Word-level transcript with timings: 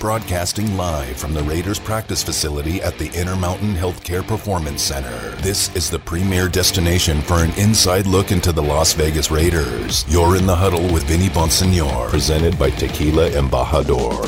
Broadcasting 0.00 0.78
live 0.78 1.18
from 1.18 1.34
the 1.34 1.42
Raiders 1.42 1.78
practice 1.78 2.22
facility 2.22 2.80
at 2.80 2.96
the 2.96 3.12
Intermountain 3.12 3.74
Healthcare 3.74 4.26
Performance 4.26 4.80
Center. 4.80 5.36
This 5.42 5.76
is 5.76 5.90
the 5.90 5.98
premier 5.98 6.48
destination 6.48 7.20
for 7.20 7.44
an 7.44 7.52
inside 7.58 8.06
look 8.06 8.32
into 8.32 8.50
the 8.50 8.62
Las 8.62 8.94
Vegas 8.94 9.30
Raiders. 9.30 10.06
You're 10.08 10.36
in 10.36 10.46
the 10.46 10.56
huddle 10.56 10.90
with 10.90 11.04
Vinny 11.04 11.28
Bonsignore, 11.28 12.08
presented 12.08 12.58
by 12.58 12.70
Tequila 12.70 13.28
Embajador. 13.28 14.24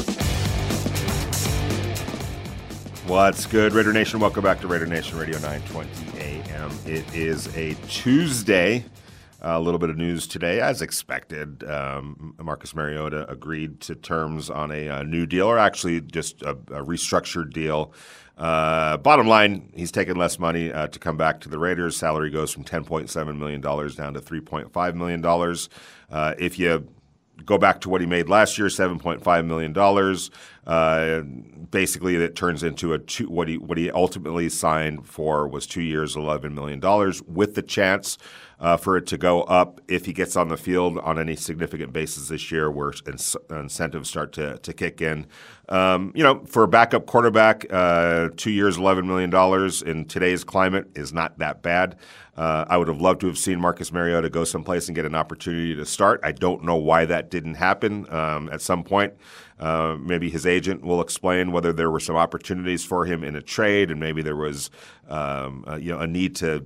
What's 3.08 3.46
good, 3.46 3.72
Raider 3.72 3.94
Nation? 3.94 4.20
Welcome 4.20 4.44
back 4.44 4.60
to 4.60 4.66
Raider 4.66 4.84
Nation 4.84 5.16
Radio 5.16 5.38
920 5.38 6.20
AM. 6.20 6.70
It 6.84 7.14
is 7.14 7.46
a 7.56 7.72
Tuesday. 7.88 8.84
A 9.44 9.60
little 9.60 9.80
bit 9.80 9.90
of 9.90 9.96
news 9.96 10.28
today, 10.28 10.60
as 10.60 10.80
expected. 10.82 11.64
Um, 11.64 12.32
Marcus 12.40 12.76
Mariota 12.76 13.28
agreed 13.28 13.80
to 13.80 13.96
terms 13.96 14.48
on 14.48 14.70
a, 14.70 14.86
a 14.86 15.02
new 15.02 15.26
deal, 15.26 15.48
or 15.48 15.58
actually 15.58 16.00
just 16.00 16.42
a, 16.42 16.50
a 16.50 16.84
restructured 16.84 17.52
deal. 17.52 17.92
Uh, 18.38 18.98
bottom 18.98 19.26
line, 19.26 19.72
he's 19.74 19.90
taking 19.90 20.14
less 20.14 20.38
money 20.38 20.72
uh, 20.72 20.86
to 20.86 20.98
come 21.00 21.16
back 21.16 21.40
to 21.40 21.48
the 21.48 21.58
Raiders. 21.58 21.96
Salary 21.96 22.30
goes 22.30 22.52
from 22.52 22.62
$10.7 22.62 23.36
million 23.36 23.60
down 23.60 24.14
to 24.14 24.20
$3.5 24.20 24.94
million. 24.94 25.56
Uh, 26.08 26.34
if 26.38 26.56
you 26.56 26.86
go 27.44 27.58
back 27.58 27.80
to 27.80 27.88
what 27.88 28.00
he 28.00 28.06
made 28.06 28.28
last 28.28 28.56
year, 28.56 28.68
$7.5 28.68 29.46
million, 29.46 29.76
uh, 30.68 31.20
basically 31.72 32.14
it 32.14 32.36
turns 32.36 32.62
into 32.62 32.92
a 32.92 32.98
two, 33.00 33.28
what 33.28 33.48
he 33.48 33.58
what 33.58 33.76
he 33.76 33.90
ultimately 33.90 34.48
signed 34.48 35.04
for 35.04 35.48
was 35.48 35.66
two 35.66 35.82
years, 35.82 36.14
$11 36.14 36.52
million, 36.52 36.80
with 37.26 37.56
the 37.56 37.62
chance– 37.62 38.18
uh, 38.62 38.76
for 38.76 38.96
it 38.96 39.06
to 39.08 39.18
go 39.18 39.42
up 39.42 39.80
if 39.88 40.06
he 40.06 40.12
gets 40.12 40.36
on 40.36 40.48
the 40.48 40.56
field 40.56 40.96
on 40.98 41.18
any 41.18 41.34
significant 41.34 41.92
basis 41.92 42.28
this 42.28 42.52
year 42.52 42.70
where 42.70 42.92
incentives 43.50 44.08
start 44.08 44.32
to, 44.32 44.56
to 44.58 44.72
kick 44.72 45.02
in. 45.02 45.26
Um, 45.68 46.12
you 46.14 46.22
know, 46.22 46.44
for 46.44 46.62
a 46.62 46.68
backup 46.68 47.06
quarterback, 47.06 47.66
uh, 47.70 48.28
two 48.36 48.52
years, 48.52 48.78
$11 48.78 49.04
million 49.04 49.34
in 49.84 50.04
today's 50.06 50.44
climate 50.44 50.86
is 50.94 51.12
not 51.12 51.38
that 51.40 51.60
bad. 51.60 51.96
Uh, 52.36 52.64
I 52.68 52.76
would 52.76 52.88
have 52.88 53.00
loved 53.00 53.20
to 53.22 53.26
have 53.26 53.36
seen 53.36 53.60
Marcus 53.60 53.92
Mariota 53.92 54.30
go 54.30 54.44
someplace 54.44 54.86
and 54.86 54.94
get 54.94 55.04
an 55.04 55.14
opportunity 55.14 55.74
to 55.74 55.84
start. 55.84 56.20
I 56.22 56.30
don't 56.30 56.62
know 56.62 56.76
why 56.76 57.04
that 57.04 57.30
didn't 57.30 57.56
happen 57.56 58.06
um, 58.14 58.48
at 58.50 58.62
some 58.62 58.84
point. 58.84 59.14
Uh, 59.58 59.96
maybe 60.00 60.30
his 60.30 60.46
agent 60.46 60.82
will 60.82 61.00
explain 61.00 61.52
whether 61.52 61.72
there 61.72 61.90
were 61.90 62.00
some 62.00 62.16
opportunities 62.16 62.84
for 62.84 63.06
him 63.06 63.22
in 63.22 63.36
a 63.36 63.42
trade, 63.42 63.90
and 63.90 64.00
maybe 64.00 64.22
there 64.22 64.36
was 64.36 64.70
um, 65.08 65.64
uh, 65.68 65.76
you 65.76 65.92
know 65.92 65.98
a 65.98 66.06
need 66.06 66.34
to 66.36 66.64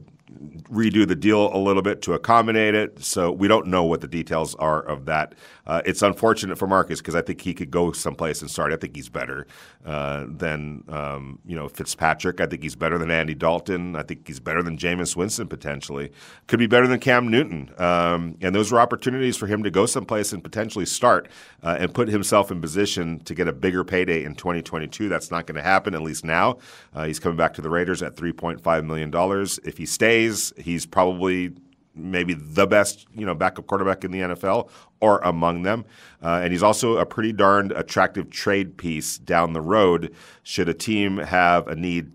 redo 0.71 1.07
the 1.07 1.15
deal 1.15 1.55
a 1.55 1.59
little 1.59 1.83
bit 1.83 2.03
to 2.03 2.15
accommodate 2.15 2.75
it. 2.75 3.03
So 3.03 3.31
we 3.31 3.49
don't 3.49 3.67
know 3.67 3.85
what 3.85 4.01
the 4.01 4.09
details 4.09 4.55
are 4.57 4.83
of 4.83 5.07
that. 5.07 5.35
Uh, 5.67 5.83
it's 5.85 6.03
unfortunate 6.03 6.59
for 6.59 6.67
Marcus 6.67 7.01
because 7.01 7.15
I 7.15 7.23
think 7.23 7.41
he 7.41 7.55
could 7.55 7.71
go 7.71 7.93
someplace 7.93 8.41
and 8.41 8.51
start. 8.51 8.73
I 8.73 8.77
think 8.77 8.95
he's 8.95 9.09
better 9.09 9.47
uh, 9.85 10.27
than 10.29 10.85
um, 10.89 11.39
you 11.45 11.57
know 11.57 11.69
Fitzpatrick. 11.69 12.41
I 12.41 12.47
think 12.47 12.63
he's 12.63 12.77
better 12.77 12.99
than 12.99 13.11
Andy 13.11 13.35
Dalton. 13.35 13.97
I 13.97 14.03
think 14.03 14.27
he's 14.27 14.41
better 14.41 14.63
than 14.63 14.77
Jameis 14.77 15.17
Winston 15.17 15.49
potentially. 15.49 16.13
Could 16.47 16.59
be 16.59 16.67
better 16.67 16.87
than 16.87 17.01
Cam 17.01 17.29
Newton. 17.29 17.73
Um, 17.79 18.37
and 18.41 18.55
those 18.55 18.71
were 18.71 18.81
opportunities 18.81 19.37
for 19.37 19.47
him 19.47 19.63
to 19.63 19.71
go 19.71 19.87
someplace 19.87 20.33
and 20.33 20.43
potentially 20.43 20.87
start 20.87 21.29
uh, 21.63 21.77
and 21.79 21.93
put 21.93 22.09
himself 22.09 22.51
in 22.51 22.61
position 22.61 23.21
to 23.21 23.35
get 23.35 23.49
a 23.49 23.53
bigger 23.53 23.85
payday 23.85 24.25
in 24.25 24.35
2022. 24.35 25.09
That's 25.09 25.31
not 25.31 25.47
going 25.47 25.57
to 25.57 25.63
happen 25.63 25.95
at 25.95 26.03
least 26.03 26.25
now. 26.25 26.59
Uh, 26.95 27.07
he's 27.07 27.19
coming 27.19 27.37
back 27.37 27.55
to 27.55 27.63
the 27.63 27.71
Raiders 27.71 28.03
at 28.03 28.15
3.5 28.15 28.85
million 28.85 29.11
dollars. 29.11 29.59
If 29.65 29.79
he 29.79 29.87
stays, 29.87 30.16
he's 30.25 30.87
probably 30.87 31.53
maybe 31.95 32.35
the 32.35 32.67
best, 32.67 33.07
you 33.15 33.25
know, 33.25 33.35
backup 33.35 33.67
quarterback 33.67 34.05
in 34.05 34.11
the 34.11 34.21
NFL 34.21 34.69
or 35.01 35.19
among 35.21 35.63
them. 35.63 35.85
Uh, 36.23 36.41
and 36.43 36.53
he's 36.53 36.63
also 36.63 36.99
a 36.99 37.07
pretty 37.07 37.33
darned 37.33 37.73
attractive 37.73 38.31
trade 38.31 38.77
piece 38.77 39.19
down 39.19 39.53
the 39.53 39.61
road 39.61 40.15
should 40.43 40.69
a 40.69 40.75
team 40.75 41.17
have 41.19 41.67
a 41.69 41.75
need 41.75 42.13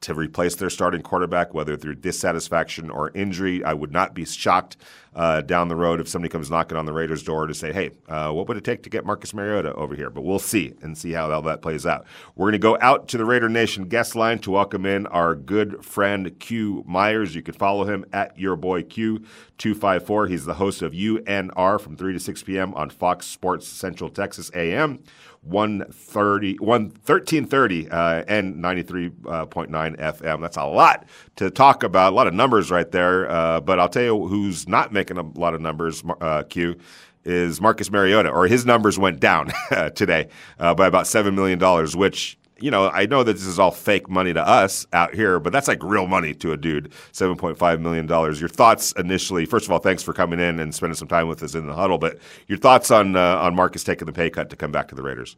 to 0.00 0.14
replace 0.14 0.54
their 0.54 0.70
starting 0.70 1.02
quarterback, 1.02 1.54
whether 1.54 1.76
through 1.76 1.96
dissatisfaction 1.96 2.90
or 2.90 3.10
injury. 3.14 3.64
I 3.64 3.74
would 3.74 3.92
not 3.92 4.14
be 4.14 4.24
shocked 4.24 4.76
uh, 5.14 5.40
down 5.40 5.66
the 5.66 5.74
road 5.74 6.00
if 6.00 6.08
somebody 6.08 6.30
comes 6.30 6.50
knocking 6.50 6.78
on 6.78 6.86
the 6.86 6.92
Raiders' 6.92 7.24
door 7.24 7.48
to 7.48 7.54
say, 7.54 7.72
hey, 7.72 7.90
uh, 8.08 8.30
what 8.30 8.46
would 8.46 8.56
it 8.56 8.64
take 8.64 8.84
to 8.84 8.90
get 8.90 9.04
Marcus 9.04 9.34
Mariota 9.34 9.74
over 9.74 9.96
here? 9.96 10.10
But 10.10 10.22
we'll 10.22 10.38
see 10.38 10.74
and 10.80 10.96
see 10.96 11.12
how 11.12 11.30
all 11.32 11.42
that 11.42 11.62
plays 11.62 11.84
out. 11.84 12.06
We're 12.36 12.46
going 12.46 12.52
to 12.52 12.58
go 12.58 12.78
out 12.80 13.08
to 13.08 13.18
the 13.18 13.24
Raider 13.24 13.48
Nation 13.48 13.88
guest 13.88 14.14
line 14.14 14.38
to 14.40 14.52
welcome 14.52 14.86
in 14.86 15.06
our 15.08 15.34
good 15.34 15.84
friend 15.84 16.38
Q 16.38 16.84
Myers. 16.86 17.34
You 17.34 17.42
can 17.42 17.54
follow 17.54 17.84
him 17.84 18.04
at 18.12 18.38
your 18.38 18.54
boy 18.54 18.82
Q254. 18.82 20.28
He's 20.28 20.44
the 20.44 20.54
host 20.54 20.82
of 20.82 20.92
UNR 20.92 21.80
from 21.80 21.96
3 21.96 22.12
to 22.12 22.20
6 22.20 22.42
p.m. 22.44 22.72
on 22.74 22.90
Fox 22.90 23.26
Sports 23.26 23.66
Central 23.66 24.10
Texas 24.10 24.50
AM. 24.54 25.00
130, 25.42 26.58
1330 26.58 27.90
uh, 27.90 28.24
and 28.28 28.56
93.9 28.56 29.96
FM. 29.96 30.40
That's 30.40 30.56
a 30.56 30.64
lot 30.64 31.06
to 31.36 31.50
talk 31.50 31.82
about, 31.82 32.12
a 32.12 32.16
lot 32.16 32.26
of 32.26 32.34
numbers 32.34 32.70
right 32.70 32.90
there. 32.90 33.30
Uh, 33.30 33.60
but 33.60 33.78
I'll 33.78 33.88
tell 33.88 34.02
you 34.02 34.26
who's 34.26 34.68
not 34.68 34.92
making 34.92 35.18
a 35.18 35.22
lot 35.38 35.54
of 35.54 35.60
numbers, 35.60 36.02
uh, 36.20 36.42
Q, 36.44 36.76
is 37.24 37.60
Marcus 37.60 37.90
Mariota, 37.90 38.30
or 38.30 38.46
his 38.46 38.64
numbers 38.64 38.98
went 38.98 39.20
down 39.20 39.52
today 39.94 40.28
uh, 40.58 40.74
by 40.74 40.86
about 40.86 41.04
$7 41.04 41.34
million, 41.34 41.58
which 41.98 42.38
you 42.60 42.70
know, 42.70 42.88
I 42.88 43.06
know 43.06 43.22
that 43.22 43.34
this 43.34 43.46
is 43.46 43.58
all 43.58 43.70
fake 43.70 44.08
money 44.08 44.32
to 44.32 44.40
us 44.40 44.86
out 44.92 45.14
here, 45.14 45.38
but 45.38 45.52
that's 45.52 45.68
like 45.68 45.82
real 45.82 46.06
money 46.06 46.34
to 46.34 46.52
a 46.52 46.56
dude. 46.56 46.92
Seven 47.12 47.36
point 47.36 47.58
five 47.58 47.80
million 47.80 48.06
dollars. 48.06 48.40
Your 48.40 48.48
thoughts 48.48 48.92
initially? 48.92 49.46
First 49.46 49.66
of 49.66 49.72
all, 49.72 49.78
thanks 49.78 50.02
for 50.02 50.12
coming 50.12 50.40
in 50.40 50.58
and 50.58 50.74
spending 50.74 50.96
some 50.96 51.08
time 51.08 51.28
with 51.28 51.42
us 51.42 51.54
in 51.54 51.66
the 51.66 51.74
huddle. 51.74 51.98
But 51.98 52.18
your 52.46 52.58
thoughts 52.58 52.90
on 52.90 53.16
uh, 53.16 53.38
on 53.38 53.54
Marcus 53.54 53.84
taking 53.84 54.06
the 54.06 54.12
pay 54.12 54.30
cut 54.30 54.50
to 54.50 54.56
come 54.56 54.72
back 54.72 54.88
to 54.88 54.94
the 54.94 55.02
Raiders? 55.02 55.36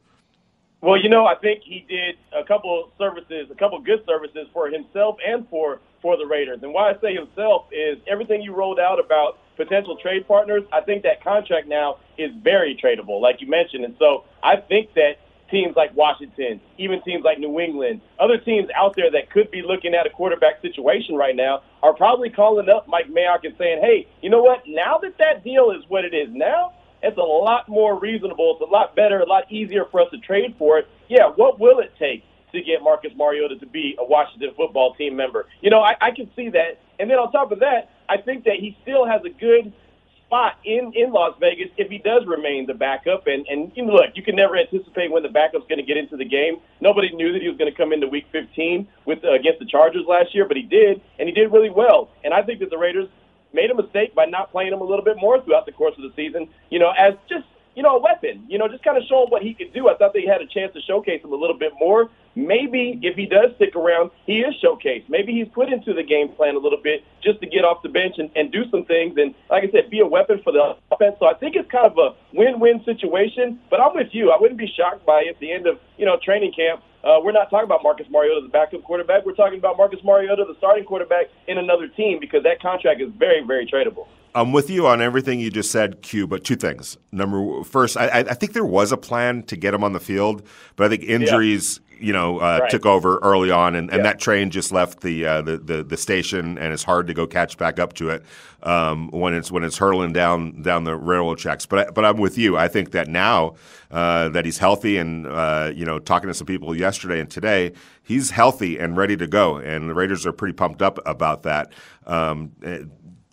Well, 0.82 0.96
you 0.96 1.10
know, 1.10 1.26
I 1.26 1.34
think 1.34 1.62
he 1.62 1.84
did 1.88 2.16
a 2.32 2.42
couple 2.42 2.90
services, 2.96 3.48
a 3.50 3.54
couple 3.54 3.78
good 3.80 4.02
services 4.06 4.48
for 4.52 4.68
himself 4.68 5.16
and 5.26 5.46
for 5.48 5.80
for 6.00 6.16
the 6.16 6.24
Raiders. 6.24 6.60
And 6.62 6.72
why 6.72 6.90
I 6.90 7.00
say 7.00 7.14
himself 7.14 7.66
is 7.70 7.98
everything 8.06 8.40
you 8.40 8.54
rolled 8.54 8.80
out 8.80 8.98
about 8.98 9.38
potential 9.56 9.96
trade 9.96 10.26
partners. 10.26 10.62
I 10.72 10.80
think 10.80 11.02
that 11.02 11.22
contract 11.22 11.68
now 11.68 11.98
is 12.16 12.30
very 12.42 12.74
tradable, 12.82 13.20
like 13.20 13.42
you 13.42 13.48
mentioned. 13.48 13.84
And 13.84 13.94
so 13.98 14.24
I 14.42 14.56
think 14.56 14.94
that 14.94 15.18
teams 15.50 15.74
like 15.76 15.94
Washington, 15.96 16.60
even 16.78 17.02
teams 17.02 17.24
like 17.24 17.38
New 17.38 17.60
England, 17.60 18.00
other 18.18 18.38
teams 18.38 18.68
out 18.76 18.94
there 18.96 19.10
that 19.10 19.30
could 19.30 19.50
be 19.50 19.62
looking 19.62 19.94
at 19.94 20.06
a 20.06 20.10
quarterback 20.10 20.60
situation 20.62 21.14
right 21.14 21.36
now 21.36 21.62
are 21.82 21.94
probably 21.94 22.30
calling 22.30 22.68
up 22.68 22.88
Mike 22.88 23.08
Mayock 23.08 23.44
and 23.44 23.54
saying, 23.58 23.80
hey, 23.82 24.06
you 24.22 24.30
know 24.30 24.42
what? 24.42 24.62
Now 24.66 24.98
that 24.98 25.18
that 25.18 25.44
deal 25.44 25.70
is 25.70 25.82
what 25.88 26.04
it 26.04 26.14
is 26.14 26.28
now, 26.30 26.72
it's 27.02 27.16
a 27.16 27.20
lot 27.20 27.68
more 27.68 27.98
reasonable. 27.98 28.58
It's 28.60 28.68
a 28.68 28.72
lot 28.72 28.94
better, 28.94 29.20
a 29.20 29.26
lot 29.26 29.50
easier 29.50 29.86
for 29.90 30.02
us 30.02 30.08
to 30.12 30.18
trade 30.18 30.54
for 30.58 30.78
it. 30.78 30.88
Yeah, 31.08 31.28
what 31.28 31.58
will 31.58 31.78
it 31.80 31.92
take 31.98 32.24
to 32.52 32.60
get 32.60 32.82
Marcus 32.82 33.12
Mariota 33.16 33.58
to 33.58 33.66
be 33.66 33.96
a 33.98 34.04
Washington 34.04 34.50
football 34.56 34.94
team 34.94 35.16
member? 35.16 35.46
You 35.62 35.70
know, 35.70 35.80
I, 35.80 35.96
I 36.00 36.10
can 36.10 36.30
see 36.36 36.50
that. 36.50 36.78
And 36.98 37.10
then 37.10 37.18
on 37.18 37.32
top 37.32 37.52
of 37.52 37.60
that, 37.60 37.90
I 38.08 38.18
think 38.18 38.44
that 38.44 38.56
he 38.56 38.76
still 38.82 39.06
has 39.06 39.22
a 39.24 39.30
good– 39.30 39.72
spot 40.30 40.58
in 40.64 40.92
in 40.94 41.12
Las 41.12 41.34
Vegas 41.40 41.70
if 41.76 41.90
he 41.90 41.98
does 41.98 42.24
remain 42.24 42.66
the 42.66 42.74
backup. 42.74 43.26
And 43.26 43.44
and 43.48 43.72
you 43.74 43.84
know, 43.84 43.94
look, 43.94 44.10
you 44.14 44.22
can 44.22 44.36
never 44.36 44.56
anticipate 44.56 45.10
when 45.10 45.24
the 45.24 45.28
backup's 45.28 45.66
going 45.68 45.78
to 45.78 45.84
get 45.84 45.96
into 45.96 46.16
the 46.16 46.24
game. 46.24 46.58
Nobody 46.80 47.12
knew 47.14 47.32
that 47.32 47.42
he 47.42 47.48
was 47.48 47.58
going 47.58 47.70
to 47.70 47.76
come 47.76 47.92
into 47.92 48.06
Week 48.06 48.26
15 48.30 48.86
with 49.06 49.24
uh, 49.24 49.32
against 49.32 49.58
the 49.58 49.66
Chargers 49.66 50.04
last 50.06 50.32
year, 50.34 50.46
but 50.46 50.56
he 50.56 50.62
did, 50.62 51.02
and 51.18 51.28
he 51.28 51.34
did 51.34 51.52
really 51.52 51.70
well. 51.70 52.10
And 52.22 52.32
I 52.32 52.42
think 52.42 52.60
that 52.60 52.70
the 52.70 52.78
Raiders 52.78 53.08
made 53.52 53.70
a 53.70 53.74
mistake 53.74 54.14
by 54.14 54.26
not 54.26 54.52
playing 54.52 54.72
him 54.72 54.80
a 54.80 54.84
little 54.84 55.04
bit 55.04 55.16
more 55.18 55.42
throughout 55.42 55.66
the 55.66 55.72
course 55.72 55.94
of 55.98 56.04
the 56.04 56.12
season. 56.14 56.48
You 56.70 56.78
know, 56.78 56.92
as 56.96 57.14
just 57.28 57.46
you 57.74 57.82
know, 57.82 57.96
a 57.96 58.00
weapon. 58.00 58.44
You 58.48 58.58
know, 58.58 58.68
just 58.68 58.84
kind 58.84 58.96
of 58.96 59.04
show 59.08 59.24
him 59.24 59.30
what 59.30 59.42
he 59.42 59.54
could 59.54 59.72
do. 59.72 59.88
I 59.88 59.96
thought 59.96 60.12
they 60.12 60.26
had 60.26 60.40
a 60.40 60.46
chance 60.46 60.72
to 60.74 60.80
showcase 60.82 61.22
him 61.22 61.32
a 61.32 61.36
little 61.36 61.56
bit 61.56 61.72
more. 61.78 62.10
Maybe 62.34 62.98
if 63.02 63.16
he 63.16 63.26
does 63.26 63.54
stick 63.56 63.74
around, 63.74 64.10
he 64.26 64.40
is 64.40 64.54
showcased. 64.62 65.08
Maybe 65.08 65.32
he's 65.32 65.48
put 65.48 65.72
into 65.72 65.92
the 65.92 66.02
game 66.02 66.28
plan 66.28 66.54
a 66.54 66.58
little 66.58 66.80
bit 66.82 67.04
just 67.22 67.40
to 67.40 67.46
get 67.46 67.64
off 67.64 67.82
the 67.82 67.88
bench 67.88 68.16
and, 68.18 68.30
and 68.36 68.52
do 68.52 68.68
some 68.70 68.84
things. 68.84 69.16
And 69.18 69.34
like 69.50 69.64
I 69.64 69.70
said, 69.70 69.90
be 69.90 70.00
a 70.00 70.06
weapon 70.06 70.40
for 70.42 70.52
the 70.52 70.76
offense. 70.92 71.16
So 71.18 71.26
I 71.26 71.34
think 71.34 71.56
it's 71.56 71.70
kind 71.70 71.86
of 71.86 71.98
a 71.98 72.14
win-win 72.32 72.84
situation. 72.84 73.58
But 73.68 73.80
I'm 73.80 73.94
with 73.94 74.08
you. 74.12 74.30
I 74.30 74.36
wouldn't 74.40 74.58
be 74.58 74.68
shocked 74.68 75.04
by 75.04 75.24
at 75.28 75.38
the 75.40 75.50
end 75.52 75.66
of 75.66 75.78
you 75.96 76.06
know 76.06 76.18
training 76.22 76.52
camp. 76.52 76.82
Uh, 77.02 77.18
we're 77.22 77.32
not 77.32 77.48
talking 77.48 77.64
about 77.64 77.82
Marcus 77.82 78.06
Mariota, 78.10 78.40
the 78.42 78.48
backup 78.48 78.82
quarterback. 78.82 79.24
We're 79.24 79.34
talking 79.34 79.58
about 79.58 79.76
Marcus 79.76 80.00
Mariota, 80.04 80.44
the 80.46 80.54
starting 80.58 80.84
quarterback 80.84 81.26
in 81.48 81.56
another 81.56 81.88
team, 81.88 82.18
because 82.20 82.42
that 82.42 82.60
contract 82.60 83.00
is 83.00 83.10
very, 83.18 83.42
very 83.42 83.66
tradable. 83.66 84.06
I'm 84.34 84.52
with 84.52 84.70
you 84.70 84.86
on 84.86 85.00
everything 85.00 85.40
you 85.40 85.50
just 85.50 85.70
said, 85.72 86.02
Q. 86.02 86.26
But 86.26 86.44
two 86.44 86.56
things. 86.56 86.98
Number 87.10 87.64
first, 87.64 87.96
I, 87.96 88.20
I 88.20 88.34
think 88.34 88.52
there 88.52 88.64
was 88.64 88.92
a 88.92 88.96
plan 88.96 89.42
to 89.44 89.56
get 89.56 89.74
him 89.74 89.82
on 89.82 89.92
the 89.92 90.00
field, 90.00 90.46
but 90.76 90.86
I 90.86 90.88
think 90.88 91.02
injuries, 91.04 91.80
yeah. 91.89 91.89
You 92.00 92.12
know, 92.12 92.38
uh, 92.38 92.60
right. 92.62 92.70
took 92.70 92.86
over 92.86 93.18
early 93.18 93.50
on, 93.50 93.74
and, 93.74 93.90
and 93.90 93.98
yeah. 93.98 94.02
that 94.04 94.18
train 94.18 94.50
just 94.50 94.72
left 94.72 95.00
the, 95.00 95.26
uh, 95.26 95.42
the, 95.42 95.58
the 95.58 95.84
the 95.84 95.96
station, 95.96 96.58
and 96.58 96.72
it's 96.72 96.82
hard 96.82 97.06
to 97.06 97.14
go 97.14 97.26
catch 97.26 97.56
back 97.58 97.78
up 97.78 97.92
to 97.94 98.10
it 98.10 98.24
um, 98.62 99.10
when 99.10 99.34
it's 99.34 99.50
when 99.50 99.64
it's 99.64 99.78
hurling 99.78 100.12
down 100.12 100.62
down 100.62 100.84
the 100.84 100.96
railroad 100.96 101.38
tracks. 101.38 101.66
But 101.66 101.88
I, 101.88 101.90
but 101.90 102.04
I'm 102.04 102.16
with 102.16 102.38
you. 102.38 102.56
I 102.56 102.68
think 102.68 102.92
that 102.92 103.08
now 103.08 103.54
uh, 103.90 104.28
that 104.30 104.44
he's 104.44 104.58
healthy, 104.58 104.96
and 104.96 105.26
uh, 105.26 105.72
you 105.74 105.84
know, 105.84 105.98
talking 105.98 106.28
to 106.28 106.34
some 106.34 106.46
people 106.46 106.74
yesterday 106.74 107.20
and 107.20 107.30
today, 107.30 107.72
he's 108.02 108.30
healthy 108.30 108.78
and 108.78 108.96
ready 108.96 109.16
to 109.16 109.26
go, 109.26 109.56
and 109.56 109.88
the 109.88 109.94
Raiders 109.94 110.26
are 110.26 110.32
pretty 110.32 110.54
pumped 110.54 110.82
up 110.82 110.98
about 111.06 111.42
that. 111.42 111.72
Um, 112.06 112.52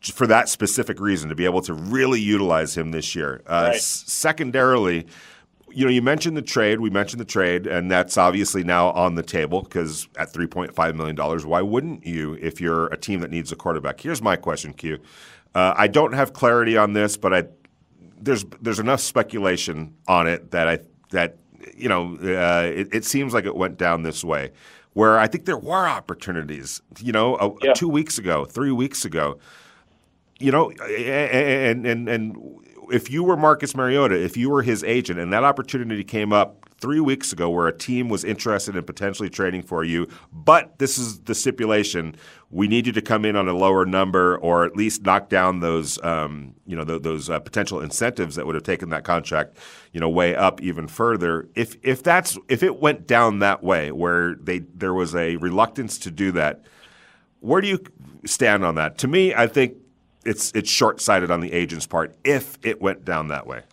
for 0.02 0.28
that 0.28 0.48
specific 0.48 1.00
reason 1.00 1.30
to 1.30 1.36
be 1.36 1.46
able 1.46 1.62
to 1.62 1.74
really 1.74 2.22
utilize 2.22 2.78
him 2.78 2.92
this 2.92 3.16
year. 3.16 3.42
Uh, 3.48 3.70
right. 3.70 3.76
s- 3.76 4.04
secondarily, 4.08 5.08
you 5.70 5.86
know, 5.86 5.92
you 5.92 6.02
mentioned 6.02 6.38
the 6.38 6.42
trade. 6.42 6.80
We 6.80 6.90
mentioned 6.90 7.20
the 7.20 7.26
trade, 7.26 7.68
and 7.68 7.92
that's 7.92 8.18
obviously 8.18 8.64
now 8.64 8.92
on 8.92 9.16
the 9.16 9.24
table 9.24 9.62
because 9.62 10.08
at 10.18 10.32
three 10.32 10.48
point 10.48 10.74
five 10.74 10.96
million 10.96 11.16
dollars, 11.16 11.46
why 11.46 11.62
wouldn't 11.62 12.06
you 12.06 12.38
if 12.42 12.62
you're 12.62 12.88
a 12.88 12.98
team 12.98 13.20
that 13.22 13.30
needs 13.30 13.52
a 13.52 13.56
quarterback? 13.56 14.00
Here's 14.00 14.22
my 14.22 14.36
question, 14.36 14.74
Q. 14.74 15.00
Uh, 15.54 15.74
I 15.76 15.88
don't 15.88 16.14
have 16.14 16.34
clarity 16.34 16.78
on 16.78 16.94
this, 16.94 17.18
but 17.18 17.34
I 17.34 17.44
there's 18.20 18.46
there's 18.62 18.80
enough 18.80 19.02
speculation 19.02 19.96
on 20.08 20.28
it 20.28 20.52
that 20.52 20.68
I 20.68 20.80
that 21.12 21.38
you 21.76 21.90
know 21.90 22.16
uh, 22.22 22.64
it, 22.64 22.94
it, 22.94 23.06
seems 23.06 23.34
like 23.34 23.46
it 23.46 23.56
went 23.56 23.78
down 23.78 24.04
this 24.04 24.24
way, 24.24 24.52
where 24.94 25.20
I 25.20 25.28
think 25.28 25.46
there 25.46 25.58
were 25.58 25.88
opportunities. 25.88 26.82
You 27.00 27.12
know, 27.12 27.58
yeah. 27.62 27.74
two 27.74 27.90
weeks 27.90 28.18
ago, 28.18 28.46
three 28.46 28.72
weeks 28.72 29.06
ago, 29.06 29.40
you 30.40 30.52
know, 30.52 30.72
and 30.72 31.86
and 31.86 32.10
and 32.10 32.67
if 32.92 33.10
you 33.10 33.24
were 33.24 33.38
Marcus 33.38 33.76
Mariota, 33.76 34.16
if 34.16 34.38
you 34.38 34.50
were 34.50 34.62
his 34.62 34.84
agent, 34.84 35.20
and 35.20 35.32
that 35.34 35.44
opportunity 35.44 36.04
came 36.04 36.32
up 36.34 36.70
three 36.80 37.00
weeks 37.00 37.34
ago 37.34 37.50
where 37.50 37.68
a 37.68 37.76
team 37.76 38.08
was 38.08 38.24
interested 38.24 38.76
in 38.76 38.84
potentially 38.84 39.30
trading 39.30 39.64
for 39.64 39.84
you, 39.84 40.08
but 40.32 40.78
this 40.80 40.98
is 40.98 41.22
the 41.22 41.36
stipulation: 41.36 42.16
we 42.50 42.68
need 42.68 42.88
you 42.88 42.94
to 42.94 43.02
come 43.02 43.26
in 43.26 43.36
on 43.36 43.48
a 43.48 43.54
lower 43.54 43.86
number, 43.86 44.38
or 44.38 44.66
at 44.66 44.76
least 44.76 45.04
knock 45.04 45.30
down 45.30 45.60
those, 45.60 46.02
um, 46.04 46.54
you 46.66 46.76
know, 46.76 46.86
th- 46.86 47.02
those 47.02 47.30
uh, 47.30 47.40
potential 47.40 47.82
incentives 47.82 48.36
that 48.36 48.46
would 48.46 48.56
have 48.56 48.64
taken 48.64 48.90
that 48.90 49.04
contract, 49.04 49.58
you 49.92 50.00
know, 50.00 50.10
way 50.10 50.36
up 50.36 50.62
even 50.62 50.88
further. 50.88 51.48
If 51.56 51.76
if 51.84 52.04
that's 52.04 52.38
if 52.48 52.64
it 52.64 52.80
went 52.80 53.08
down 53.08 53.40
that 53.40 53.64
way, 53.64 53.92
where 53.92 54.36
they 54.36 54.60
there 54.60 54.94
was 54.94 55.16
a 55.16 55.38
reluctance 55.38 55.98
to 56.00 56.12
do 56.12 56.32
that, 56.34 56.66
where 57.40 57.62
do 57.62 57.68
you 57.68 57.80
stand 58.26 58.66
on 58.66 58.76
that? 58.76 58.98
To 59.00 59.08
me, 59.08 59.34
I 59.34 59.48
think 59.48 59.74
it's 60.28 60.52
it's 60.54 60.70
short 60.70 61.02
sighted 61.02 61.32
on 61.32 61.40
the 61.40 61.54
agent's 61.54 61.88
part 61.88 62.16
if 62.24 62.58
it 62.64 62.82
went 62.82 63.06
down 63.06 63.30
that 63.30 63.48
way. 63.48 63.64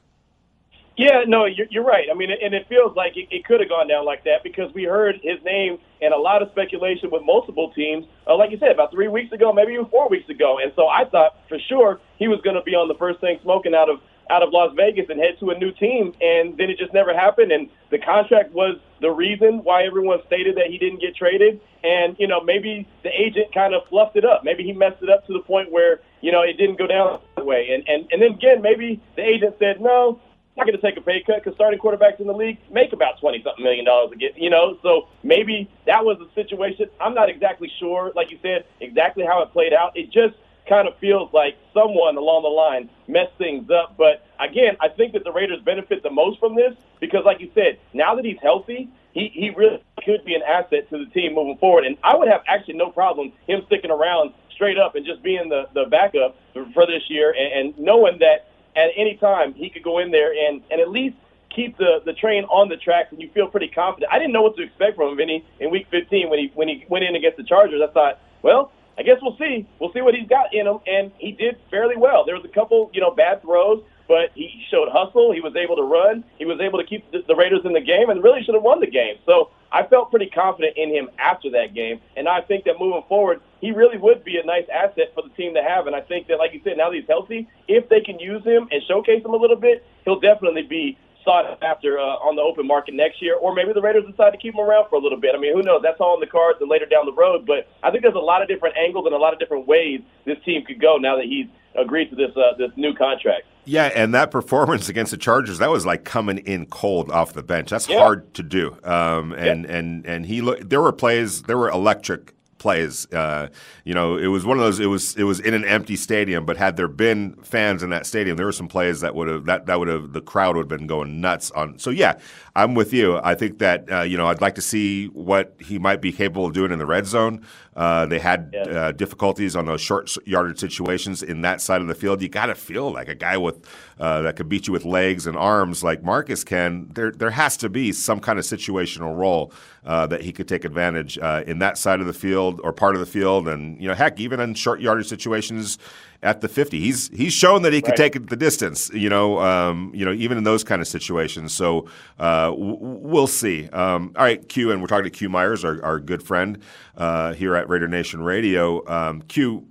Yeah, 0.97 1.25
no, 1.27 1.45
you're, 1.45 1.67
you're 1.71 1.85
right. 1.85 2.06
I 2.09 2.15
mean, 2.15 2.31
and 2.31 2.55
it 2.55 2.69
feels 2.69 2.95
like 2.95 3.17
it, 3.17 3.27
it 3.33 3.45
could 3.45 3.59
have 3.59 3.69
gone 3.69 3.89
down 3.89 4.05
like 4.05 4.23
that 4.25 4.45
because 4.45 4.73
we 4.75 4.85
heard 4.85 5.17
his 5.25 5.43
name 5.45 5.79
and 6.01 6.15
a 6.15 6.17
lot 6.17 6.41
of 6.41 6.51
speculation 6.53 7.11
with 7.11 7.23
multiple 7.25 7.73
teams, 7.73 8.06
uh, 8.29 8.37
like 8.37 8.53
you 8.53 8.59
said, 8.59 8.71
about 8.71 8.93
three 8.93 9.09
weeks 9.09 9.33
ago, 9.33 9.53
maybe 9.53 9.73
even 9.73 9.87
four 9.87 10.09
weeks 10.09 10.29
ago. 10.29 10.59
And 10.62 10.73
so 10.77 10.87
I 10.87 11.05
thought 11.05 11.39
for 11.49 11.59
sure 11.69 12.01
he 12.17 12.29
was 12.29 12.41
going 12.43 12.55
to 12.55 12.62
be 12.62 12.77
on 12.77 12.87
the 12.87 12.95
first 12.95 13.21
thing 13.21 13.41
smoking 13.43 13.75
out 13.75 13.91
of 13.91 13.99
out 14.31 14.43
of 14.43 14.50
Las 14.53 14.73
Vegas 14.76 15.06
and 15.09 15.19
head 15.19 15.38
to 15.41 15.50
a 15.50 15.59
new 15.59 15.73
team. 15.73 16.15
And 16.21 16.56
then 16.56 16.71
it 16.71 16.79
just 16.79 16.93
never 16.93 17.15
happened. 17.15 17.53
And 17.53 17.69
the 17.91 17.99
contract 17.99 18.53
was 18.53 18.79
the 19.00 19.11
reason 19.11 19.62
why 19.65 19.85
everyone 19.85 20.21
stated 20.26 20.56
that 20.56 20.67
he 20.69 20.79
didn't 20.79 21.00
get 21.00 21.15
traded. 21.15 21.61
And, 21.82 22.17
you 22.19 22.26
know, 22.26 22.41
maybe 22.43 22.88
the 23.03 23.11
agent 23.11 23.53
kind 23.53 23.75
of 23.75 23.87
fluffed 23.88 24.17
it 24.17 24.25
up. 24.25 24.44
Maybe 24.44 24.65
he 24.65 24.73
messed 24.73 25.03
it 25.03 25.11
up 25.11 25.26
to 25.26 25.32
the 25.32 25.41
point 25.41 25.71
where, 25.71 26.00
you 26.21 26.32
know, 26.32 26.43
it 26.43 26.56
didn't 26.56 26.79
go 26.79 26.87
down 26.87 27.21
that 27.37 27.44
way. 27.44 27.69
And, 27.73 27.87
and, 27.88 28.09
and 28.11 28.23
then 28.23 28.32
again, 28.32 28.62
maybe 28.62 29.03
the 29.17 29.23
agent 29.23 29.56
said, 29.59 29.81
no, 29.81 30.21
I'm 30.56 30.61
not 30.61 30.67
going 30.67 30.81
to 30.81 30.87
take 30.87 30.97
a 30.97 31.00
pay 31.00 31.21
cut 31.26 31.43
because 31.43 31.56
starting 31.56 31.81
quarterbacks 31.81 32.21
in 32.21 32.29
the 32.29 32.32
league 32.32 32.59
make 32.71 32.93
about 32.93 33.19
twenty 33.19 33.43
something 33.43 33.65
million 33.65 33.85
dollars 33.85 34.12
a 34.12 34.17
get. 34.17 34.38
You 34.38 34.50
know, 34.50 34.79
so 34.82 35.09
maybe 35.25 35.69
that 35.85 36.05
was 36.05 36.17
the 36.19 36.31
situation. 36.41 36.87
I'm 37.00 37.12
not 37.12 37.29
exactly 37.29 37.71
sure, 37.81 38.12
like 38.15 38.31
you 38.31 38.38
said, 38.41 38.65
exactly 38.81 39.25
how 39.26 39.43
it 39.43 39.50
played 39.53 39.73
out. 39.73 39.97
It 39.97 40.12
just 40.12 40.37
kind 40.69 40.88
of 40.88 40.96
feels 40.99 41.32
like 41.32 41.56
someone 41.72 42.16
along 42.16 42.43
the 42.43 42.49
line 42.49 42.88
messed 43.08 43.37
things 43.38 43.69
up. 43.70 43.96
But 43.96 44.26
again, 44.40 44.76
I 44.81 44.88
think 44.88 45.12
that 45.12 45.25
the 45.25 45.32
Raiders 45.32 45.61
benefit 45.64 46.02
the 46.02 46.11
most 46.11 46.40
from 46.40 46.55
this 46.55 46.75
because, 47.00 47.25
like 47.25 47.40
you 47.40 47.50
said, 47.55 47.78
now 47.93 48.14
that 48.14 48.25
he's 48.25 48.38
healthy, 48.43 48.88
he, 49.12 49.31
he 49.32 49.50
really 49.50 49.82
could 50.05 50.25
be 50.25 50.34
an 50.34 50.43
asset 50.43 50.88
to 50.90 50.99
the 50.99 51.06
team 51.12 51.34
moving 51.34 51.58
forward. 51.58 51.84
And 51.84 51.96
I 52.02 52.16
would 52.16 52.28
have 52.28 52.43
actually 52.49 52.75
no 52.75 52.90
problem 52.90 53.32
him 53.46 53.62
sticking 53.66 53.90
around 53.90 54.32
straight 54.55 54.78
up 54.78 54.94
and 54.94 55.05
just 55.05 55.22
being 55.22 55.49
the, 55.49 55.69
the 55.75 55.84
backup 55.90 56.37
for 56.52 56.87
this 56.87 57.02
year 57.08 57.34
and, 57.37 57.69
and 57.69 57.78
knowing 57.78 58.19
that 58.20 58.49
at 58.76 58.90
any 58.96 59.16
time 59.16 59.55
he 59.55 59.70
could 59.70 59.82
go 59.82 59.99
in 59.99 60.11
there 60.11 60.32
and, 60.32 60.62
and 60.70 60.81
at 60.81 60.88
least 60.88 61.16
keep 61.55 61.76
the, 61.78 62.00
the 62.05 62.12
train 62.12 62.44
on 62.44 62.69
the 62.69 62.76
tracks 62.76 63.08
and 63.12 63.20
you 63.20 63.31
feel 63.32 63.46
pretty 63.46 63.69
confident. 63.69 64.12
I 64.12 64.19
didn't 64.19 64.32
know 64.32 64.43
what 64.43 64.56
to 64.56 64.62
expect 64.62 64.96
from 64.96 65.11
him, 65.11 65.16
Vinny, 65.16 65.44
in 65.61 65.70
week 65.70 65.87
15 65.90 66.28
when 66.28 66.38
he 66.38 66.50
when 66.55 66.69
he 66.69 66.84
went 66.88 67.05
in 67.05 67.14
against 67.14 67.37
the 67.37 67.44
Chargers. 67.44 67.81
I 67.87 67.93
thought, 67.93 68.20
well, 68.43 68.72
I 68.96 69.02
guess 69.02 69.19
we'll 69.23 69.37
see. 69.37 69.67
We'll 69.79 69.93
see 69.93 70.00
what 70.00 70.14
he's 70.14 70.29
got 70.29 70.55
in 70.55 70.67
him, 70.67 70.79
and 70.87 71.11
he 71.19 71.32
did 71.32 71.58
fairly 71.70 71.96
well. 71.96 72.25
There 72.25 72.35
was 72.35 72.44
a 72.44 72.49
couple, 72.49 72.91
you 72.93 73.00
know, 73.00 73.11
bad 73.11 73.43
throws, 73.43 73.82
but 74.06 74.31
he 74.35 74.64
showed 74.70 74.88
hustle. 74.93 75.32
He 75.32 75.41
was 75.41 75.56
able 75.56 75.76
to 75.76 75.82
run. 75.82 76.25
He 76.38 76.44
was 76.44 76.61
able 76.61 76.79
to 76.79 76.85
keep 76.85 77.11
the, 77.11 77.35
Raiders 77.35 77.62
in 77.64 77.73
the 77.73 77.81
game, 77.81 78.11
and 78.11 78.23
really 78.23 78.43
should 78.44 78.55
have 78.55 78.62
won 78.62 78.81
the 78.81 78.87
game. 78.87 79.17
So 79.26 79.50
I 79.73 79.82
felt 79.85 80.11
pretty 80.11 80.26
confident 80.26 80.76
in 80.76 80.91
him 80.91 81.08
after 81.19 81.50
that 81.50 81.75
game, 81.75 82.00
and 82.17 82.29
I 82.29 82.41
think 82.41 82.64
that 82.64 82.79
moving 82.79 83.02
forward, 83.08 83.41
he 83.61 83.73
really 83.73 83.99
would 83.99 84.23
be 84.23 84.38
a 84.38 84.44
nice 84.44 84.67
asset 84.73 85.12
for 85.14 85.23
the 85.23 85.31
team 85.31 85.55
to 85.55 85.62
have. 85.62 85.87
And 85.87 85.97
I 85.97 86.00
think 86.00 86.29
that, 86.29 86.38
like 86.38 86.52
you 86.52 86.61
said, 86.62 86.76
now 86.76 86.90
that 86.90 86.97
he's 86.97 87.08
healthy, 87.08 87.49
if 87.67 87.88
they 87.88 88.00
can 88.00 88.19
use 88.19 88.44
him 88.44 88.69
and 88.70 88.82
showcase 88.87 89.25
him 89.25 89.32
a 89.32 89.37
little 89.37 89.56
bit, 89.56 89.85
he'll 90.05 90.20
definitely 90.20 90.62
be 90.62 90.99
sought 91.25 91.62
after 91.62 91.99
uh, 91.99 92.21
on 92.21 92.37
the 92.37 92.43
open 92.43 92.67
market 92.67 92.94
next 92.94 93.21
year, 93.23 93.37
or 93.37 93.55
maybe 93.55 93.73
the 93.73 93.81
Raiders 93.81 94.05
decide 94.09 94.31
to 94.31 94.37
keep 94.37 94.55
him 94.55 94.61
around 94.61 94.88
for 94.88 94.97
a 94.97 94.99
little 94.99 95.19
bit. 95.19 95.35
I 95.35 95.38
mean, 95.38 95.55
who 95.55 95.62
knows? 95.62 95.81
That's 95.82 96.00
all 96.00 96.15
in 96.15 96.21
the 96.21 96.26
cards 96.26 96.59
and 96.61 96.71
later 96.71 96.87
down 96.87 97.06
the 97.06 97.12
road. 97.12 97.47
But 97.47 97.69
I 97.82 97.91
think 97.91 98.03
there's 98.03 98.15
a 98.15 98.19
lot 98.19 98.43
of 98.43 98.49
different 98.49 98.76
angles 98.76 99.06
and 99.06 99.15
a 99.15 99.19
lot 99.19 99.32
of 99.32 99.38
different 99.38 99.67
ways 99.67 100.00
this 100.25 100.38
team 100.44 100.65
could 100.65 100.81
go 100.81 100.97
now 100.97 101.17
that 101.17 101.26
he's 101.26 101.47
agreed 101.75 102.11
to 102.11 102.17
this 102.17 102.37
uh, 102.37 102.56
this 102.56 102.71
new 102.76 102.94
contract. 102.94 103.44
Yeah, 103.65 103.91
and 103.94 104.15
that 104.15 104.31
performance 104.31 104.88
against 104.88 105.11
the 105.11 105.17
Chargers, 105.17 105.59
that 105.59 105.71
was 105.71 105.87
like 105.87 106.05
coming 106.05 106.38
in 106.38 106.67
cold 106.67 107.11
off 107.11 107.32
the 107.32 107.43
bench. 107.43 107.71
That's 107.71 107.88
yeah. 107.88 107.99
hard 107.99 108.35
to 108.35 108.43
do. 108.43 108.76
Um, 108.85 109.32
and, 109.32 109.65
yeah. 109.65 109.76
and 109.76 110.06
and 110.06 110.26
he 110.26 110.41
there 110.61 110.82
were 110.82 110.93
plays, 110.93 111.43
there 111.43 111.56
were 111.56 111.71
electric 111.71 112.34
plays. 112.64 113.06
Uh, 113.12 113.49
you 113.84 113.93
know, 113.93 114.16
it 114.16 114.28
was 114.28 114.46
one 114.46 114.56
of 114.56 114.64
those. 114.64 114.81
It 114.81 114.87
was 114.87 115.14
it 115.16 115.25
was 115.25 115.38
in 115.38 115.52
an 115.52 115.66
empty 115.66 115.96
stadium, 115.96 116.46
but 116.46 116.56
had 116.56 116.78
there 116.78 116.88
been 116.88 117.34
fans 117.43 117.82
in 117.82 117.90
that 117.90 118.06
stadium, 118.06 118.38
there 118.38 118.46
were 118.46 118.52
some 118.52 118.69
plays 118.69 119.02
that 119.02 119.14
would 119.14 119.28
have 119.28 119.44
that 119.44 119.66
that 119.66 119.78
would 119.78 119.88
have 119.88 120.14
the 120.14 120.22
crowd 120.22 120.56
would 120.56 120.70
have 120.70 120.78
been 120.78 120.87
going 120.87 121.20
nuts 121.20 121.50
on. 121.50 121.78
So 121.78 121.90
yeah, 121.90 122.19
I'm 122.56 122.75
with 122.75 122.93
you. 122.93 123.19
I 123.19 123.35
think 123.35 123.59
that 123.59 123.91
uh, 123.91 124.03
you 124.03 124.17
know 124.17 124.29
I'd 124.29 124.41
like 124.41 124.55
to 124.55 124.62
see 124.62 125.06
what 125.06 125.56
he 125.59 125.79
might 125.79 126.01
be 126.01 126.12
capable 126.12 126.47
of 126.47 126.53
doing 126.53 126.71
in 126.71 126.79
the 126.79 126.87
red 126.87 127.05
zone. 127.06 127.45
Uh, 127.75 128.06
they 128.06 128.21
had 128.21 128.51
yeah. 128.53 128.62
uh, 128.62 128.93
difficulties 128.93 129.56
on 129.56 129.67
those 129.67 129.81
short 129.81 130.17
yardage 130.25 130.61
situations 130.61 131.21
in 131.21 131.41
that 131.41 131.61
side 131.61 131.81
of 131.81 131.89
the 131.89 131.95
field. 131.97 132.23
You 132.23 132.29
got 132.29 132.47
to 132.47 132.55
feel 132.55 132.93
like 132.93 133.09
a 133.09 133.15
guy 133.17 133.37
with 133.37 133.69
uh, 133.99 134.23
that 134.23 134.37
could 134.37 134.49
beat 134.49 134.69
you 134.69 134.73
with 134.73 134.85
legs 134.85 135.27
and 135.27 135.37
arms 135.37 135.83
like 135.83 136.05
Marcus 136.05 136.45
can. 136.45 136.91
There, 136.95 137.11
there 137.11 137.31
has 137.31 137.56
to 137.59 137.69
be 137.69 137.91
some 137.91 138.21
kind 138.21 138.39
of 138.39 138.45
situational 138.45 139.17
role 139.17 139.53
uh, 139.85 140.07
that 140.07 140.21
he 140.23 140.33
could 140.33 140.47
take 140.47 140.65
advantage 140.65 141.19
uh, 141.19 141.43
in 141.49 141.59
that 141.59 141.77
side 141.77 142.00
of 142.00 142.07
the 142.07 142.12
field 142.12 142.61
or 142.62 142.73
part 142.73 142.95
of 142.95 143.00
the 143.00 143.07
field, 143.07 143.49
and 143.49 143.81
you 143.83 143.89
know, 143.89 143.95
heck, 143.95 144.21
even 144.21 144.39
in 144.39 144.55
short 144.55 144.81
yardage 144.81 145.09
situations 145.09 145.77
at 146.25 146.41
the 146.41 146.49
50. 146.49 146.81
He's 146.81 147.09
he's 147.09 147.32
shown 147.32 147.62
that 147.62 147.73
he 147.73 147.81
could 147.81 147.91
right. 147.91 147.97
take 147.97 148.17
it 148.17 148.31
the 148.31 148.37
distance, 148.37 148.91
you 148.93 149.11
know, 149.11 149.38
um, 149.41 149.93
you 149.94 150.05
know, 150.05 150.12
even 150.12 150.38
in 150.38 150.44
those 150.44 150.65
kind 150.65 150.81
of 150.81 150.88
situations. 150.88 151.53
So 151.53 151.87
uh, 152.19 152.47
w- 152.47 152.79
we'll 152.81 153.26
see. 153.26 153.69
Um, 153.69 154.12
all 154.16 154.25
right, 154.25 154.49
Q, 154.49 154.73
and 154.73 154.81
we're 154.81 154.88
talking 154.88 155.04
to 155.04 155.11
Q 155.11 155.28
Myers, 155.28 155.64
our, 155.64 155.85
our 155.85 156.00
good 156.00 156.23
friend 156.23 156.59
uh, 156.97 157.35
here 157.35 157.54
at 157.54 157.69
Raider 157.69 157.87
Nation 157.87 158.23
Radio. 158.23 158.83
Um, 158.88 159.21
Q, 159.23 159.69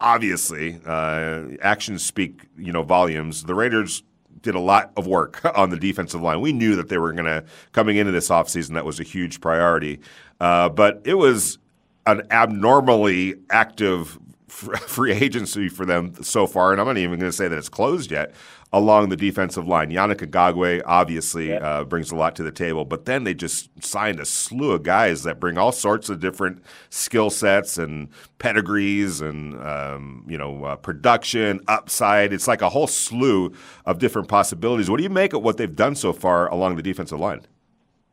obviously, 0.00 0.80
uh, 0.86 1.48
actions 1.60 2.06
speak, 2.06 2.46
you 2.56 2.72
know, 2.72 2.84
volumes. 2.84 3.42
The 3.42 3.54
Raiders 3.54 4.04
did 4.42 4.54
a 4.54 4.60
lot 4.60 4.92
of 4.96 5.08
work 5.08 5.44
on 5.56 5.70
the 5.70 5.76
defensive 5.76 6.22
line. 6.22 6.40
We 6.40 6.52
knew 6.52 6.76
that 6.76 6.88
they 6.88 6.98
were 6.98 7.12
going 7.12 7.26
to 7.26 7.44
coming 7.72 7.96
into 7.96 8.12
this 8.12 8.28
offseason 8.28 8.74
that 8.74 8.84
was 8.84 9.00
a 9.00 9.04
huge 9.04 9.40
priority. 9.40 10.00
Uh, 10.40 10.68
but 10.68 11.02
it 11.04 11.14
was 11.14 11.58
an 12.06 12.22
abnormally 12.30 13.34
active 13.50 14.18
free 14.86 15.12
agency 15.12 15.68
for 15.68 15.86
them 15.86 16.12
so 16.22 16.46
far, 16.46 16.72
and 16.72 16.80
I'm 16.80 16.86
not 16.86 16.98
even 16.98 17.18
going 17.20 17.30
to 17.30 17.36
say 17.36 17.46
that 17.48 17.56
it's 17.56 17.68
closed 17.68 18.10
yet. 18.10 18.34
Along 18.72 19.08
the 19.08 19.16
defensive 19.16 19.66
line, 19.66 19.90
Yannick 19.90 20.18
Ngakoue 20.18 20.82
obviously 20.86 21.48
yeah. 21.48 21.56
uh, 21.56 21.84
brings 21.84 22.12
a 22.12 22.16
lot 22.16 22.36
to 22.36 22.42
the 22.42 22.52
table, 22.52 22.84
but 22.84 23.04
then 23.04 23.24
they 23.24 23.34
just 23.34 23.68
signed 23.82 24.20
a 24.20 24.24
slew 24.24 24.72
of 24.72 24.82
guys 24.82 25.22
that 25.24 25.40
bring 25.40 25.58
all 25.58 25.72
sorts 25.72 26.08
of 26.08 26.20
different 26.20 26.62
skill 26.88 27.30
sets 27.30 27.78
and 27.78 28.08
pedigrees 28.38 29.20
and 29.20 29.60
um, 29.60 30.24
you 30.28 30.38
know 30.38 30.64
uh, 30.64 30.76
production 30.76 31.60
upside. 31.66 32.32
It's 32.32 32.46
like 32.46 32.62
a 32.62 32.68
whole 32.68 32.86
slew 32.86 33.52
of 33.86 33.98
different 33.98 34.28
possibilities. 34.28 34.90
What 34.90 34.98
do 34.98 35.02
you 35.04 35.10
make 35.10 35.32
of 35.32 35.42
what 35.42 35.56
they've 35.56 35.74
done 35.74 35.94
so 35.96 36.12
far 36.12 36.48
along 36.48 36.76
the 36.76 36.82
defensive 36.82 37.18
line? 37.18 37.46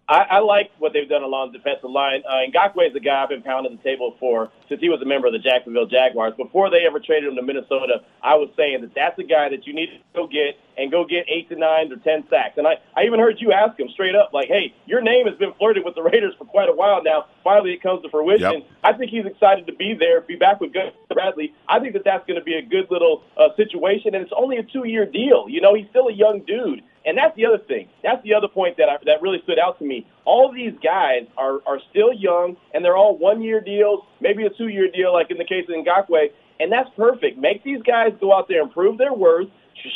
I, 0.10 0.20
I 0.32 0.40
like 0.40 0.72
what 0.80 0.94
they've 0.94 1.10
done 1.10 1.24
along 1.24 1.52
the 1.52 1.58
defensive 1.58 1.90
line. 1.90 2.24
Uh, 2.28 2.50
Ngakoue 2.50 2.88
is 2.88 2.94
the 2.94 3.00
guy 3.00 3.24
I've 3.24 3.30
been 3.30 3.42
pounding 3.42 3.76
the 3.76 3.84
table 3.84 4.16
for 4.20 4.50
since 4.70 4.82
he 4.82 4.90
was 4.90 5.02
a 5.02 5.06
member 5.06 5.28
of 5.28 5.34
the 5.34 5.40
Jacksonville 5.40 5.86
Jaguars. 5.86 6.34
Before 6.38 6.70
they 6.70 6.86
ever 6.86 7.00
traded 7.00 7.30
him 7.30 7.36
to 7.36 7.42
Minnesota, 7.42 8.04
I 8.22 8.36
was 8.36 8.50
saying 8.56 8.82
that 8.82 8.94
that's 8.96 9.18
a 9.20 9.24
guy 9.24 9.50
that 9.50 9.66
you 9.66 9.74
need 9.74 9.88
to 9.88 9.98
go 10.14 10.28
get 10.28 10.60
and 10.78 10.92
go 10.92 11.06
get 11.06 11.26
eight 11.28 11.50
to 11.50 11.56
nine 11.56 11.92
or 11.92 11.98
ten 11.98 12.24
sacks. 12.30 12.58
And 12.58 12.68
I, 12.68 12.76
I 12.96 13.04
even 13.06 13.20
heard 13.20 13.40
you 13.40 13.52
ask 13.52 13.80
him 13.80 13.90
straight 13.90 14.16
up, 14.16 14.32
like, 14.34 14.48
hey, 14.48 14.74
your 14.86 15.02
name 15.02 15.26
has 15.28 15.36
been 15.38 15.54
flirted 15.54 15.84
with 15.84 15.96
the 15.96 16.04
Raiders 16.04 16.34
for 16.38 16.46
quite 16.46 16.70
a 16.70 16.74
while 16.74 17.02
now. 17.04 17.26
Finally, 17.44 17.74
it 17.74 17.82
comes 17.82 18.02
to 18.04 18.10
fruition. 18.10 18.62
Yep. 18.62 18.70
I 18.84 18.94
think 18.94 19.12
he's 19.12 19.26
excited 19.26 19.66
to 19.68 19.74
be 19.74 19.94
there, 19.94 20.22
be 20.22 20.36
back 20.36 20.60
with 20.60 20.74
Gus 20.74 20.94
Bradley. 21.10 21.54
I 21.68 21.80
think 21.80 21.94
that 21.94 22.04
that's 22.04 22.26
going 22.28 22.40
to 22.40 22.44
be 22.44 22.56
a 22.56 22.62
good 22.62 22.88
little 22.92 23.24
uh, 23.38 23.50
situation, 23.56 24.14
and 24.14 24.24
it's 24.24 24.34
only 24.36 24.58
a 24.58 24.64
two 24.64 24.88
year 24.88 25.06
deal. 25.06 25.48
You 25.50 25.62
know, 25.62 25.74
he's 25.74 25.88
still 25.90 26.08
a 26.08 26.14
young 26.14 26.42
dude. 26.46 26.84
And 27.06 27.18
that's 27.18 27.34
the 27.38 27.46
other 27.46 27.58
thing. 27.58 27.88
That's 28.04 28.22
the 28.24 28.34
other 28.34 28.50
point 28.50 28.76
that 28.78 28.90
I, 28.90 28.98
that 29.06 29.22
really 29.22 29.42
stood 29.44 29.58
out 29.58 29.80
to 29.80 29.86
me. 29.86 30.06
All 30.28 30.52
these 30.54 30.74
guys 30.84 31.24
are 31.38 31.60
are 31.66 31.80
still 31.90 32.12
young, 32.14 32.58
and 32.74 32.84
they're 32.84 32.98
all 32.98 33.18
one 33.18 33.42
year 33.42 33.62
deals, 33.62 34.02
maybe 34.20 34.46
a 34.46 34.50
two 34.50 34.68
year 34.68 34.90
deal, 34.92 35.14
like 35.14 35.32
in 35.32 35.38
the 35.38 35.46
case 35.46 35.66
of 35.70 35.76
Ngakoue. 35.76 36.28
And 36.60 36.72
that's 36.72 36.90
perfect. 36.98 37.38
Make 37.38 37.64
these 37.64 37.82
guys 37.84 38.12
go 38.20 38.34
out 38.36 38.48
there 38.48 38.62
and 38.62 38.72
prove 38.72 38.98
their 38.98 39.14
worth 39.14 39.48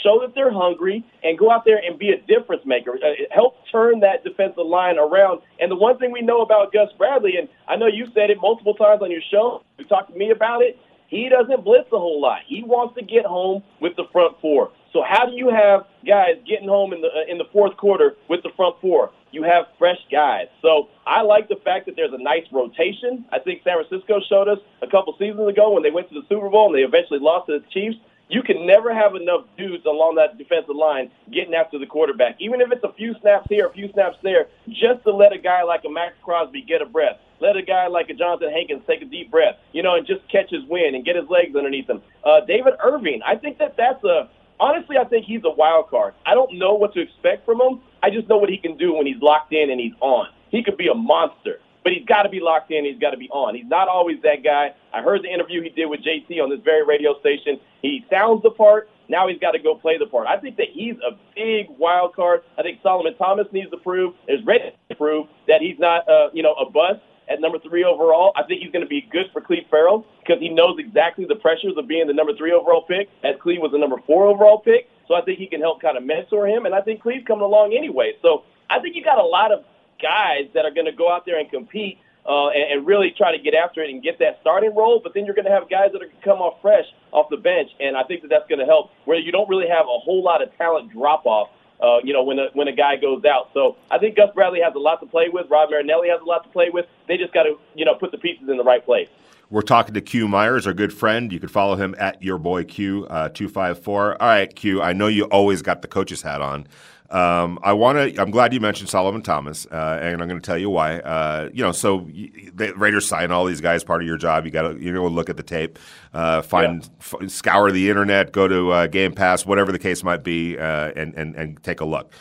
show 0.03 0.19
that 0.21 0.33
they're 0.35 0.51
hungry, 0.51 1.03
and 1.23 1.37
go 1.37 1.51
out 1.51 1.65
there 1.65 1.77
and 1.77 1.97
be 1.97 2.09
a 2.09 2.21
difference 2.21 2.63
maker. 2.65 2.97
Uh, 3.03 3.13
help 3.31 3.55
turn 3.71 3.99
that 4.01 4.23
defensive 4.23 4.65
line 4.65 4.97
around. 4.97 5.41
And 5.59 5.71
the 5.71 5.75
one 5.75 5.97
thing 5.97 6.11
we 6.11 6.21
know 6.21 6.41
about 6.41 6.73
Gus 6.73 6.89
Bradley, 6.97 7.37
and 7.37 7.47
I 7.67 7.75
know 7.75 7.87
you 7.87 8.07
said 8.13 8.29
it 8.29 8.37
multiple 8.41 8.73
times 8.73 9.01
on 9.01 9.11
your 9.11 9.21
show, 9.31 9.63
you 9.77 9.85
talked 9.85 10.11
to 10.11 10.17
me 10.17 10.31
about 10.31 10.61
it. 10.61 10.77
He 11.07 11.27
doesn't 11.27 11.65
blitz 11.65 11.89
a 11.91 11.97
whole 11.97 12.21
lot. 12.21 12.39
He 12.47 12.63
wants 12.63 12.95
to 12.95 13.03
get 13.03 13.25
home 13.25 13.63
with 13.81 13.95
the 13.97 14.05
front 14.11 14.39
four. 14.39 14.71
So 14.93 15.03
how 15.07 15.25
do 15.25 15.33
you 15.33 15.49
have 15.49 15.85
guys 16.07 16.35
getting 16.47 16.69
home 16.69 16.93
in 16.93 17.01
the 17.01 17.07
uh, 17.07 17.31
in 17.31 17.37
the 17.37 17.45
fourth 17.51 17.75
quarter 17.77 18.15
with 18.29 18.43
the 18.43 18.51
front 18.55 18.75
four? 18.79 19.11
You 19.31 19.43
have 19.43 19.65
fresh 19.79 19.99
guys. 20.11 20.47
So 20.61 20.89
I 21.05 21.21
like 21.21 21.47
the 21.47 21.55
fact 21.55 21.85
that 21.85 21.95
there's 21.95 22.13
a 22.13 22.21
nice 22.21 22.45
rotation. 22.51 23.25
I 23.31 23.39
think 23.39 23.63
San 23.63 23.77
Francisco 23.83 24.19
showed 24.27 24.47
us 24.47 24.59
a 24.81 24.87
couple 24.87 25.15
seasons 25.17 25.47
ago 25.47 25.71
when 25.71 25.83
they 25.83 25.91
went 25.91 26.09
to 26.09 26.15
the 26.15 26.27
Super 26.27 26.49
Bowl 26.49 26.67
and 26.67 26.75
they 26.75 26.83
eventually 26.83 27.19
lost 27.19 27.47
to 27.47 27.59
the 27.59 27.65
Chiefs. 27.71 27.97
You 28.31 28.41
can 28.41 28.65
never 28.65 28.93
have 28.93 29.15
enough 29.15 29.43
dudes 29.57 29.85
along 29.85 30.15
that 30.15 30.37
defensive 30.37 30.75
line 30.75 31.11
getting 31.33 31.53
after 31.53 31.77
the 31.77 31.85
quarterback, 31.85 32.37
even 32.39 32.61
if 32.61 32.71
it's 32.71 32.83
a 32.83 32.93
few 32.93 33.13
snaps 33.19 33.47
here, 33.49 33.67
a 33.67 33.73
few 33.73 33.91
snaps 33.91 34.17
there, 34.23 34.47
just 34.69 35.03
to 35.03 35.11
let 35.11 35.33
a 35.33 35.37
guy 35.37 35.63
like 35.63 35.83
a 35.85 35.89
Maxx 35.89 36.15
Crosby 36.23 36.61
get 36.61 36.81
a 36.81 36.85
breath. 36.85 37.17
Let 37.41 37.57
a 37.57 37.61
guy 37.61 37.87
like 37.87 38.09
a 38.09 38.13
Johnathan 38.13 38.53
Hankins 38.53 38.83
take 38.87 39.01
a 39.01 39.05
deep 39.05 39.31
breath, 39.31 39.55
you 39.73 39.83
know, 39.83 39.95
and 39.95 40.07
just 40.07 40.21
catch 40.29 40.49
his 40.49 40.63
wind 40.69 40.95
and 40.95 41.03
get 41.03 41.17
his 41.17 41.27
legs 41.27 41.55
underneath 41.57 41.89
him. 41.89 42.01
Uh, 42.23 42.39
David 42.41 42.75
Irving, 42.81 43.21
I 43.25 43.35
think 43.35 43.57
that 43.57 43.75
that's 43.75 44.01
a 44.05 44.29
honestly, 44.61 44.97
I 44.97 45.03
think 45.03 45.25
he's 45.25 45.41
a 45.43 45.49
wild 45.49 45.89
card. 45.89 46.13
I 46.25 46.35
don't 46.35 46.57
know 46.57 46.75
what 46.75 46.93
to 46.93 47.01
expect 47.01 47.45
from 47.45 47.59
him. 47.59 47.81
I 48.01 48.09
just 48.09 48.29
know 48.29 48.37
what 48.37 48.49
he 48.49 48.57
can 48.57 48.77
do 48.77 48.93
when 48.93 49.05
he's 49.05 49.21
locked 49.21 49.51
in 49.51 49.69
and 49.69 49.79
he's 49.79 49.93
on. 49.99 50.27
He 50.49 50.63
could 50.63 50.77
be 50.77 50.87
a 50.87 50.93
monster, 50.93 51.59
but 51.83 51.93
he's 51.93 52.05
got 52.05 52.23
to 52.23 52.29
be 52.29 52.39
locked 52.39 52.71
in. 52.71 52.85
He's 52.85 52.99
got 52.99 53.11
to 53.11 53.17
be 53.17 53.29
on. 53.29 53.55
He's 53.55 53.65
not 53.65 53.87
always 53.87 54.21
that 54.21 54.43
guy. 54.43 54.73
I 54.93 55.01
heard 55.01 55.23
the 55.23 55.33
interview 55.33 55.61
he 55.61 55.69
did 55.69 55.87
with 55.87 56.01
JT 56.01 56.41
on 56.41 56.49
this 56.49 56.59
very 56.63 56.85
radio 56.85 57.19
station. 57.19 57.59
He 57.81 58.05
sounds 58.09 58.43
the 58.43 58.51
part. 58.51 58.89
Now 59.09 59.27
he's 59.27 59.39
got 59.39 59.51
to 59.51 59.59
go 59.59 59.75
play 59.75 59.97
the 59.97 60.05
part. 60.05 60.27
I 60.27 60.37
think 60.37 60.57
that 60.57 60.67
he's 60.71 60.95
a 61.05 61.17
big 61.35 61.67
wild 61.77 62.15
card. 62.15 62.43
I 62.57 62.61
think 62.61 62.79
Solomon 62.81 63.15
Thomas 63.17 63.47
needs 63.51 63.69
to 63.71 63.77
prove, 63.77 64.15
is 64.27 64.43
ready 64.45 64.71
to 64.89 64.95
prove 64.95 65.27
that 65.47 65.61
he's 65.61 65.77
not, 65.79 66.07
uh, 66.07 66.29
you 66.33 66.43
know, 66.43 66.53
a 66.53 66.69
bust 66.69 67.01
at 67.31 67.39
number 67.39 67.59
three 67.59 67.83
overall. 67.83 68.31
I 68.35 68.43
think 68.43 68.61
he's 68.61 68.71
going 68.71 68.83
to 68.83 68.89
be 68.89 69.01
good 69.01 69.27
for 69.31 69.41
Cleve 69.41 69.65
Ferrell 69.69 70.05
because 70.19 70.39
he 70.39 70.49
knows 70.49 70.77
exactly 70.79 71.25
the 71.25 71.35
pressures 71.35 71.73
of 71.77 71.87
being 71.87 72.07
the 72.07 72.13
number 72.13 72.35
three 72.35 72.51
overall 72.51 72.81
pick, 72.81 73.09
as 73.23 73.35
Cleve 73.41 73.61
was 73.61 73.71
the 73.71 73.77
number 73.77 73.97
four 74.05 74.27
overall 74.27 74.59
pick. 74.59 74.89
So 75.07 75.15
I 75.15 75.21
think 75.21 75.39
he 75.39 75.47
can 75.47 75.61
help 75.61 75.81
kind 75.81 75.97
of 75.97 76.03
mentor 76.03 76.47
him, 76.47 76.65
and 76.65 76.73
I 76.73 76.81
think 76.81 77.01
Cleve's 77.01 77.25
coming 77.25 77.43
along 77.43 77.73
anyway. 77.73 78.13
So 78.21 78.43
I 78.69 78.79
think 78.79 78.95
you 78.95 79.03
got 79.03 79.19
a 79.19 79.25
lot 79.25 79.51
of 79.51 79.63
guys 80.01 80.47
that 80.53 80.65
are 80.65 80.71
going 80.71 80.85
to 80.85 80.91
go 80.91 81.11
out 81.11 81.25
there 81.25 81.39
and 81.39 81.49
compete 81.49 81.99
uh, 82.25 82.49
and, 82.49 82.71
and 82.71 82.87
really 82.87 83.13
try 83.17 83.35
to 83.35 83.41
get 83.41 83.53
after 83.53 83.81
it 83.81 83.89
and 83.89 84.01
get 84.01 84.19
that 84.19 84.39
starting 84.41 84.73
role. 84.75 85.01
But 85.03 85.13
then 85.13 85.25
you're 85.25 85.35
going 85.35 85.45
to 85.45 85.51
have 85.51 85.69
guys 85.69 85.89
that 85.93 86.01
are 86.01 86.05
going 86.05 86.17
to 86.17 86.23
come 86.23 86.39
off 86.39 86.61
fresh 86.61 86.85
off 87.11 87.29
the 87.29 87.37
bench, 87.37 87.69
and 87.79 87.97
I 87.97 88.03
think 88.03 88.21
that 88.21 88.29
that's 88.29 88.47
going 88.47 88.59
to 88.59 88.65
help 88.65 88.91
where 89.05 89.19
you 89.19 89.31
don't 89.31 89.49
really 89.49 89.67
have 89.67 89.85
a 89.85 89.99
whole 89.99 90.23
lot 90.23 90.41
of 90.41 90.55
talent 90.57 90.91
drop 90.91 91.25
off 91.25 91.49
uh, 91.81 91.97
you 92.03 92.13
know, 92.13 92.23
when 92.23 92.39
a, 92.39 92.47
when 92.53 92.67
a 92.67 92.71
guy 92.71 92.95
goes 92.95 93.25
out. 93.25 93.49
So 93.53 93.77
I 93.89 93.97
think 93.97 94.15
Gus 94.15 94.29
Bradley 94.33 94.61
has 94.61 94.73
a 94.75 94.79
lot 94.79 94.99
to 95.01 95.05
play 95.07 95.29
with. 95.29 95.49
Rod 95.49 95.69
Marinelli 95.71 96.09
has 96.09 96.21
a 96.21 96.25
lot 96.25 96.43
to 96.43 96.49
play 96.49 96.69
with. 96.69 96.85
They 97.07 97.17
just 97.17 97.33
got 97.33 97.43
to, 97.43 97.57
you 97.75 97.85
know, 97.85 97.95
put 97.95 98.11
the 98.11 98.17
pieces 98.17 98.47
in 98.49 98.57
the 98.57 98.63
right 98.63 98.83
place. 98.83 99.09
We're 99.51 99.61
talking 99.61 99.93
to 99.95 100.01
Q 100.01 100.29
Myers, 100.29 100.65
our 100.65 100.73
good 100.73 100.93
friend. 100.93 101.31
You 101.31 101.37
can 101.37 101.49
follow 101.49 101.75
him 101.75 101.93
at 101.99 102.23
your 102.23 102.37
boy 102.37 102.63
Q 102.63 103.05
uh, 103.07 103.27
two 103.27 103.49
five 103.49 103.77
four. 103.77 104.19
All 104.21 104.27
right, 104.29 104.55
Q. 104.55 104.81
I 104.81 104.93
know 104.93 105.07
you 105.07 105.25
always 105.25 105.61
got 105.61 105.81
the 105.81 105.89
coach's 105.89 106.21
hat 106.21 106.41
on. 106.41 106.67
Um, 107.09 107.59
I 107.61 107.73
want 107.73 107.97
to. 107.97 108.21
I'm 108.21 108.31
glad 108.31 108.53
you 108.53 108.61
mentioned 108.61 108.87
Solomon 108.87 109.21
Thomas, 109.21 109.65
uh, 109.65 109.99
and 110.01 110.21
I'm 110.21 110.29
going 110.29 110.39
to 110.39 110.45
tell 110.45 110.57
you 110.57 110.69
why. 110.69 110.99
Uh, 110.99 111.49
you 111.51 111.61
know, 111.61 111.73
so 111.73 112.07
the 112.53 112.73
Raiders 112.77 113.05
sign 113.05 113.31
all 113.31 113.43
these 113.43 113.59
guys. 113.59 113.83
Part 113.83 114.01
of 114.01 114.07
your 114.07 114.15
job, 114.15 114.45
you 114.45 114.51
got 114.51 114.71
to 114.71 114.81
you 114.81 114.93
know 114.93 115.05
look 115.07 115.29
at 115.29 115.35
the 115.35 115.43
tape, 115.43 115.77
uh, 116.13 116.41
find 116.41 116.83
yeah. 116.83 116.89
f- 117.21 117.29
scour 117.29 117.71
the 117.71 117.89
internet, 117.89 118.31
go 118.31 118.47
to 118.47 118.71
uh, 118.71 118.87
Game 118.87 119.11
Pass, 119.11 119.45
whatever 119.45 119.73
the 119.73 119.79
case 119.79 120.01
might 120.01 120.23
be, 120.23 120.57
uh, 120.57 120.93
and 120.95 121.13
and 121.15 121.35
and 121.35 121.61
take 121.61 121.81
a 121.81 121.85
look. 121.85 122.13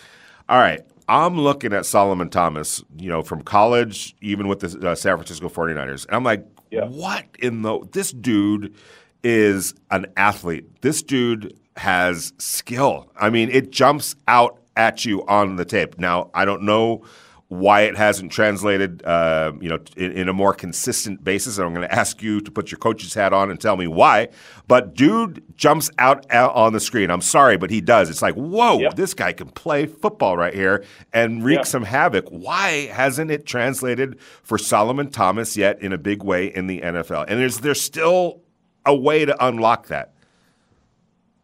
All 0.48 0.58
right. 0.58 0.80
I'm 1.08 1.40
looking 1.40 1.72
at 1.72 1.86
Solomon 1.86 2.30
Thomas, 2.30 2.84
you 2.96 3.08
know, 3.08 3.22
from 3.22 3.42
college, 3.42 4.14
even 4.20 4.46
with 4.46 4.60
the 4.60 4.90
uh, 4.90 4.94
San 4.94 5.16
Francisco 5.16 5.48
49ers. 5.48 6.06
And 6.06 6.14
I'm 6.14 6.22
like, 6.22 6.46
yeah. 6.70 6.84
what 6.84 7.26
in 7.38 7.62
the 7.62 7.80
this 7.92 8.12
dude 8.12 8.74
is 9.22 9.74
an 9.90 10.06
athlete. 10.16 10.80
This 10.80 11.02
dude 11.02 11.58
has 11.76 12.32
skill. 12.38 13.10
I 13.16 13.30
mean, 13.30 13.50
it 13.50 13.70
jumps 13.70 14.16
out 14.28 14.60
at 14.76 15.04
you 15.04 15.26
on 15.26 15.56
the 15.56 15.64
tape. 15.64 15.98
Now, 15.98 16.30
I 16.34 16.44
don't 16.44 16.62
know 16.62 17.04
why 17.50 17.80
it 17.80 17.96
hasn't 17.96 18.30
translated, 18.30 19.02
uh, 19.04 19.52
you 19.60 19.68
know, 19.68 19.80
in, 19.96 20.12
in, 20.12 20.28
a 20.28 20.32
more 20.32 20.54
consistent 20.54 21.24
basis. 21.24 21.58
And 21.58 21.66
I'm 21.66 21.74
going 21.74 21.86
to 21.86 21.92
ask 21.92 22.22
you 22.22 22.40
to 22.40 22.50
put 22.50 22.70
your 22.70 22.78
coach's 22.78 23.12
hat 23.12 23.32
on 23.32 23.50
and 23.50 23.60
tell 23.60 23.76
me 23.76 23.88
why. 23.88 24.28
But 24.68 24.94
dude 24.94 25.42
jumps 25.56 25.90
out, 25.98 26.24
out 26.30 26.54
on 26.54 26.74
the 26.74 26.78
screen. 26.78 27.10
I'm 27.10 27.20
sorry, 27.20 27.56
but 27.56 27.68
he 27.68 27.80
does. 27.80 28.08
It's 28.08 28.22
like, 28.22 28.36
whoa, 28.36 28.78
yep. 28.78 28.94
this 28.94 29.14
guy 29.14 29.32
can 29.32 29.48
play 29.48 29.86
football 29.86 30.36
right 30.36 30.54
here 30.54 30.84
and 31.12 31.44
wreak 31.44 31.66
some 31.66 31.82
havoc. 31.82 32.28
Why 32.28 32.86
hasn't 32.86 33.32
it 33.32 33.46
translated 33.46 34.20
for 34.44 34.56
Solomon 34.56 35.10
Thomas 35.10 35.56
yet 35.56 35.82
in 35.82 35.92
a 35.92 35.98
big 35.98 36.22
way 36.22 36.46
in 36.46 36.68
the 36.68 36.80
NFL? 36.80 37.24
And 37.26 37.42
is 37.42 37.62
there 37.62 37.74
still 37.74 38.42
a 38.86 38.94
way 38.94 39.24
to 39.24 39.44
unlock 39.44 39.88
that? 39.88 40.14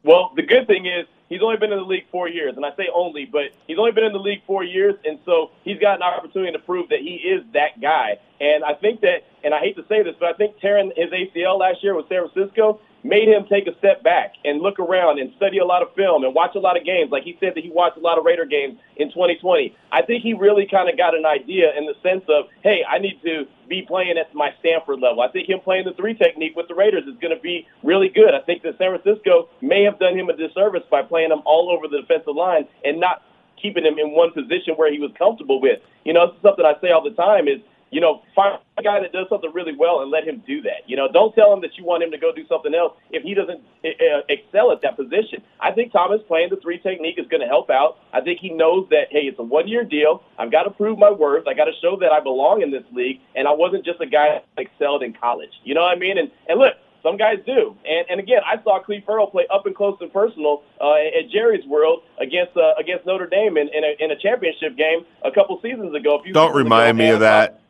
Well, 0.05 0.31
the 0.37 0.43
good 0.43 0.69
thing 0.69 0.87
is 0.87 1.09
he's 1.29 1.43
only 1.43 1.57
been 1.57 1.73
in 1.73 1.79
the 1.79 1.85
league 1.85 2.07
four 2.11 2.29
years, 2.29 2.55
and 2.57 2.65
I 2.65 2.71
say 2.77 2.89
only, 2.93 3.25
but 3.25 3.53
he's 3.67 3.79
only 3.79 3.93
been 3.93 4.05
in 4.05 4.13
the 4.13 4.19
league 4.19 4.43
four 4.47 4.65
years, 4.65 4.95
and 5.05 5.19
so 5.25 5.51
he's 5.65 5.79
got 5.79 5.97
an 5.97 6.03
opportunity 6.03 6.53
to 6.53 6.59
prove 6.59 6.89
that 6.91 7.01
he 7.01 7.17
is 7.17 7.45
that 7.53 7.81
guy. 7.81 8.19
And 8.41 8.65
I 8.65 8.75
think 8.75 9.01
that, 9.01 9.25
and 9.45 9.55
I 9.55 9.61
hate 9.61 9.77
to 9.77 9.85
say 9.89 10.03
this, 10.03 10.15
but 10.19 10.29
I 10.29 10.33
think 10.35 10.61
tearing 10.61 10.93
his 10.97 11.11
ACL 11.11 11.59
last 11.59 11.83
year 11.83 11.95
with 11.95 12.09
San 12.09 12.29
Francisco 12.29 12.81
made 13.07 13.29
him 13.29 13.47
take 13.49 13.67
a 13.67 13.77
step 13.79 14.03
back 14.03 14.35
and 14.45 14.61
look 14.61 14.79
around 14.79 15.19
and 15.19 15.33
study 15.37 15.59
a 15.59 15.65
lot 15.65 15.83
of 15.83 15.95
film 15.95 16.25
and 16.25 16.35
watch 16.35 16.55
a 16.55 16.59
lot 16.59 16.77
of 16.77 16.85
games. 16.85 17.11
Like 17.11 17.23
he 17.23 17.37
said 17.41 17.55
that 17.55 17.63
he 17.63 17.71
watched 17.71 17.97
a 17.97 18.01
lot 18.01 18.19
of 18.19 18.25
Raider 18.25 18.45
games 18.45 18.79
in 18.97 19.09
2020. 19.09 19.75
I 19.93 20.03
think 20.03 20.23
he 20.23 20.35
really 20.35 20.67
kind 20.67 20.89
of 20.89 20.97
got 20.97 21.15
an 21.15 21.25
idea 21.25 21.77
in 21.77 21.87
the 21.87 21.95
sense 22.03 22.25
of, 22.29 22.47
hey, 22.63 22.85
I 22.89 22.99
need 22.99 23.21
to 23.23 23.47
be 23.69 23.83
playing 23.83 24.19
at 24.19 24.35
my 24.35 24.53
Stanford 24.61 25.01
level. 25.01 25.23
I 25.23 25.29
think 25.29 25.49
him 25.49 25.61
playing 25.61 25.85
the 25.85 25.95
three 25.95 26.15
technique 26.15 26.57
with 26.57 26.69
the 26.69 26.75
Raiders 26.75 27.05
is 27.07 27.17
going 27.21 27.35
to 27.35 27.41
be 27.41 27.67
really 27.83 28.09
good. 28.09 28.35
I 28.35 28.41
think 28.41 28.63
that 28.63 28.79
San 28.79 28.99
Francisco 28.99 29.49
may 29.61 29.85
have 29.85 29.99
done 29.99 30.19
him 30.19 30.29
a 30.29 30.37
disservice 30.37 30.85
by 30.91 31.03
playing 31.03 31.31
him 31.31 31.43
all 31.45 31.71
over 31.71 31.89
the 31.89 32.01
defensive 32.01 32.35
line 32.35 32.67
and 32.85 33.01
not 33.01 33.23
keeping 33.61 33.85
him 33.85 33.99
in 33.99 34.11
one 34.13 34.33
position 34.33 34.75
where 34.75 34.93
he 34.93 34.99
was 34.99 35.11
comfortable 35.19 35.61
with. 35.61 35.81
You 36.05 36.13
know, 36.13 36.27
this 36.27 36.37
is 36.37 36.43
something 36.43 36.65
I 36.65 36.75
say 36.81 36.91
all 36.91 37.03
the 37.03 37.17
time 37.17 37.49
is– 37.49 37.61
you 37.91 38.01
know, 38.01 38.23
find 38.35 38.59
a 38.79 38.83
guy 38.83 39.01
that 39.01 39.13
does 39.13 39.27
something 39.29 39.51
really 39.53 39.75
well 39.77 40.03
and 40.03 40.11
let 40.11 40.27
him 40.27 40.43
do 40.47 40.61
that. 40.63 40.87
You 40.87 40.97
know, 40.97 41.09
don't 41.11 41.35
tell 41.35 41.53
him 41.53 41.61
that 41.63 41.77
you 41.79 41.85
want 41.85 42.03
him 42.03 42.11
to 42.11 42.19
go 42.19 42.33
do 42.35 42.47
something 42.49 42.75
else 42.75 42.95
if 43.11 43.23
he 43.23 43.35
doesn't 43.35 43.61
uh, 43.85 44.23
excel 44.29 44.73
at 44.73 44.83
that 44.83 44.97
position. 44.97 45.43
I 45.61 45.73
think 45.73 45.93
Thomas 45.93 46.21
playing 46.27 46.51
the 46.51 46.57
three 46.57 46.79
technique 46.79 47.19
is 47.19 47.27
going 47.29 47.41
to 47.41 47.47
help 47.47 47.71
out. 47.71 47.99
I 48.13 48.21
think 48.21 48.41
he 48.41 48.51
knows 48.51 48.89
that, 48.91 49.09
hey, 49.11 49.21
it's 49.31 49.39
a 49.39 49.43
one 49.43 49.69
year 49.69 49.85
deal. 49.85 50.23
I've 50.39 50.51
got 50.51 50.65
to 50.65 50.71
prove 50.71 50.99
my 50.99 51.11
worth. 51.11 51.47
I 51.47 51.55
got 51.55 51.67
to 51.67 51.73
show 51.81 51.97
that 52.01 52.13
I 52.13 52.21
belong 52.21 52.63
in 52.63 52.71
this 52.71 52.85
league, 52.93 53.21
and 53.35 53.47
I 53.47 53.53
wasn't 53.53 53.85
just 53.85 54.01
a 54.01 54.07
guy 54.07 54.43
that 54.57 54.63
excelled 54.63 55.03
in 55.03 55.13
college. 55.13 55.53
You 55.65 55.75
know 55.75 55.83
what 55.83 55.97
I 55.97 55.99
mean? 55.99 56.19
And 56.19 56.31
and 56.49 56.59
look, 56.59 56.75
some 57.07 57.17
guys 57.17 57.39
do. 57.47 57.77
And, 57.89 58.07
and 58.11 58.21
again, 58.21 58.43
I 58.45 58.61
saw 58.65 58.83
Cleve 58.83 59.05
Ferrell 59.07 59.29
play 59.29 59.47
up 59.53 59.65
and 59.65 59.77
close 59.77 59.97
and 60.01 60.13
personal 60.13 60.65
uh, 60.81 60.95
at 60.95 61.31
Jerry's 61.31 61.65
World 61.67 62.03
against 62.21 62.57
uh, 62.57 62.75
against 62.79 63.07
Notre 63.07 63.27
Dame 63.27 63.57
in, 63.57 63.69
in, 63.69 63.85
a, 63.85 64.05
in 64.05 64.11
a 64.11 64.17
championship 64.17 64.77
game 64.77 65.07
a 65.25 65.31
couple 65.31 65.61
seasons 65.63 65.95
ago. 65.95 66.21
Don't 66.33 66.55
remind 66.55 66.99
ago. 66.99 67.07
me 67.07 67.11
of 67.11 67.21
that. 67.21 67.61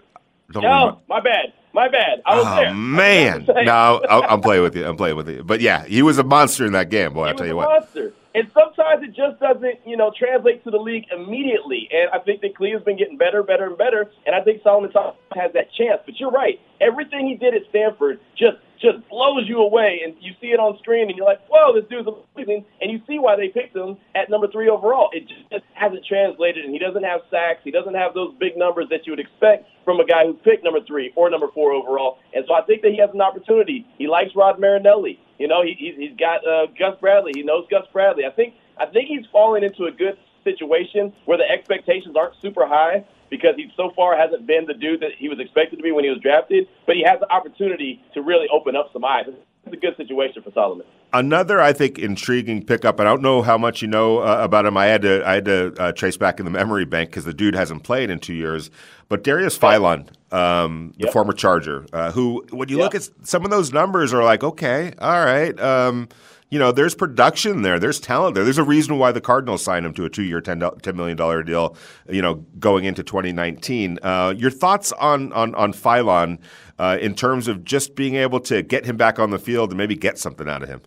Don't 0.53 0.63
no, 0.63 1.01
my 1.09 1.21
bad. 1.21 1.53
My 1.73 1.89
bad. 1.89 2.23
I 2.25 2.37
was 2.37 2.47
oh, 2.47 2.57
there. 2.57 2.75
man. 2.75 3.47
no, 3.65 4.01
I'm 4.09 4.41
playing 4.41 4.63
with 4.63 4.75
you. 4.77 4.87
I'm 4.87 4.97
playing 4.97 5.17
with 5.17 5.29
you. 5.29 5.43
But 5.45 5.61
yeah, 5.61 5.85
he 5.85 6.03
was 6.03 6.19
a 6.19 6.25
monster 6.25 6.65
in 6.65 6.73
that 6.73 6.89
game, 6.89 7.13
boy. 7.13 7.25
He 7.25 7.31
I'll 7.31 7.37
tell 7.37 7.47
you 7.47 7.57
what. 7.57 7.69
Monster. 7.69 8.15
And 8.35 8.51
sometimes 8.53 9.03
it 9.03 9.15
just 9.17 9.41
doesn't, 9.41 9.81
you 9.87 9.97
know, 9.97 10.13
translate 10.17 10.63
to 10.65 10.71
the 10.71 10.79
league 10.79 11.05
immediately. 11.11 11.89
And 11.91 12.11
I 12.11 12.19
think 12.19 12.43
that 12.43 12.55
Cleve's 12.55 12.85
been 12.85 12.99
getting 12.99 13.17
better, 13.17 13.43
better, 13.43 13.67
and 13.67 13.79
better. 13.79 14.11
And 14.27 14.35
I 14.35 14.43
think 14.43 14.63
Solomon 14.63 14.93
Thomas 14.93 15.17
has 15.35 15.53
that 15.55 15.73
chance. 15.73 16.03
But 16.05 16.21
you're 16.21 16.31
right. 16.31 16.61
Everything 16.81 17.27
he 17.27 17.35
did 17.35 17.55
at 17.55 17.63
Stanford 17.71 18.21
just 18.37 18.59
just 18.81 19.09
blows 19.09 19.49
you 19.49 19.59
away, 19.59 20.01
and 20.05 20.15
you 20.21 20.33
see 20.41 20.49
it 20.49 20.61
on 20.61 20.79
screen, 20.79 21.09
and 21.09 21.17
you're 21.17 21.27
like, 21.27 21.41
"Whoa, 21.49 21.73
this 21.75 21.89
dude's 21.89 22.09
amazing!" 22.35 22.65
And 22.81 22.91
you 22.91 23.01
see 23.07 23.19
why 23.19 23.37
they 23.37 23.49
picked 23.49 23.77
him 23.77 23.97
at 24.15 24.31
number 24.31 24.49
three 24.49 24.69
overall. 24.69 25.11
It 25.13 25.29
just 25.29 25.65
hasn't 25.75 26.05
translated, 26.05 26.65
and 26.65 26.73
he 26.73 26.79
doesn't 26.79 27.03
have 27.05 27.21
sacks. 27.31 27.61
He 27.65 27.71
doesn't 27.71 27.95
have 27.95 28.15
those 28.15 28.35
big 28.39 28.57
numbers 28.57 28.89
that 28.91 29.07
you 29.07 29.13
would 29.13 29.21
expect 29.21 29.69
from 29.85 30.01
a 30.01 30.07
guy 30.07 30.27
who's 30.27 30.37
picked 30.45 30.65
number 30.65 30.81
three 30.81 31.13
or 31.17 31.31
number 31.31 31.49
four 31.55 31.73
overall. 31.73 32.19
And 32.35 32.45
so 32.47 32.55
I 32.55 32.63
think 32.63 32.83
that 32.83 32.91
he 32.91 32.99
has 32.99 33.11
an 33.13 33.21
opportunity. 33.21 33.87
He 33.99 34.09
likes 34.09 34.35
Rod 34.35 34.59
Marinelli. 34.59 35.19
You 35.39 35.49
know, 35.49 35.63
he, 35.63 35.75
he's 35.75 36.17
got 36.19 36.47
uh, 36.47 36.67
Gus 36.79 36.99
Bradley. 37.01 37.33
He 37.35 37.43
knows 37.43 37.67
Gus 37.71 37.87
Bradley. 37.93 38.25
I 38.25 38.31
think 38.31 38.55
I 38.79 38.87
think 38.87 39.09
he's 39.09 39.27
falling 39.33 39.65
into 39.65 39.85
a 39.85 39.93
good 39.93 40.19
situation 40.45 41.13
where 41.25 41.39
the 41.39 41.49
expectations 41.51 42.15
aren't 42.17 42.35
super 42.41 42.67
high 42.67 43.05
because 43.31 43.57
he 43.57 43.71
so 43.77 43.91
far 43.95 44.17
hasn't 44.17 44.47
been 44.47 44.67
the 44.67 44.75
dude 44.75 45.01
that 45.01 45.13
he 45.19 45.29
was 45.29 45.39
expected 45.41 45.77
to 45.77 45.83
be 45.83 45.93
when 45.93 46.05
he 46.05 46.11
was 46.11 46.21
drafted, 46.21 46.69
but 46.87 46.97
he 46.97 47.03
has 47.05 47.21
the 47.21 47.31
opportunity 47.31 48.03
to 48.15 48.23
really 48.23 48.47
open 48.53 48.77
up 48.77 48.91
some 48.93 49.05
eyes. 49.05 49.27
It's 49.67 49.75
a 49.75 49.77
good 49.77 49.97
situation 49.97 50.43
for 50.43 50.53
Solomon. 50.53 50.87
Another, 51.13 51.61
I 51.61 51.73
think, 51.73 51.99
intriguing 51.99 52.65
pickup, 52.65 53.01
and 53.01 53.09
I 53.09 53.13
don't 53.13 53.23
know 53.23 53.43
how 53.43 53.59
much 53.59 53.83
you 53.83 53.89
know 53.89 54.19
uh, 54.19 54.39
about 54.41 54.67
him. 54.67 54.77
I 54.77 54.87
had 54.87 55.03
to, 55.03 55.27
I 55.27 55.35
had 55.35 55.45
to 55.47 55.75
uh, 55.79 55.93
trace 55.93 56.17
back 56.17 56.39
in 56.39 56.45
the 56.45 56.51
memory 56.51 56.85
bank 56.85 57.11
because 57.11 57.25
the 57.25 57.35
dude 57.35 57.55
hasn't 57.55 57.83
played 57.83 58.11
in 58.11 58.21
two 58.21 58.35
years. 58.35 58.71
But 59.09 59.25
Darius 59.25 59.59
Philon, 59.59 60.09
um, 60.33 60.93
the 60.99 61.07
yep. 61.07 61.13
former 61.13 61.33
Charger, 61.33 61.87
uh, 61.93 62.13
who, 62.13 62.45
when 62.51 62.69
you 62.69 62.77
yep. 62.77 62.85
look 62.85 62.95
at 62.95 63.09
some 63.27 63.45
of 63.45 63.51
those 63.51 63.73
numbers, 63.73 64.13
are 64.13 64.23
like, 64.23 64.45
okay, 64.45 64.93
all 64.99 65.25
right. 65.25 65.59
Um, 65.59 66.09
you 66.51 66.59
know, 66.59 66.71
there's 66.71 66.95
production 66.95 67.63
there, 67.63 67.79
there's 67.79 67.99
talent 67.99 68.35
there. 68.35 68.45
There's 68.45 68.59
a 68.59 68.65
reason 68.65 68.99
why 68.99 69.13
the 69.13 69.21
Cardinals 69.21 69.63
signed 69.63 69.85
him 69.85 69.93
to 69.95 70.05
a 70.05 70.11
two-year, 70.11 70.41
$10 70.41 70.95
million 70.95 71.45
deal, 71.45 71.77
you 72.09 72.23
know, 72.23 72.35
going 72.59 72.85
into 72.85 73.03
2019. 73.03 73.99
Uh, 74.03 74.33
your 74.37 74.51
thoughts 74.51 74.93
on 74.93 75.33
on 75.33 75.55
on 75.57 75.73
Philon 75.73 76.39
uh, 76.79 76.99
in 77.01 77.15
terms 77.15 77.49
of 77.49 77.65
just 77.65 77.97
being 77.97 78.15
able 78.15 78.41
to 78.41 78.63
get 78.63 78.87
him 78.87 78.97
back 78.97 79.19
on 79.19 79.31
the 79.31 79.39
field 79.39 79.71
and 79.71 79.79
maybe 79.79 79.97
get 79.97 80.19
something 80.19 80.49
out 80.49 80.63
of 80.63 80.69
him? 80.69 80.83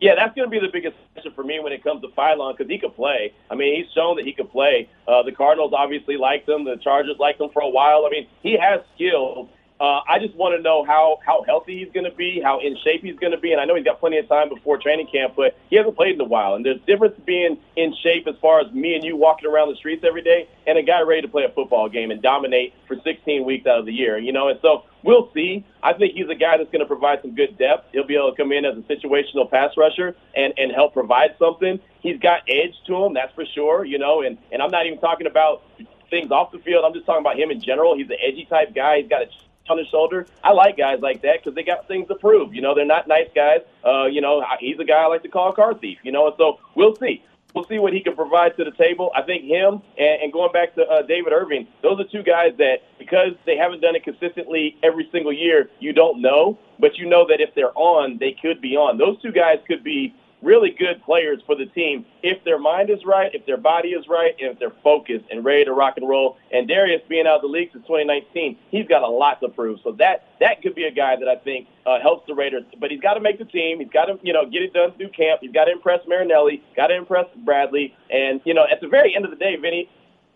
Yeah, 0.00 0.14
that's 0.16 0.34
going 0.36 0.46
to 0.46 0.50
be 0.50 0.60
the 0.64 0.72
biggest 0.72 0.96
question 1.12 1.32
for 1.34 1.42
me 1.42 1.58
when 1.58 1.72
it 1.72 1.82
comes 1.82 2.02
to 2.02 2.08
Philon 2.08 2.56
because 2.56 2.70
he 2.70 2.78
could 2.78 2.94
play. 2.94 3.32
I 3.50 3.56
mean, 3.56 3.76
he's 3.76 3.92
shown 3.92 4.16
that 4.16 4.24
he 4.24 4.32
could 4.32 4.50
play. 4.50 4.88
Uh, 5.08 5.24
the 5.24 5.32
Cardinals 5.32 5.72
obviously 5.76 6.16
liked 6.16 6.48
him. 6.48 6.64
The 6.64 6.76
Chargers 6.76 7.16
liked 7.18 7.40
him 7.40 7.50
for 7.52 7.62
a 7.62 7.68
while. 7.68 8.06
I 8.06 8.10
mean, 8.10 8.28
he 8.40 8.56
has 8.56 8.80
skills. 8.94 9.48
Uh, 9.80 10.00
I 10.08 10.18
just 10.18 10.34
want 10.34 10.56
to 10.56 10.62
know 10.62 10.84
how 10.84 11.20
how 11.24 11.44
healthy 11.46 11.78
he's 11.78 11.92
going 11.92 12.04
to 12.10 12.16
be, 12.16 12.40
how 12.42 12.58
in 12.58 12.76
shape 12.82 13.02
he's 13.02 13.18
going 13.18 13.30
to 13.30 13.38
be, 13.38 13.52
and 13.52 13.60
I 13.60 13.64
know 13.64 13.76
he's 13.76 13.84
got 13.84 14.00
plenty 14.00 14.18
of 14.18 14.28
time 14.28 14.48
before 14.48 14.76
training 14.76 15.06
camp, 15.06 15.34
but 15.36 15.56
he 15.70 15.76
hasn't 15.76 15.94
played 15.94 16.14
in 16.14 16.20
a 16.20 16.24
while. 16.24 16.54
And 16.54 16.66
there's 16.66 16.80
difference 16.86 17.14
being 17.24 17.58
in 17.76 17.94
shape 18.02 18.26
as 18.26 18.34
far 18.42 18.60
as 18.60 18.72
me 18.72 18.94
and 18.96 19.04
you 19.04 19.16
walking 19.16 19.48
around 19.48 19.68
the 19.68 19.76
streets 19.76 20.04
every 20.04 20.22
day, 20.22 20.48
and 20.66 20.78
a 20.78 20.82
guy 20.82 21.00
ready 21.02 21.22
to 21.22 21.28
play 21.28 21.44
a 21.44 21.50
football 21.50 21.88
game 21.88 22.10
and 22.10 22.20
dominate 22.20 22.74
for 22.88 22.96
16 23.04 23.44
weeks 23.44 23.66
out 23.66 23.78
of 23.78 23.86
the 23.86 23.92
year. 23.92 24.18
You 24.18 24.32
know, 24.32 24.48
and 24.48 24.58
so 24.62 24.82
we'll 25.04 25.30
see. 25.32 25.64
I 25.80 25.92
think 25.92 26.14
he's 26.14 26.28
a 26.28 26.34
guy 26.34 26.56
that's 26.56 26.72
going 26.72 26.80
to 26.80 26.86
provide 26.86 27.22
some 27.22 27.36
good 27.36 27.56
depth. 27.56 27.86
He'll 27.92 28.06
be 28.06 28.16
able 28.16 28.32
to 28.32 28.36
come 28.36 28.50
in 28.50 28.64
as 28.64 28.76
a 28.76 28.82
situational 28.82 29.48
pass 29.48 29.76
rusher 29.76 30.16
and 30.34 30.54
and 30.58 30.72
help 30.72 30.92
provide 30.92 31.36
something. 31.38 31.78
He's 32.00 32.18
got 32.18 32.40
edge 32.48 32.74
to 32.88 33.04
him, 33.04 33.14
that's 33.14 33.32
for 33.32 33.44
sure. 33.54 33.84
You 33.84 33.98
know, 33.98 34.22
and 34.22 34.38
and 34.50 34.60
I'm 34.60 34.72
not 34.72 34.86
even 34.86 34.98
talking 34.98 35.28
about 35.28 35.62
things 36.10 36.32
off 36.32 36.50
the 36.50 36.58
field. 36.58 36.84
I'm 36.84 36.94
just 36.94 37.06
talking 37.06 37.20
about 37.20 37.38
him 37.38 37.52
in 37.52 37.60
general. 37.60 37.96
He's 37.96 38.10
an 38.10 38.16
edgy 38.20 38.46
type 38.46 38.74
guy. 38.74 39.02
He's 39.02 39.08
got 39.08 39.22
a 39.22 39.26
on 39.68 39.78
his 39.78 39.88
shoulder. 39.88 40.26
I 40.42 40.52
like 40.52 40.76
guys 40.76 41.00
like 41.00 41.22
that 41.22 41.42
because 41.42 41.54
they 41.54 41.62
got 41.62 41.88
things 41.88 42.08
to 42.08 42.14
prove. 42.14 42.54
You 42.54 42.62
know, 42.62 42.74
they're 42.74 42.86
not 42.86 43.08
nice 43.08 43.28
guys. 43.34 43.60
Uh, 43.84 44.06
you 44.06 44.20
know, 44.20 44.44
he's 44.60 44.78
a 44.78 44.84
guy 44.84 45.02
I 45.02 45.06
like 45.06 45.22
to 45.22 45.28
call 45.28 45.50
a 45.50 45.54
car 45.54 45.74
thief. 45.74 45.98
You 46.02 46.12
know, 46.12 46.26
and 46.26 46.36
so 46.38 46.58
we'll 46.74 46.96
see. 46.96 47.22
We'll 47.54 47.64
see 47.64 47.78
what 47.78 47.92
he 47.92 48.00
can 48.00 48.14
provide 48.14 48.56
to 48.58 48.64
the 48.64 48.72
table. 48.72 49.10
I 49.16 49.22
think 49.22 49.44
him 49.44 49.82
and, 49.98 50.22
and 50.22 50.32
going 50.32 50.52
back 50.52 50.74
to 50.74 50.82
uh, 50.82 51.02
David 51.02 51.32
Irving, 51.32 51.66
those 51.82 51.98
are 51.98 52.04
two 52.04 52.22
guys 52.22 52.52
that 52.58 52.82
because 52.98 53.32
they 53.46 53.56
haven't 53.56 53.80
done 53.80 53.96
it 53.96 54.04
consistently 54.04 54.76
every 54.82 55.08
single 55.10 55.32
year, 55.32 55.70
you 55.80 55.92
don't 55.92 56.20
know, 56.20 56.58
but 56.78 56.98
you 56.98 57.08
know 57.08 57.26
that 57.26 57.40
if 57.40 57.54
they're 57.54 57.76
on, 57.76 58.18
they 58.18 58.36
could 58.40 58.60
be 58.60 58.76
on. 58.76 58.98
Those 58.98 59.20
two 59.22 59.32
guys 59.32 59.58
could 59.66 59.82
be 59.82 60.14
really 60.42 60.70
good 60.70 61.02
players 61.04 61.40
for 61.46 61.54
the 61.56 61.66
team 61.66 62.04
if 62.22 62.42
their 62.44 62.58
mind 62.58 62.90
is 62.90 63.04
right, 63.04 63.34
if 63.34 63.44
their 63.46 63.56
body 63.56 63.90
is 63.90 64.06
right, 64.08 64.34
and 64.40 64.52
if 64.52 64.58
they're 64.58 64.72
focused 64.82 65.24
and 65.30 65.44
ready 65.44 65.64
to 65.64 65.72
rock 65.72 65.94
and 65.96 66.08
roll. 66.08 66.36
And 66.52 66.68
Darius 66.68 67.02
being 67.08 67.26
out 67.26 67.36
of 67.36 67.42
the 67.42 67.48
league 67.48 67.70
since 67.72 67.84
2019, 67.84 68.56
he's 68.70 68.86
got 68.86 69.02
a 69.02 69.08
lot 69.08 69.40
to 69.40 69.48
prove. 69.48 69.80
So 69.82 69.92
that 69.92 70.24
that 70.40 70.62
could 70.62 70.74
be 70.74 70.84
a 70.84 70.92
guy 70.92 71.16
that 71.16 71.28
I 71.28 71.36
think 71.36 71.68
uh, 71.86 72.00
helps 72.00 72.26
the 72.26 72.34
Raiders. 72.34 72.64
But 72.78 72.90
he's 72.90 73.00
got 73.00 73.14
to 73.14 73.20
make 73.20 73.38
the 73.38 73.44
team. 73.44 73.80
He's 73.80 73.90
got 73.90 74.06
to 74.06 74.18
you 74.22 74.32
know 74.32 74.44
get 74.46 74.62
it 74.62 74.72
done 74.72 74.92
through 74.96 75.10
camp. 75.10 75.40
He's 75.42 75.52
got 75.52 75.64
to 75.64 75.72
impress 75.72 76.00
Marinelli. 76.06 76.62
Got 76.76 76.88
to 76.88 76.96
impress 76.96 77.26
Bradley. 77.44 77.94
And 78.10 78.40
you 78.44 78.54
know 78.54 78.66
at 78.70 78.80
the 78.80 78.88
very 78.88 79.14
end 79.14 79.24
of 79.24 79.30
the 79.30 79.36
day, 79.36 79.56
Vinny, 79.56 79.88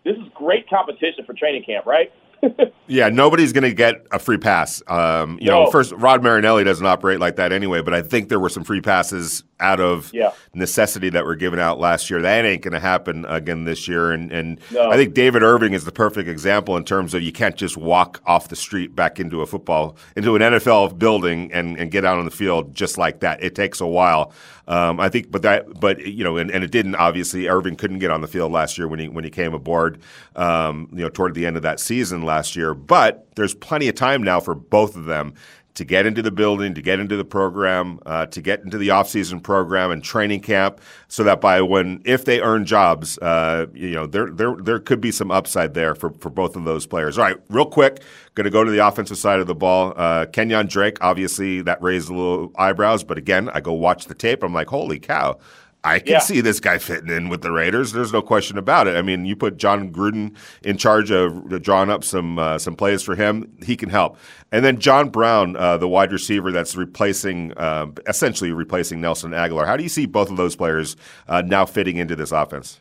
this 0.03 0.17
is 0.17 0.23
great 0.33 0.69
competition 0.69 1.25
for 1.25 1.33
training 1.33 1.63
camp, 1.63 1.85
right? 1.85 2.11
yeah, 2.87 3.09
nobody's 3.09 3.53
going 3.53 3.63
to 3.63 3.73
get 3.73 4.05
a 4.11 4.19
free 4.19 4.37
pass. 4.37 4.81
Um, 4.87 5.37
you 5.39 5.47
no. 5.47 5.65
know, 5.65 5.71
first 5.71 5.91
Rod 5.93 6.23
Marinelli 6.23 6.63
doesn't 6.63 6.85
operate 6.85 7.19
like 7.19 7.37
that 7.37 7.51
anyway, 7.51 7.81
but 7.81 7.93
I 7.93 8.01
think 8.01 8.29
there 8.29 8.39
were 8.39 8.49
some 8.49 8.63
free 8.63 8.81
passes 8.81 9.43
out 9.63 9.79
of 9.79 10.13
yeah. 10.13 10.33
necessity 10.53 11.09
that 11.09 11.25
were 11.25 11.35
given 11.35 11.57
out 11.57 11.79
last 11.79 12.09
year. 12.09 12.21
That 12.21 12.45
ain't 12.45 12.61
going 12.61 12.73
to 12.73 12.79
happen 12.79 13.25
again 13.25 13.63
this 13.63 13.87
year. 13.87 14.11
And, 14.11 14.31
and 14.31 14.59
no. 14.71 14.91
I 14.91 14.97
think 14.97 15.13
David 15.13 15.41
Irving 15.41 15.73
is 15.73 15.85
the 15.85 15.91
perfect 15.91 16.27
example 16.27 16.75
in 16.75 16.83
terms 16.83 17.13
of 17.13 17.23
you 17.23 17.31
can't 17.31 17.55
just 17.55 17.77
walk 17.77 18.21
off 18.25 18.49
the 18.49 18.55
street 18.55 18.95
back 18.95 19.19
into 19.19 19.41
a 19.41 19.47
football, 19.47 19.95
into 20.15 20.35
an 20.35 20.41
NFL 20.41 20.99
building 20.99 21.51
and, 21.53 21.77
and 21.79 21.89
get 21.89 22.03
out 22.03 22.19
on 22.19 22.25
the 22.25 22.31
field 22.31 22.75
just 22.75 22.97
like 22.97 23.21
that. 23.21 23.41
It 23.41 23.55
takes 23.55 23.79
a 23.79 23.87
while. 23.87 24.33
Um, 24.67 24.99
I 24.99 25.09
think, 25.09 25.31
but 25.31 25.41
that, 25.41 25.79
but 25.79 26.05
you 26.05 26.23
know, 26.23 26.37
and, 26.37 26.49
and 26.49 26.63
it 26.63 26.71
didn't. 26.71 26.95
Obviously, 26.95 27.49
Irving 27.49 27.75
couldn't 27.75 27.99
get 27.99 28.11
on 28.11 28.21
the 28.21 28.27
field 28.27 28.51
last 28.51 28.77
year 28.77 28.87
when 28.87 28.97
he 28.97 29.09
when 29.09 29.25
he 29.25 29.29
came 29.29 29.53
aboard. 29.53 29.99
Um, 30.37 30.87
you 30.93 30.99
know, 30.99 31.09
toward 31.09 31.33
the 31.33 31.45
end 31.45 31.57
of 31.57 31.63
that 31.63 31.81
season 31.81 32.23
last 32.23 32.55
year. 32.55 32.73
But 32.73 33.27
there's 33.35 33.53
plenty 33.53 33.89
of 33.89 33.95
time 33.95 34.23
now 34.23 34.39
for 34.39 34.55
both 34.55 34.95
of 34.95 35.03
them 35.03 35.33
to 35.75 35.83
get 35.83 36.05
into 36.05 36.21
the 36.21 36.31
building, 36.31 36.73
to 36.75 36.81
get 36.81 36.99
into 36.99 37.17
the 37.17 37.25
program, 37.25 37.99
uh, 38.05 38.25
to 38.27 38.41
get 38.41 38.61
into 38.61 38.77
the 38.77 38.91
off-season 38.91 39.39
program 39.39 39.91
and 39.91 40.03
training 40.03 40.39
camp, 40.39 40.79
so 41.07 41.23
that 41.23 41.41
by 41.41 41.61
when 41.61 42.01
if 42.05 42.25
they 42.25 42.41
earn 42.41 42.65
jobs, 42.65 43.17
uh, 43.19 43.65
you 43.73 43.91
know 43.91 44.05
there 44.05 44.29
there 44.29 44.55
there 44.55 44.79
could 44.79 45.01
be 45.01 45.11
some 45.11 45.31
upside 45.31 45.73
there 45.73 45.95
for 45.95 46.11
for 46.11 46.29
both 46.29 46.55
of 46.55 46.63
those 46.63 46.85
players. 46.85 47.17
All 47.17 47.23
right, 47.23 47.37
real 47.49 47.65
quick, 47.65 48.01
going 48.35 48.45
to 48.45 48.51
go 48.51 48.63
to 48.63 48.71
the 48.71 48.85
offensive 48.85 49.17
side 49.17 49.39
of 49.39 49.47
the 49.47 49.55
ball. 49.55 49.93
Uh, 49.95 50.25
Kenyan 50.25 50.67
Drake, 50.67 50.97
obviously 51.01 51.61
that 51.61 51.81
raised 51.81 52.09
a 52.09 52.13
little 52.13 52.51
eyebrows, 52.57 53.03
but 53.03 53.17
again, 53.17 53.49
I 53.53 53.59
go 53.59 53.73
watch 53.73 54.05
the 54.05 54.15
tape. 54.15 54.43
I'm 54.43 54.53
like, 54.53 54.67
holy 54.67 54.99
cow! 54.99 55.39
I 55.85 55.99
can 55.99 56.13
yeah. 56.13 56.19
see 56.19 56.39
this 56.39 56.61
guy 56.61 56.77
fitting 56.77 57.09
in 57.09 57.27
with 57.27 57.41
the 57.41 57.51
Raiders. 57.51 57.91
There's 57.91 58.13
no 58.13 58.21
question 58.21 58.57
about 58.57 58.87
it. 58.87 58.95
I 58.95 59.01
mean, 59.01 59.25
you 59.25 59.35
put 59.35 59.57
Jon 59.57 59.91
Gruden 59.91 60.33
in 60.63 60.77
charge 60.77 61.11
of 61.11 61.61
drawing 61.61 61.89
up 61.89 62.05
some 62.05 62.39
uh, 62.39 62.57
some 62.57 62.75
plays 62.75 63.03
for 63.03 63.15
him, 63.15 63.51
he 63.61 63.75
can 63.75 63.89
help. 63.89 64.17
And 64.51 64.63
then 64.63 64.79
John 64.79 65.09
Brown, 65.09 65.57
uh, 65.57 65.77
the 65.77 65.89
wide 65.89 66.13
receiver 66.13 66.51
that's 66.51 66.75
replacing, 66.75 67.51
uh, 67.57 67.87
essentially 68.07 68.51
replacing 68.53 69.01
Nelson 69.01 69.31
Agholor. 69.31 69.65
How 69.65 69.75
do 69.75 69.83
you 69.83 69.89
see 69.89 70.05
both 70.05 70.29
of 70.29 70.37
those 70.37 70.55
players 70.55 70.95
uh, 71.27 71.41
now 71.41 71.65
fitting 71.65 71.97
into 71.97 72.15
this 72.15 72.31
offense? 72.31 72.79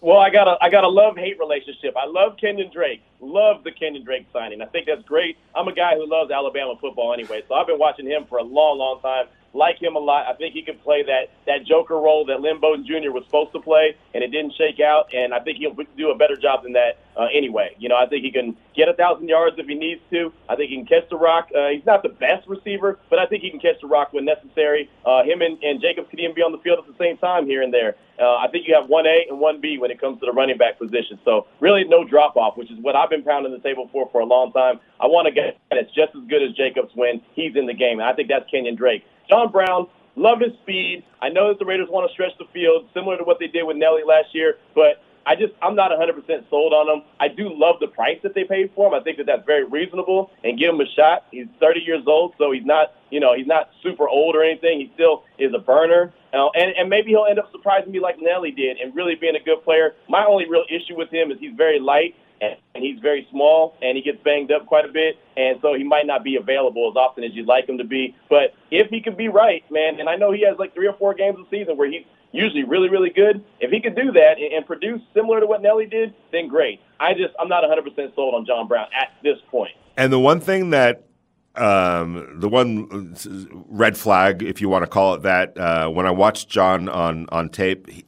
Well, 0.00 0.18
I 0.18 0.30
got 0.30 0.48
a 0.48 0.56
I 0.62 0.70
got 0.70 0.84
a 0.84 0.88
love 0.88 1.16
hate 1.16 1.38
relationship. 1.38 1.94
I 1.96 2.06
love 2.06 2.36
Kenyan 2.36 2.72
Drake. 2.72 3.02
Love 3.20 3.62
the 3.62 3.70
Kenyan 3.70 4.04
Drake 4.04 4.26
signing. 4.32 4.62
I 4.62 4.66
think 4.66 4.86
that's 4.86 5.02
great. 5.02 5.36
I'm 5.54 5.68
a 5.68 5.74
guy 5.74 5.96
who 5.96 6.08
loves 6.08 6.30
Alabama 6.30 6.74
football 6.80 7.12
anyway, 7.12 7.42
so 7.46 7.54
I've 7.54 7.66
been 7.66 7.78
watching 7.78 8.06
him 8.06 8.24
for 8.24 8.38
a 8.38 8.42
long, 8.42 8.78
long 8.78 9.00
time 9.00 9.26
like 9.54 9.80
him 9.80 9.96
a 9.96 9.98
lot. 9.98 10.26
I 10.26 10.34
think 10.34 10.54
he 10.54 10.62
can 10.62 10.78
play 10.78 11.02
that 11.02 11.30
that 11.46 11.64
Joker 11.64 11.96
role 11.96 12.24
that 12.26 12.40
Lynn 12.40 12.60
Bowden 12.60 12.86
Jr. 12.86 13.10
was 13.10 13.24
supposed 13.24 13.52
to 13.52 13.60
play, 13.60 13.96
and 14.14 14.22
it 14.22 14.28
didn't 14.28 14.54
shake 14.54 14.80
out. 14.80 15.12
And 15.14 15.34
I 15.34 15.40
think 15.40 15.58
he'll 15.58 15.76
do 15.96 16.10
a 16.10 16.16
better 16.16 16.36
job 16.36 16.62
than 16.62 16.72
that 16.72 16.98
uh, 17.16 17.28
anyway. 17.32 17.74
You 17.78 17.88
know, 17.88 17.96
I 17.96 18.06
think 18.06 18.24
he 18.24 18.30
can 18.30 18.56
get 18.74 18.88
a 18.88 18.94
thousand 18.94 19.28
yards 19.28 19.56
if 19.58 19.66
he 19.66 19.74
needs 19.74 20.00
to. 20.10 20.32
I 20.48 20.56
think 20.56 20.70
he 20.70 20.76
can 20.76 20.86
catch 20.86 21.08
the 21.10 21.16
rock. 21.16 21.50
Uh, 21.54 21.68
he's 21.68 21.86
not 21.86 22.02
the 22.02 22.08
best 22.08 22.48
receiver, 22.48 22.98
but 23.10 23.18
I 23.18 23.26
think 23.26 23.42
he 23.42 23.50
can 23.50 23.60
catch 23.60 23.80
the 23.80 23.86
rock 23.86 24.12
when 24.12 24.24
necessary. 24.24 24.90
Uh, 25.04 25.22
him 25.24 25.42
and, 25.42 25.62
and 25.62 25.80
Jacobs 25.80 26.08
could 26.10 26.20
even 26.20 26.34
be 26.34 26.42
on 26.42 26.52
the 26.52 26.58
field 26.58 26.78
at 26.78 26.86
the 26.86 26.96
same 26.98 27.16
time 27.18 27.46
here 27.46 27.62
and 27.62 27.72
there. 27.72 27.96
Uh, 28.18 28.36
I 28.36 28.48
think 28.48 28.68
you 28.68 28.74
have 28.74 28.88
one 28.88 29.06
A 29.06 29.26
and 29.28 29.40
one 29.40 29.60
B 29.60 29.78
when 29.78 29.90
it 29.90 30.00
comes 30.00 30.20
to 30.20 30.26
the 30.26 30.32
running 30.32 30.56
back 30.56 30.78
position. 30.78 31.18
So 31.24 31.46
really, 31.60 31.84
no 31.84 32.04
drop 32.04 32.36
off, 32.36 32.56
which 32.56 32.70
is 32.70 32.78
what 32.80 32.94
I've 32.94 33.10
been 33.10 33.24
pounding 33.24 33.52
the 33.52 33.58
table 33.58 33.88
for 33.90 34.08
for 34.12 34.20
a 34.20 34.24
long 34.24 34.52
time. 34.52 34.80
I 35.00 35.06
want 35.06 35.26
to 35.26 35.32
get 35.32 35.44
a 35.44 35.52
guy 35.74 35.82
that's 35.82 35.94
just 35.94 36.14
as 36.14 36.22
good 36.28 36.42
as 36.42 36.54
Jacobs 36.54 36.92
when 36.94 37.20
he's 37.34 37.56
in 37.56 37.66
the 37.66 37.74
game, 37.74 37.98
and 37.98 38.08
I 38.08 38.12
think 38.12 38.28
that's 38.28 38.48
Kenyan 38.50 38.76
Drake. 38.76 39.04
John 39.32 39.50
Brown, 39.50 39.86
love 40.14 40.40
his 40.40 40.52
speed. 40.60 41.04
I 41.22 41.30
know 41.30 41.48
that 41.48 41.58
the 41.58 41.64
Raiders 41.64 41.88
want 41.88 42.06
to 42.06 42.12
stretch 42.12 42.36
the 42.38 42.44
field, 42.52 42.86
similar 42.92 43.16
to 43.16 43.24
what 43.24 43.38
they 43.40 43.46
did 43.46 43.62
with 43.62 43.78
Nelly 43.78 44.02
last 44.06 44.34
year, 44.34 44.58
but 44.74 45.00
I 45.24 45.36
just 45.36 45.54
I'm 45.62 45.74
not 45.74 45.90
100% 45.90 46.50
sold 46.50 46.74
on 46.74 46.86
him. 46.86 47.02
I 47.18 47.28
do 47.28 47.48
love 47.48 47.76
the 47.80 47.86
price 47.86 48.18
that 48.24 48.34
they 48.34 48.44
paid 48.44 48.72
for 48.74 48.88
him. 48.88 48.94
I 48.94 49.02
think 49.02 49.16
that 49.16 49.24
that's 49.24 49.46
very 49.46 49.64
reasonable 49.64 50.30
and 50.44 50.58
give 50.58 50.74
him 50.74 50.80
a 50.82 50.86
shot. 50.94 51.28
He's 51.30 51.46
30 51.60 51.80
years 51.80 52.04
old, 52.06 52.34
so 52.36 52.52
he's 52.52 52.66
not 52.66 52.92
you 53.08 53.20
know 53.20 53.32
he's 53.34 53.46
not 53.46 53.70
super 53.82 54.06
old 54.06 54.36
or 54.36 54.44
anything. 54.44 54.80
He 54.80 54.90
still 54.92 55.24
is 55.38 55.54
a 55.54 55.60
burner, 55.60 56.12
uh, 56.34 56.50
and 56.54 56.76
and 56.76 56.90
maybe 56.90 57.12
he'll 57.12 57.24
end 57.24 57.38
up 57.38 57.50
surprising 57.52 57.90
me 57.90 58.00
like 58.00 58.16
Nelly 58.20 58.50
did 58.50 58.76
and 58.76 58.94
really 58.94 59.14
being 59.14 59.36
a 59.36 59.42
good 59.42 59.64
player. 59.64 59.94
My 60.10 60.26
only 60.26 60.46
real 60.46 60.64
issue 60.68 60.94
with 60.94 61.08
him 61.08 61.30
is 61.30 61.38
he's 61.40 61.56
very 61.56 61.80
light 61.80 62.16
and 62.42 62.84
he's 62.84 62.98
very 63.00 63.26
small 63.30 63.76
and 63.82 63.96
he 63.96 64.02
gets 64.02 64.22
banged 64.22 64.50
up 64.50 64.66
quite 64.66 64.84
a 64.84 64.92
bit, 64.92 65.16
and 65.36 65.58
so 65.62 65.74
he 65.74 65.84
might 65.84 66.06
not 66.06 66.24
be 66.24 66.36
available 66.36 66.90
as 66.90 66.96
often 66.96 67.24
as 67.24 67.30
you'd 67.32 67.46
like 67.46 67.68
him 67.68 67.78
to 67.78 67.84
be. 67.84 68.16
But 68.28 68.54
if 68.70 68.88
he 68.88 69.00
can 69.00 69.16
be 69.16 69.28
right, 69.28 69.64
man, 69.70 70.00
and 70.00 70.08
I 70.08 70.16
know 70.16 70.32
he 70.32 70.44
has 70.46 70.58
like 70.58 70.74
three 70.74 70.86
or 70.86 70.94
four 70.94 71.14
games 71.14 71.38
a 71.38 71.48
season 71.50 71.76
where 71.76 71.90
he's 71.90 72.04
usually 72.32 72.64
really, 72.64 72.88
really 72.88 73.10
good. 73.10 73.44
If 73.60 73.70
he 73.70 73.80
could 73.80 73.94
do 73.94 74.12
that 74.12 74.38
and, 74.38 74.52
and 74.52 74.66
produce 74.66 75.00
similar 75.14 75.40
to 75.40 75.46
what 75.46 75.62
Nelly 75.62 75.86
did, 75.86 76.14
then 76.32 76.48
great. 76.48 76.80
I 76.98 77.14
just 77.14 77.34
I'm 77.38 77.48
not 77.48 77.62
100% 77.62 78.14
sold 78.14 78.34
on 78.34 78.44
John 78.46 78.66
Brown 78.66 78.88
at 78.98 79.12
this 79.22 79.38
point. 79.50 79.72
And 79.96 80.12
the 80.12 80.18
one 80.18 80.40
thing 80.40 80.70
that 80.70 81.04
um, 81.54 82.40
the 82.40 82.48
one 82.48 83.14
red 83.68 83.96
flag, 83.96 84.42
if 84.42 84.60
you 84.60 84.68
want 84.68 84.84
to 84.84 84.86
call 84.86 85.14
it 85.14 85.22
that, 85.22 85.56
uh, 85.58 85.88
when 85.88 86.06
I 86.06 86.10
watched 86.10 86.48
John 86.48 86.88
on 86.88 87.26
on 87.30 87.50
tape, 87.50 87.88
he, 87.90 88.04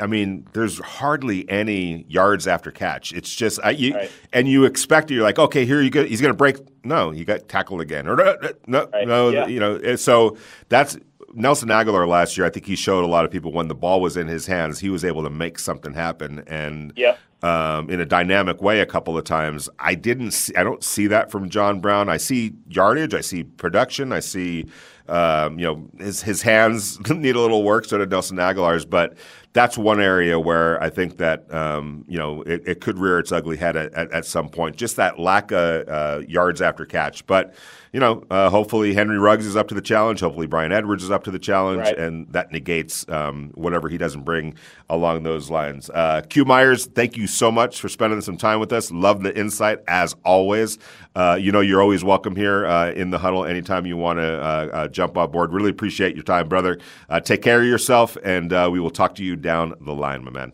I 0.00 0.06
mean, 0.06 0.46
there's 0.52 0.78
hardly 0.78 1.48
any 1.48 2.04
yards 2.08 2.46
after 2.46 2.70
catch. 2.70 3.12
It's 3.12 3.34
just 3.34 3.58
I, 3.64 3.70
you, 3.70 3.94
right. 3.94 4.10
and 4.32 4.46
you 4.46 4.64
expect 4.64 5.10
it. 5.10 5.14
you're 5.14 5.24
like, 5.24 5.40
okay, 5.40 5.64
here 5.64 5.82
you 5.82 5.90
go. 5.90 6.04
He's 6.04 6.20
going 6.20 6.32
to 6.32 6.36
break. 6.36 6.56
No, 6.84 7.10
he 7.10 7.24
got 7.24 7.48
tackled 7.48 7.80
again, 7.80 8.06
or 8.06 8.16
no, 8.16 8.36
no, 8.66 8.88
right. 8.92 9.08
no 9.08 9.28
yeah. 9.30 9.46
you 9.46 9.58
know. 9.58 9.96
So 9.96 10.36
that's 10.68 10.96
Nelson 11.34 11.68
Agholor 11.68 12.06
last 12.06 12.36
year. 12.36 12.46
I 12.46 12.50
think 12.50 12.66
he 12.66 12.76
showed 12.76 13.04
a 13.04 13.08
lot 13.08 13.24
of 13.24 13.30
people 13.30 13.52
when 13.52 13.68
the 13.68 13.74
ball 13.74 14.00
was 14.00 14.16
in 14.16 14.28
his 14.28 14.46
hands, 14.46 14.78
he 14.78 14.88
was 14.88 15.04
able 15.04 15.22
to 15.24 15.30
make 15.30 15.58
something 15.58 15.94
happen. 15.94 16.44
And 16.46 16.92
yeah. 16.96 17.16
um, 17.42 17.90
in 17.90 18.00
a 18.00 18.06
dynamic 18.06 18.62
way 18.62 18.80
a 18.80 18.86
couple 18.86 19.18
of 19.18 19.24
times. 19.24 19.68
I 19.78 19.94
didn't 19.94 20.32
see, 20.32 20.54
I 20.54 20.62
don't 20.62 20.82
see 20.82 21.06
that 21.08 21.30
from 21.30 21.48
John 21.48 21.80
Brown. 21.80 22.08
I 22.08 22.16
see 22.18 22.52
yardage, 22.68 23.14
I 23.14 23.20
see 23.20 23.44
production, 23.44 24.12
I 24.12 24.20
see 24.20 24.66
um, 25.08 25.58
you 25.58 25.66
know 25.66 25.88
his 25.98 26.22
his 26.22 26.42
hands 26.42 26.98
need 27.10 27.34
a 27.34 27.40
little 27.40 27.64
work, 27.64 27.84
so 27.84 27.98
did 27.98 28.10
Nelson 28.10 28.36
Agholor's, 28.38 28.84
but 28.84 29.16
that's 29.52 29.76
one 29.76 30.00
area 30.00 30.38
where 30.38 30.80
I 30.82 30.90
think 30.90 31.18
that 31.18 31.52
um, 31.52 32.04
you 32.08 32.18
know 32.18 32.42
it, 32.42 32.62
it, 32.66 32.80
could 32.80 32.98
rear 32.98 33.18
its 33.18 33.32
ugly 33.32 33.56
head 33.56 33.76
at, 33.76 33.92
at, 33.94 34.12
at, 34.12 34.24
some 34.24 34.48
point. 34.48 34.76
Just 34.76 34.96
that 34.96 35.18
lack 35.18 35.50
of 35.50 35.88
uh, 35.88 36.20
yards 36.28 36.62
after 36.62 36.86
catch, 36.86 37.26
but 37.26 37.54
you 37.92 37.98
know, 37.98 38.22
uh, 38.30 38.50
hopefully 38.50 38.94
Henry 38.94 39.18
Ruggs 39.18 39.46
is 39.46 39.56
up 39.56 39.68
to 39.68 39.74
the 39.74 39.80
challenge. 39.80 40.20
Hopefully 40.20 40.46
Bryan 40.46 40.70
Edwards 40.70 41.02
is 41.02 41.10
up 41.10 41.24
to 41.24 41.30
the 41.30 41.38
challenge, 41.38 41.80
right. 41.80 41.98
and 41.98 42.32
that 42.32 42.52
negates 42.52 43.04
um, 43.08 43.50
whatever 43.54 43.88
he 43.88 43.98
doesn't 43.98 44.24
bring 44.24 44.54
along 44.88 45.24
those 45.24 45.50
lines. 45.50 45.90
Uh, 45.90 46.22
Q 46.28 46.44
Myers, 46.44 46.86
thank 46.86 47.16
you 47.16 47.26
so 47.26 47.50
much 47.50 47.80
for 47.80 47.88
spending 47.88 48.20
some 48.20 48.36
time 48.36 48.60
with 48.60 48.72
us. 48.72 48.92
Love 48.92 49.22
the 49.22 49.36
insight 49.36 49.80
as 49.88 50.14
always. 50.24 50.78
Uh, 51.16 51.36
you 51.40 51.50
know, 51.50 51.60
you're 51.60 51.82
always 51.82 52.04
welcome 52.04 52.36
here 52.36 52.64
uh, 52.66 52.92
in 52.92 53.10
the 53.10 53.18
huddle 53.18 53.44
anytime 53.44 53.86
you 53.86 53.96
want 53.96 54.18
to 54.18 54.40
uh, 54.40 54.68
uh, 54.72 54.88
jump 54.88 55.16
on 55.16 55.30
board. 55.30 55.52
Really 55.52 55.70
appreciate 55.70 56.14
your 56.14 56.24
time, 56.24 56.48
brother. 56.48 56.78
take 57.24 57.42
care 57.42 57.60
of 57.60 57.66
yourself, 57.66 58.16
and 58.22 58.52
we 58.72 58.78
will 58.78 58.90
talk 58.90 59.16
to 59.16 59.24
you 59.24 59.34
down 59.34 59.74
the 59.80 59.94
line, 59.94 60.24
my 60.24 60.30
man. 60.30 60.52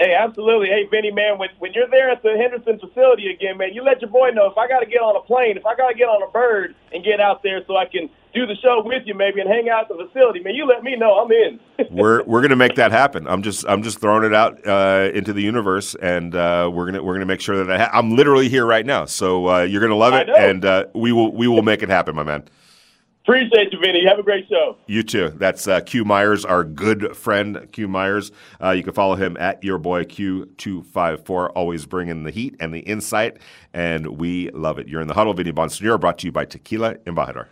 Hey, 0.00 0.14
absolutely. 0.14 0.68
Hey, 0.68 0.88
Vinny, 0.90 1.10
man, 1.10 1.36
when, 1.36 1.50
when 1.58 1.74
you're 1.74 1.86
there 1.90 2.08
at 2.08 2.22
the 2.22 2.34
Henderson 2.34 2.78
facility 2.78 3.30
again, 3.30 3.58
man, 3.58 3.74
you 3.74 3.84
let 3.84 4.00
your 4.00 4.08
boy 4.08 4.30
know 4.30 4.46
if 4.50 4.56
I 4.56 4.66
got 4.66 4.80
to 4.80 4.86
get 4.86 5.02
on 5.02 5.14
a 5.14 5.20
plane, 5.20 5.58
if 5.58 5.66
I 5.66 5.76
got 5.76 5.88
to 5.88 5.94
get 5.94 6.08
on 6.08 6.26
a 6.26 6.30
bird 6.30 6.74
and 6.90 7.04
get 7.04 7.20
out 7.20 7.42
there 7.42 7.60
so 7.66 7.76
I 7.76 7.84
can 7.84 8.08
do 8.32 8.46
the 8.46 8.56
show 8.56 8.80
with 8.82 9.02
you, 9.04 9.14
maybe, 9.14 9.42
and 9.42 9.50
hang 9.50 9.68
out 9.68 9.90
at 9.90 9.98
the 9.98 10.06
facility, 10.06 10.40
man, 10.42 10.54
you 10.54 10.66
let 10.66 10.82
me 10.82 10.96
know. 10.96 11.18
I'm 11.18 11.30
in. 11.30 11.60
we're 11.90 12.22
we're 12.22 12.40
gonna 12.40 12.56
make 12.56 12.76
that 12.76 12.92
happen. 12.92 13.26
I'm 13.26 13.42
just 13.42 13.66
I'm 13.68 13.82
just 13.82 14.00
throwing 14.00 14.24
it 14.24 14.32
out 14.32 14.66
uh, 14.66 15.10
into 15.12 15.34
the 15.34 15.42
universe, 15.42 15.94
and 15.96 16.34
uh, 16.34 16.70
we're 16.72 16.86
gonna 16.86 17.02
we're 17.02 17.14
gonna 17.14 17.26
make 17.26 17.42
sure 17.42 17.62
that 17.62 17.70
I 17.70 17.84
ha- 17.84 17.90
I'm 17.92 18.16
literally 18.16 18.48
here 18.48 18.64
right 18.64 18.86
now. 18.86 19.04
So 19.04 19.48
uh, 19.50 19.62
you're 19.64 19.82
gonna 19.82 19.96
love 19.96 20.14
it, 20.14 20.30
and 20.30 20.64
uh, 20.64 20.86
we 20.94 21.12
will 21.12 21.30
we 21.30 21.46
will 21.46 21.62
make 21.62 21.82
it 21.82 21.90
happen, 21.90 22.14
my 22.14 22.22
man. 22.22 22.44
Appreciate 23.30 23.72
you, 23.72 23.78
Vinny. 23.78 24.04
Have 24.04 24.18
a 24.18 24.24
great 24.24 24.48
show. 24.48 24.76
You 24.88 25.04
too. 25.04 25.28
That's 25.36 25.68
uh, 25.68 25.80
Q 25.82 26.04
Myers, 26.04 26.44
our 26.44 26.64
good 26.64 27.16
friend 27.16 27.68
Q 27.70 27.86
Myers. 27.86 28.32
Uh, 28.60 28.70
you 28.70 28.82
can 28.82 28.92
follow 28.92 29.14
him 29.14 29.36
at 29.38 29.62
your 29.62 29.78
boy 29.78 30.02
Q254, 30.02 31.52
always 31.54 31.86
bringing 31.86 32.24
the 32.24 32.32
heat 32.32 32.56
and 32.58 32.74
the 32.74 32.80
insight, 32.80 33.36
and 33.72 34.18
we 34.18 34.50
love 34.50 34.80
it. 34.80 34.88
You're 34.88 35.00
in 35.00 35.06
the 35.06 35.14
huddle. 35.14 35.32
Vinny 35.32 35.52
Bonsignore 35.52 36.00
brought 36.00 36.18
to 36.18 36.26
you 36.26 36.32
by 36.32 36.44
Tequila 36.44 36.96
Embajador. 37.06 37.46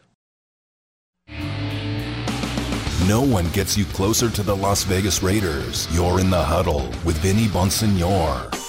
No 3.06 3.22
one 3.22 3.48
gets 3.50 3.78
you 3.78 3.84
closer 3.84 4.28
to 4.30 4.42
the 4.42 4.56
Las 4.56 4.82
Vegas 4.82 5.22
Raiders. 5.22 5.86
You're 5.94 6.18
in 6.18 6.28
the 6.28 6.42
huddle 6.42 6.88
with 7.04 7.16
Vinny 7.18 7.46
Bonsignore. 7.46 8.67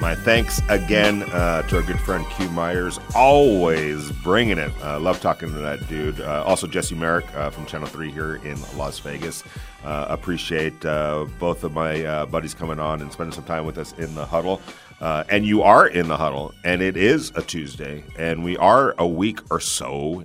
My 0.00 0.14
thanks 0.14 0.62
again 0.70 1.24
uh, 1.24 1.60
to 1.68 1.76
our 1.76 1.82
good 1.82 2.00
friend 2.00 2.26
Q 2.30 2.48
Myers, 2.48 2.98
always 3.14 4.10
bringing 4.22 4.56
it. 4.56 4.72
Uh, 4.82 4.98
love 4.98 5.20
talking 5.20 5.50
to 5.50 5.58
that 5.58 5.86
dude. 5.88 6.22
Uh, 6.22 6.42
also, 6.46 6.66
Jesse 6.66 6.94
Merrick 6.94 7.26
uh, 7.36 7.50
from 7.50 7.66
Channel 7.66 7.86
3 7.86 8.10
here 8.10 8.36
in 8.36 8.58
Las 8.78 8.98
Vegas. 9.00 9.44
Uh, 9.84 10.06
appreciate 10.08 10.86
uh, 10.86 11.26
both 11.38 11.64
of 11.64 11.74
my 11.74 12.24
buddies 12.24 12.54
coming 12.54 12.78
on 12.78 13.02
and 13.02 13.12
spending 13.12 13.34
some 13.34 13.44
time 13.44 13.66
with 13.66 13.76
us 13.76 13.92
in 13.98 14.14
the 14.14 14.24
huddle. 14.24 14.62
and 15.00 15.44
you 15.44 15.62
are 15.62 15.86
in 15.86 16.08
the 16.08 16.16
huddle, 16.16 16.54
and 16.64 16.80
it 16.80 16.96
is 16.96 17.30
a 17.36 17.42
Tuesday, 17.42 18.02
and 18.18 18.42
we 18.42 18.56
are 18.56 18.94
a 18.96 19.06
week 19.06 19.40
or 19.50 19.60
so 19.60 20.20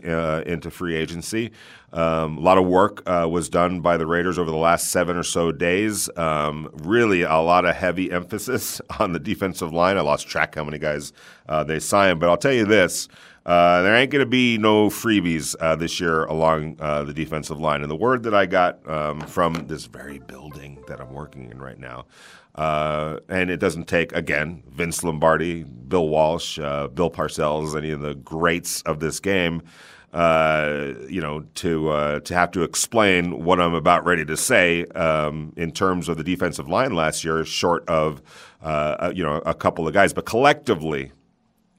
into 0.46 0.72
free 0.72 0.96
agency. 0.96 1.52
Um, 1.96 2.38
a 2.38 2.42
lot 2.42 2.58
of 2.58 2.66
work 2.66 3.02
uh, 3.06 3.26
was 3.30 3.48
done 3.48 3.80
by 3.80 3.96
the 3.96 4.06
Raiders 4.06 4.38
over 4.38 4.52
the 4.52 4.58
last 4.58 4.92
seven 4.92 5.16
or 5.16 5.24
so 5.24 5.54
days. 5.54 6.10
Um, 6.18 6.70
really, 6.74 7.22
a 7.22 7.38
lot 7.38 7.64
of 7.64 7.74
heavy 7.74 8.12
emphasis 8.12 8.82
on 9.00 9.14
the 9.14 9.20
defensive 9.20 9.72
line. 9.72 9.98
I 9.98 10.02
lost 10.02 10.28
track 10.28 10.56
how 10.56 10.66
many 10.66 10.78
guys 10.78 11.14
uh, 11.48 11.64
they 11.64 11.80
signed, 11.80 12.20
but 12.20 12.28
I'll 12.28 12.38
tell 12.38 12.52
you 12.52 12.66
this. 12.66 13.08
Uh, 13.46 13.82
there 13.84 13.96
ain't 13.96 14.12
going 14.12 14.26
to 14.26 14.30
be 14.30 14.58
no 14.58 14.90
freebies 14.90 15.56
uh, 15.62 15.76
this 15.76 16.00
year 16.02 16.26
along 16.26 16.76
uh, 16.82 17.04
the 17.04 17.14
defensive 17.14 17.60
line. 17.60 17.82
And 17.82 17.90
the 17.90 17.96
word 17.96 18.24
that 18.24 18.34
I 18.34 18.46
got 18.46 18.86
um, 18.90 19.22
from 19.22 19.54
this 19.68 19.86
very 19.86 20.20
building 20.20 20.84
that 20.88 21.00
I'm 21.00 21.14
working 21.14 21.50
in 21.50 21.62
right 21.62 21.80
now, 21.80 22.08
uh, 22.56 23.20
and 23.30 23.50
it 23.50 23.58
doesn't 23.58 23.88
take, 23.88 24.12
again, 24.14 24.64
Vince 24.68 25.02
Lombardi, 25.02 25.64
Bill 25.64 26.10
Walsh, 26.10 26.58
Bill 26.58 27.10
Parcells, 27.10 27.78
any 27.78 27.92
of 27.92 28.02
the 28.02 28.16
greats 28.16 28.82
of 28.82 29.00
this 29.00 29.22
game– 29.22 29.62
uh, 30.16 30.94
you 31.10 31.20
know, 31.20 31.42
to 31.56 31.90
uh, 31.90 32.20
to 32.22 32.34
have 32.34 32.50
to 32.52 32.64
explain 32.64 33.44
what 33.44 33.60
I'm 33.60 33.74
about 33.74 34.06
ready 34.06 34.24
to 34.24 34.38
say 34.38 34.86
um, 34.86 35.52
in 35.58 35.74
terms 35.74 36.08
of 36.08 36.16
the 36.16 36.24
defensive 36.24 36.70
line 36.70 36.94
last 36.94 37.26
year, 37.26 37.44
short 37.44 37.86
of 37.90 38.22
uh, 38.62 39.12
you 39.14 39.24
know 39.24 39.42
a 39.46 39.54
couple 39.54 39.86
of 39.86 39.94
guys, 39.94 40.14
but 40.14 40.26
collectively, 40.26 41.12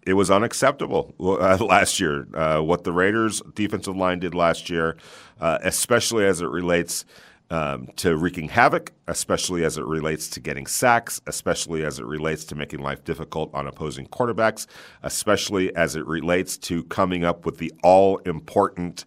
it 0.07 0.13
was 0.13 0.31
unacceptable 0.31 1.15
uh, 1.19 1.57
last 1.65 1.99
year. 1.99 2.29
Uh, 2.35 2.61
what 2.61 2.85
the 2.85 2.93
Raiders' 2.93 3.41
defensive 3.55 3.97
line 3.97 4.19
did 4.19 4.35
last 4.35 4.69
year, 4.69 4.99
especially 5.41 6.27
as 6.27 6.43
it 6.43 6.49
relates 6.49 7.07
um, 7.51 7.89
to 7.97 8.17
wreaking 8.17 8.49
havoc, 8.49 8.93
especially 9.07 9.65
as 9.65 9.79
it 9.79 9.85
relates 9.85 10.29
to 10.31 10.41
getting 10.41 10.67
sacks, 10.67 11.21
especially 11.27 11.85
as 11.85 11.99
it 11.99 12.05
relates 12.05 12.45
to 12.47 12.55
making 12.55 12.81
life 12.81 13.05
difficult 13.05 13.55
on 13.55 13.67
opposing 13.67 14.07
quarterbacks, 14.07 14.67
especially 15.03 15.75
as 15.77 15.95
it 15.95 16.05
relates 16.07 16.57
to 16.59 16.83
coming 16.85 17.25
up 17.25 17.47
with 17.47 17.59
the 17.59 17.73
all 17.83 18.19
important, 18.19 19.05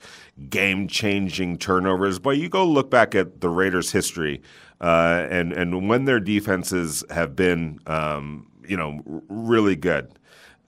game 0.49 0.87
changing 0.87 1.57
turnovers. 1.57 2.17
But 2.17 2.37
you 2.37 2.47
go 2.47 2.65
look 2.65 2.89
back 2.89 3.13
at 3.13 3.41
the 3.41 3.49
Raiders' 3.49 3.91
history, 3.91 4.41
uh, 4.79 5.27
and, 5.29 5.51
and 5.51 5.89
when 5.89 6.05
their 6.05 6.21
defenses 6.21 7.03
have 7.09 7.35
been, 7.35 7.79
um, 7.87 8.47
you 8.65 8.77
know, 8.77 9.01
really 9.27 9.75
good, 9.75 10.17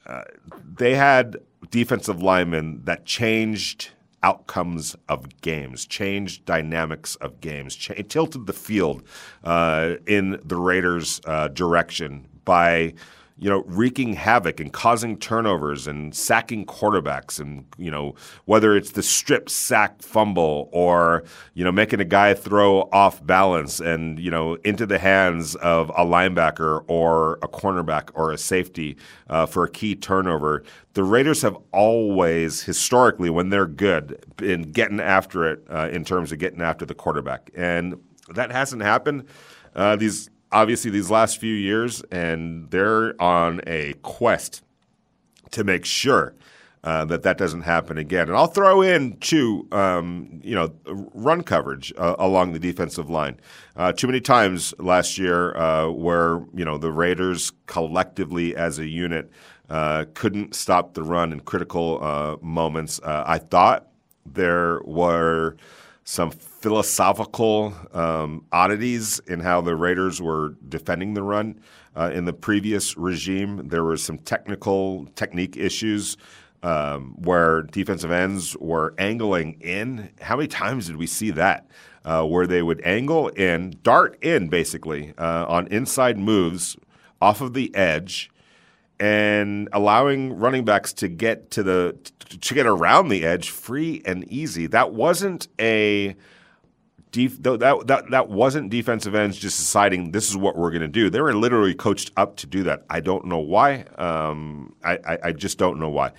uh, 0.08 0.24
they 0.76 0.96
had 0.96 1.38
defensive 1.70 2.22
linemen 2.22 2.82
that 2.84 3.06
changed 3.06 3.92
outcomes 4.24 4.96
of 5.10 5.42
games, 5.42 5.86
changed 5.86 6.46
dynamics 6.46 7.16
of 7.16 7.42
games, 7.42 7.76
ch- 7.76 7.92
tilted 8.08 8.46
the 8.46 8.54
field 8.54 9.04
uh, 9.44 9.96
in 10.06 10.40
the 10.44 10.56
Raiders' 10.56 11.22
uh, 11.26 11.48
direction 11.48 12.28
by 12.46 12.94
you 13.42 13.50
know, 13.50 13.64
wreaking 13.66 14.14
havoc 14.14 14.60
and 14.60 14.72
causing 14.72 15.18
turnovers 15.18 15.88
and 15.88 16.14
sacking 16.16 16.64
quarterbacks 16.64 17.40
and, 17.40 17.66
you 17.76 17.90
know, 17.90 18.14
whether 18.46 18.78
it's 18.78 18.92
the 18.92 19.02
strip 19.02 19.50
sack 19.50 20.00
fumble 20.04 20.70
or, 20.72 21.24
you 21.56 21.64
know, 21.64 21.72
making 21.72 22.00
a 22.00 22.06
guy 22.06 22.36
throw 22.36 22.82
off 22.94 23.26
balance 23.26 23.80
and, 23.80 24.20
you 24.20 24.30
know, 24.30 24.54
into 24.64 24.86
the 24.86 25.00
hands 25.00 25.56
of 25.56 25.90
a 25.90 26.06
linebacker 26.06 26.86
or 26.88 27.40
a 27.42 27.48
cornerback 27.48 28.12
or 28.14 28.32
a 28.32 28.38
safety 28.38 28.96
uh, 29.28 29.48
for 29.48 29.64
a 29.64 29.70
key 29.72 29.96
turnover. 29.96 30.64
The 30.94 31.04
Raiders 31.04 31.42
have 31.42 31.58
always, 31.72 32.62
historically, 32.62 33.32
when 33.32 33.50
they're 33.50 33.66
good, 33.66 34.24
been 34.38 34.72
getting 34.72 35.00
after 35.00 35.52
it 35.52 35.66
uh, 35.68 35.90
in 35.92 36.06
terms 36.06 36.32
of 36.32 36.38
getting 36.38 36.62
after 36.62 36.86
the 36.86 36.94
quarterback. 36.94 37.50
And 37.56 38.00
that 38.36 38.52
hasn't 38.52 38.84
happened. 38.84 39.26
Uh, 39.74 39.96
these 39.96 40.30
obviously 40.52 40.92
these 40.92 41.10
last 41.10 41.40
few 41.40 41.54
years, 41.54 42.02
and 42.12 42.70
they're 42.72 43.20
on 43.22 43.62
a 43.68 43.94
quest 44.02 44.62
to 45.52 45.64
make 45.64 45.86
sure 45.86 46.34
uh, 46.84 47.06
that 47.06 47.24
that 47.24 47.38
doesn't 47.38 47.62
happen 47.62 47.98
again. 47.98 48.28
And 48.28 48.36
I'll 48.36 48.48
throw 48.48 48.82
in 48.82 49.18
too, 49.18 49.68
um, 49.72 50.42
you 50.44 50.56
know, 50.56 50.74
run 50.86 51.44
coverage 51.44 51.94
uh, 51.98 52.16
along 52.18 52.54
the 52.54 52.60
defensive 52.60 53.10
line. 53.10 53.40
Uh, 53.76 53.92
too 53.92 54.08
many 54.08 54.20
times 54.20 54.74
last 54.80 55.18
year 55.18 55.56
uh, 55.58 55.90
where 55.90 56.44
you 56.54 56.66
know 56.66 56.78
the 56.78 56.92
Raiders 56.92 57.52
collectively 57.68 58.56
as 58.56 58.80
a 58.80 58.88
unit 58.88 59.30
uh, 59.70 60.06
couldn't 60.14 60.56
stop 60.56 60.96
the 60.96 61.04
run 61.04 61.32
in 61.32 61.40
critical 61.42 62.04
uh, 62.04 62.38
moments. 62.42 63.00
I 63.04 63.38
thought 63.38 63.88
there 64.26 64.82
were 64.84 65.56
some 66.04 66.32
philosophical 66.32 67.74
um, 67.94 68.46
oddities 68.52 69.20
in 69.28 69.40
how 69.40 69.62
the 69.62 69.76
Raiders 69.76 70.22
were 70.22 70.56
defending 70.68 71.14
the 71.14 71.24
run. 71.24 71.60
Uh, 71.96 72.12
in 72.14 72.26
the 72.26 72.34
previous 72.34 72.98
regime, 72.98 73.68
there 73.68 73.84
were 73.84 73.98
some 73.98 74.18
technical 74.18 75.06
technique 75.16 75.58
issues 75.58 76.18
um, 76.64 77.16
where 77.18 77.64
defensive 77.64 78.12
ends 78.12 78.56
were 78.58 78.94
angling 78.98 79.60
in. 79.62 80.12
How 80.22 80.38
many 80.38 80.48
times 80.48 80.88
did 80.88 80.98
we 80.98 81.08
see 81.08 81.32
that? 81.32 81.68
Uh, 82.04 82.24
where 82.24 82.48
they 82.48 82.64
would 82.64 82.82
angle 82.84 83.28
in, 83.30 83.76
dart 83.84 84.18
in 84.24 84.48
basically 84.48 85.14
uh, 85.20 85.46
on 85.48 85.68
inside 85.68 86.18
moves 86.18 86.76
off 87.22 87.42
of 87.42 87.54
the 87.54 87.74
edge 87.76 88.31
and 89.02 89.68
allowing 89.74 90.38
running 90.38 90.64
backs 90.64 90.94
to 90.94 91.08
get 91.08 91.50
to 91.50 91.64
the 91.64 91.98
to 92.40 92.54
get 92.54 92.68
around 92.68 93.10
the 93.10 93.26
edge 93.26 93.50
free 93.50 94.04
and 94.06 94.24
easy. 94.32 94.68
That 94.68 94.94
wasn't 94.94 95.48
a 95.60 96.16
def- 97.12 97.42
that, 97.42 97.88
that 97.88 98.12
that 98.12 98.30
wasn't 98.30 98.70
defensive 98.70 99.16
ends 99.16 99.40
just 99.40 99.58
deciding 99.58 100.12
this 100.12 100.30
is 100.30 100.38
what 100.38 100.56
we're 100.56 100.70
going 100.70 100.84
to 100.84 100.88
do. 100.88 101.10
They 101.10 101.20
were 101.20 101.34
literally 101.34 101.74
coached 101.74 102.12
up 102.16 102.38
to 102.38 102.48
do 102.48 102.62
that. 102.64 102.86
I 102.92 103.00
don't 103.00 103.26
know 103.26 103.40
why. 103.40 103.86
Um, 103.98 104.76
I, 104.84 105.00
I, 105.06 105.18
I 105.26 105.32
just 105.32 105.58
don't 105.58 105.80
know 105.80 105.90
why. 105.90 106.12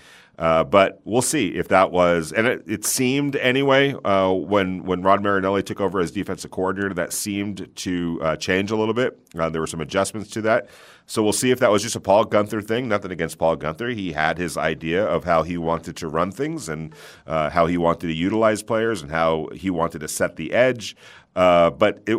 Uh, 0.43 0.65
but 0.65 1.01
we'll 1.05 1.23
see 1.23 1.51
if 1.51 1.69
that 1.69 1.93
was, 1.93 2.33
and 2.33 2.49
it, 2.49 2.65
it 2.67 2.85
seemed 2.85 3.37
anyway 3.37 3.95
uh, 4.05 4.29
when 4.33 4.83
when 4.83 5.01
Rod 5.01 5.23
Marinelli 5.23 5.63
took 5.63 5.81
over 5.81 6.01
as 6.01 6.11
defensive 6.11 6.51
coordinator, 6.51 6.93
that 6.95 7.13
seemed 7.13 7.71
to 7.77 8.19
uh, 8.21 8.35
change 8.35 8.73
a 8.73 8.77
little 8.77 8.93
bit. 8.93 9.17
Uh, 9.39 9.49
there 9.51 9.61
were 9.61 9.69
some 9.69 9.81
adjustments 9.81 10.31
to 10.31 10.43
that. 10.43 10.69
So 11.07 11.23
we'll 11.23 11.33
see 11.33 11.53
if 11.53 11.61
that 11.61 11.71
was 11.71 11.81
just 11.81 11.95
a 11.95 12.01
Paul 12.01 12.25
Guenther 12.25 12.61
thing. 12.61 12.89
Nothing 12.89 13.13
against 13.13 13.39
Paul 13.39 13.57
Guenther; 13.57 13.95
He 13.95 14.15
had 14.15 14.37
his 14.37 14.57
idea 14.57 15.07
of 15.07 15.23
how 15.23 15.45
he 15.45 15.57
wanted 15.59 15.95
to 15.99 16.09
run 16.09 16.33
things 16.33 16.69
and 16.69 16.93
uh, 17.25 17.51
how 17.51 17.67
he 17.67 17.79
wanted 17.79 18.09
to 18.09 18.13
utilize 18.13 18.65
players 18.65 19.01
and 19.01 19.13
how 19.13 19.47
he 19.55 19.71
wanted 19.71 20.01
to 20.01 20.09
set 20.09 20.35
the 20.35 20.53
edge. 20.55 20.97
But 21.35 22.03
it, 22.09 22.19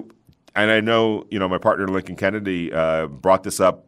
and 0.55 0.71
I 0.71 0.79
know 0.79 1.25
you 1.29 1.39
know 1.39 1.49
my 1.49 1.57
partner 1.57 1.89
Lincoln 1.89 2.15
Kennedy 2.15 2.69
brought 2.69 3.43
this 3.43 3.59
up 3.59 3.85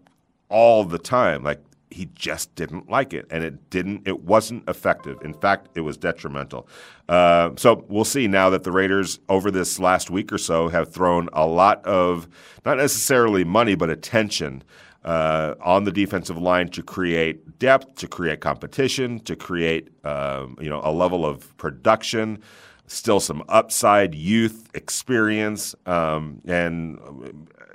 all 0.49 0.83
the 0.83 0.99
time. 0.99 1.41
Like 1.41 1.61
he 1.91 2.09
just 2.15 2.53
didn't 2.55 2.89
like 2.89 3.13
it, 3.13 3.25
and 3.29 3.43
it 3.43 3.69
didn't. 3.69 4.07
It 4.07 4.23
wasn't 4.23 4.67
effective. 4.67 5.17
In 5.23 5.33
fact, 5.33 5.69
it 5.75 5.81
was 5.81 5.97
detrimental. 5.97 6.67
Uh, 7.07 7.51
so 7.55 7.85
we'll 7.87 8.05
see 8.05 8.27
now 8.27 8.49
that 8.49 8.63
the 8.63 8.71
Raiders 8.71 9.19
over 9.29 9.51
this 9.51 9.79
last 9.79 10.09
week 10.09 10.31
or 10.33 10.37
so 10.37 10.67
have 10.67 10.91
thrown 10.91 11.29
a 11.33 11.45
lot 11.45 11.85
of 11.85 12.27
not 12.65 12.77
necessarily 12.77 13.43
money, 13.43 13.75
but 13.75 13.89
attention. 13.89 14.63
Uh, 15.03 15.53
on 15.61 15.83
the 15.83 15.91
defensive 15.91 16.35
line 16.35 16.67
to 16.67 16.81
create 16.81 17.59
depth, 17.59 17.93
to 17.93 18.07
create 18.07 18.41
competition, 18.41 19.19
to 19.19 19.35
create 19.35 19.89
um, 20.03 20.57
you 20.59 20.67
know 20.67 20.81
a 20.83 20.91
level 20.91 21.23
of 21.23 21.55
production, 21.57 22.41
still 22.87 23.19
some 23.19 23.43
upside, 23.47 24.15
youth, 24.15 24.67
experience, 24.73 25.75
um, 25.85 26.41
and 26.45 26.97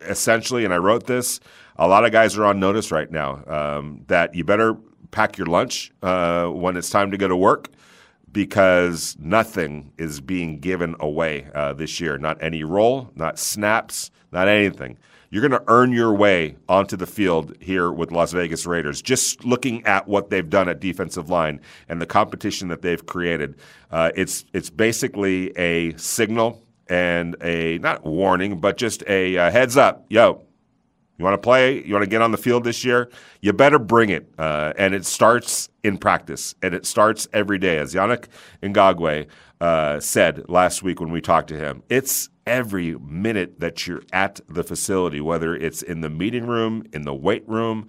essentially. 0.03 0.64
And 0.64 0.75
I 0.75 0.79
wrote 0.79 1.07
this 1.07 1.38
a 1.80 1.88
lot 1.88 2.04
of 2.04 2.12
guys 2.12 2.36
are 2.36 2.44
on 2.44 2.60
notice 2.60 2.92
right 2.92 3.10
now 3.10 3.42
um, 3.46 4.04
that 4.08 4.34
you 4.34 4.44
better 4.44 4.76
pack 5.10 5.38
your 5.38 5.46
lunch 5.46 5.90
uh, 6.02 6.46
when 6.46 6.76
it's 6.76 6.90
time 6.90 7.10
to 7.10 7.16
go 7.16 7.26
to 7.26 7.36
work 7.36 7.70
because 8.30 9.16
nothing 9.18 9.90
is 9.96 10.20
being 10.20 10.60
given 10.60 10.94
away 11.00 11.48
uh, 11.54 11.72
this 11.72 11.98
year. 11.98 12.18
Not 12.18 12.40
any 12.42 12.62
role, 12.64 13.10
not 13.16 13.38
snaps, 13.38 14.10
not 14.30 14.46
anything. 14.46 14.98
You're 15.30 15.40
going 15.48 15.58
to 15.58 15.64
earn 15.68 15.92
your 15.92 16.12
way 16.12 16.56
onto 16.68 16.96
the 16.96 17.06
field 17.06 17.56
here 17.60 17.90
with 17.90 18.12
Las 18.12 18.32
Vegas 18.32 18.66
Raiders. 18.66 19.00
Just 19.00 19.44
looking 19.44 19.84
at 19.86 20.06
what 20.06 20.28
they've 20.28 20.48
done 20.48 20.68
at 20.68 20.80
defensive 20.80 21.30
line 21.30 21.60
and 21.88 22.00
the 22.00 22.06
competition 22.06 22.68
that 22.68 22.82
they've 22.82 23.04
created, 23.06 23.56
uh, 23.90 24.10
it's 24.14 24.44
it's 24.52 24.70
basically 24.70 25.56
a 25.56 25.96
signal 25.96 26.62
and 26.88 27.36
a 27.42 27.78
not 27.78 28.04
warning, 28.04 28.58
but 28.58 28.76
just 28.76 29.04
a 29.06 29.38
uh, 29.38 29.50
heads 29.52 29.76
up. 29.76 30.04
Yo, 30.08 30.44
you 31.20 31.24
want 31.24 31.35
to 31.35 31.38
play? 31.38 31.85
You 31.85 31.92
want 31.92 32.04
to 32.04 32.11
get 32.11 32.22
on 32.22 32.30
the 32.30 32.38
field 32.38 32.64
this 32.64 32.83
year? 32.83 33.11
You 33.42 33.52
better 33.52 33.78
bring 33.78 34.09
it. 34.09 34.33
Uh, 34.38 34.72
and 34.78 34.94
it 34.94 35.04
starts 35.04 35.68
in 35.85 35.98
practice, 35.98 36.54
and 36.62 36.74
it 36.74 36.87
starts 36.87 37.28
every 37.35 37.59
day. 37.59 37.76
As 37.76 37.92
Yannick 37.94 38.26
Ngakoue 38.62 39.26
uh, 39.61 40.00
said 40.00 40.48
last 40.48 40.83
week 40.83 40.98
when 40.98 41.12
we 41.12 41.20
talked 41.20 41.48
to 41.48 41.59
him, 41.59 41.83
it's 41.90 42.30
every 42.46 42.96
minute 42.96 43.61
that 43.61 43.87
you're 43.87 44.02
at 44.14 44.40
the 44.48 44.64
facility, 44.64 45.20
whether 45.20 45.54
it's 45.54 45.83
in 45.83 46.00
the 46.00 46.09
meeting 46.09 46.46
room, 46.46 46.85
in 46.92 47.02
the 47.02 47.14
weight 47.14 47.46
room, 47.46 47.87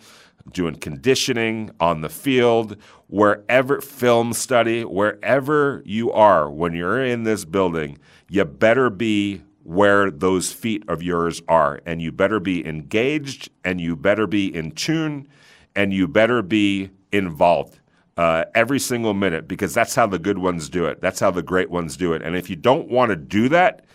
doing 0.51 0.75
conditioning, 0.75 1.71
on 1.79 2.01
the 2.01 2.09
field, 2.09 2.75
wherever, 3.07 3.79
film 3.79 4.33
study, 4.33 4.83
wherever 4.83 5.81
you 5.85 6.11
are 6.11 6.49
when 6.51 6.73
you're 6.73 7.03
in 7.03 7.23
this 7.23 7.45
building, 7.45 7.97
you 8.29 8.43
better 8.43 8.89
be 8.89 9.41
where 9.63 10.09
those 10.09 10.51
feet 10.51 10.83
of 10.87 11.03
yours 11.03 11.41
are. 11.47 11.81
And 11.85 12.01
you 12.01 12.11
better 12.11 12.39
be 12.39 12.65
engaged 12.65 13.49
and 13.63 13.79
you 13.79 13.95
better 13.95 14.27
be 14.27 14.53
in 14.53 14.71
tune 14.71 15.27
and 15.75 15.93
you 15.93 16.07
better 16.07 16.41
be 16.41 16.91
involved 17.11 17.79
uh, 18.17 18.45
every 18.53 18.79
single 18.79 19.13
minute 19.13 19.47
because 19.47 19.73
that's 19.73 19.95
how 19.95 20.07
the 20.07 20.19
good 20.19 20.37
ones 20.37 20.69
do 20.69 20.85
it. 20.85 21.01
That's 21.01 21.19
how 21.19 21.31
the 21.31 21.43
great 21.43 21.69
ones 21.69 21.97
do 21.97 22.13
it. 22.13 22.21
And 22.21 22.35
if 22.35 22.49
you 22.49 22.55
don't 22.55 22.89
want 22.89 23.09
to 23.09 23.15
do 23.15 23.49
that, 23.49 23.85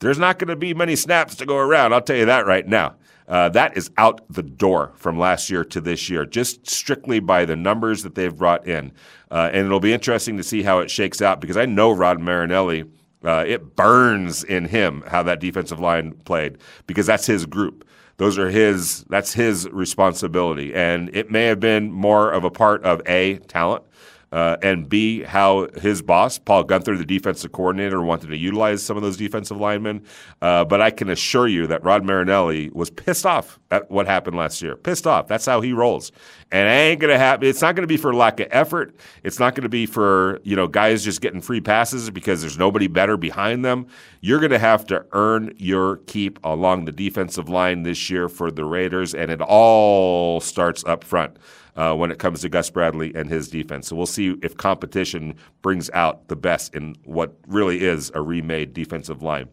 there's 0.00 0.18
not 0.18 0.38
going 0.38 0.48
to 0.48 0.56
be 0.56 0.74
many 0.74 0.96
snaps 0.96 1.36
to 1.36 1.46
go 1.46 1.56
around. 1.56 1.92
I'll 1.92 2.02
tell 2.02 2.16
you 2.16 2.26
that 2.26 2.46
right 2.46 2.66
now. 2.66 2.96
Uh, 3.28 3.48
that 3.48 3.76
is 3.76 3.90
out 3.98 4.20
the 4.32 4.42
door 4.42 4.92
from 4.94 5.18
last 5.18 5.50
year 5.50 5.64
to 5.64 5.80
this 5.80 6.08
year, 6.08 6.24
just 6.24 6.68
strictly 6.68 7.18
by 7.18 7.44
the 7.44 7.56
numbers 7.56 8.02
that 8.04 8.14
they've 8.14 8.36
brought 8.36 8.66
in. 8.66 8.92
Uh, 9.30 9.50
and 9.52 9.66
it'll 9.66 9.80
be 9.80 9.92
interesting 9.92 10.36
to 10.36 10.44
see 10.44 10.62
how 10.62 10.78
it 10.78 10.90
shakes 10.90 11.20
out 11.20 11.40
because 11.40 11.56
I 11.56 11.66
know 11.66 11.90
Rod 11.90 12.20
Marinelli 12.20 12.84
uh, 13.26 13.44
it 13.46 13.76
burns 13.76 14.44
in 14.44 14.66
him 14.66 15.02
how 15.08 15.22
that 15.24 15.40
defensive 15.40 15.80
line 15.80 16.12
played 16.24 16.58
because 16.86 17.06
that's 17.06 17.26
his 17.26 17.44
group. 17.46 17.84
Those 18.18 18.38
are 18.38 18.48
his. 18.48 19.04
That's 19.10 19.34
his 19.34 19.68
responsibility, 19.70 20.74
and 20.74 21.14
it 21.14 21.30
may 21.30 21.44
have 21.46 21.60
been 21.60 21.92
more 21.92 22.30
of 22.30 22.44
a 22.44 22.50
part 22.50 22.82
of 22.82 23.02
a 23.06 23.36
talent 23.40 23.84
uh, 24.32 24.56
and 24.62 24.88
B, 24.88 25.22
how 25.22 25.68
his 25.80 26.02
boss, 26.02 26.38
Paul 26.38 26.64
Guenther, 26.64 26.98
the 26.98 27.04
defensive 27.04 27.52
coordinator, 27.52 28.02
wanted 28.02 28.28
to 28.28 28.36
utilize 28.36 28.82
some 28.82 28.96
of 28.96 29.02
those 29.02 29.16
defensive 29.16 29.56
linemen. 29.56 30.02
Uh, 30.42 30.64
but 30.64 30.80
I 30.80 30.90
can 30.90 31.08
assure 31.08 31.46
you 31.46 31.66
that 31.68 31.84
Rod 31.84 32.04
Marinelli 32.04 32.70
was 32.70 32.90
pissed 32.90 33.24
off 33.24 33.60
at 33.70 33.90
what 33.90 34.06
happened 34.06 34.36
last 34.36 34.60
year. 34.60 34.76
Pissed 34.76 35.06
off. 35.06 35.28
That's 35.28 35.46
how 35.46 35.60
he 35.60 35.72
rolls. 35.72 36.10
And 36.50 36.68
it 36.68 36.72
ain't 36.72 37.00
gonna 37.00 37.18
happen. 37.18 37.48
It's 37.48 37.62
not 37.62 37.76
gonna 37.76 37.86
be 37.86 37.96
for 37.96 38.14
lack 38.14 38.40
of 38.40 38.48
effort. 38.50 38.96
It's 39.22 39.38
not 39.38 39.54
gonna 39.54 39.68
be 39.68 39.86
for 39.86 40.40
you 40.44 40.54
know 40.54 40.66
guys 40.66 41.04
just 41.04 41.20
getting 41.20 41.40
free 41.40 41.60
passes 41.60 42.10
because 42.10 42.40
there's 42.40 42.58
nobody 42.58 42.88
better 42.88 43.16
behind 43.16 43.64
them. 43.64 43.86
You're 44.20 44.40
gonna 44.40 44.58
have 44.58 44.86
to 44.86 45.04
earn 45.12 45.54
your 45.56 45.96
keep 46.06 46.38
along 46.44 46.84
the 46.84 46.92
defensive 46.92 47.48
line 47.48 47.82
this 47.82 48.10
year 48.10 48.28
for 48.28 48.50
the 48.50 48.64
Raiders, 48.64 49.14
and 49.14 49.30
it 49.30 49.40
all 49.40 50.40
starts 50.40 50.84
up 50.84 51.04
front 51.04 51.36
uh, 51.76 51.94
when 51.94 52.10
it 52.10 52.18
comes 52.18 52.40
to 52.40 52.48
Gus 52.48 52.70
Bradley 52.70 53.14
and 53.14 53.28
his 53.28 53.48
defense. 53.48 53.88
So 53.88 53.96
we'll 53.96 54.06
see 54.06 54.36
if 54.42 54.56
competition 54.56 55.36
brings 55.62 55.90
out 55.90 56.28
the 56.28 56.36
best 56.36 56.74
in 56.74 56.96
what 57.04 57.34
really 57.46 57.82
is 57.82 58.10
a 58.14 58.22
remade 58.22 58.72
defensive 58.72 59.22
line. 59.22 59.48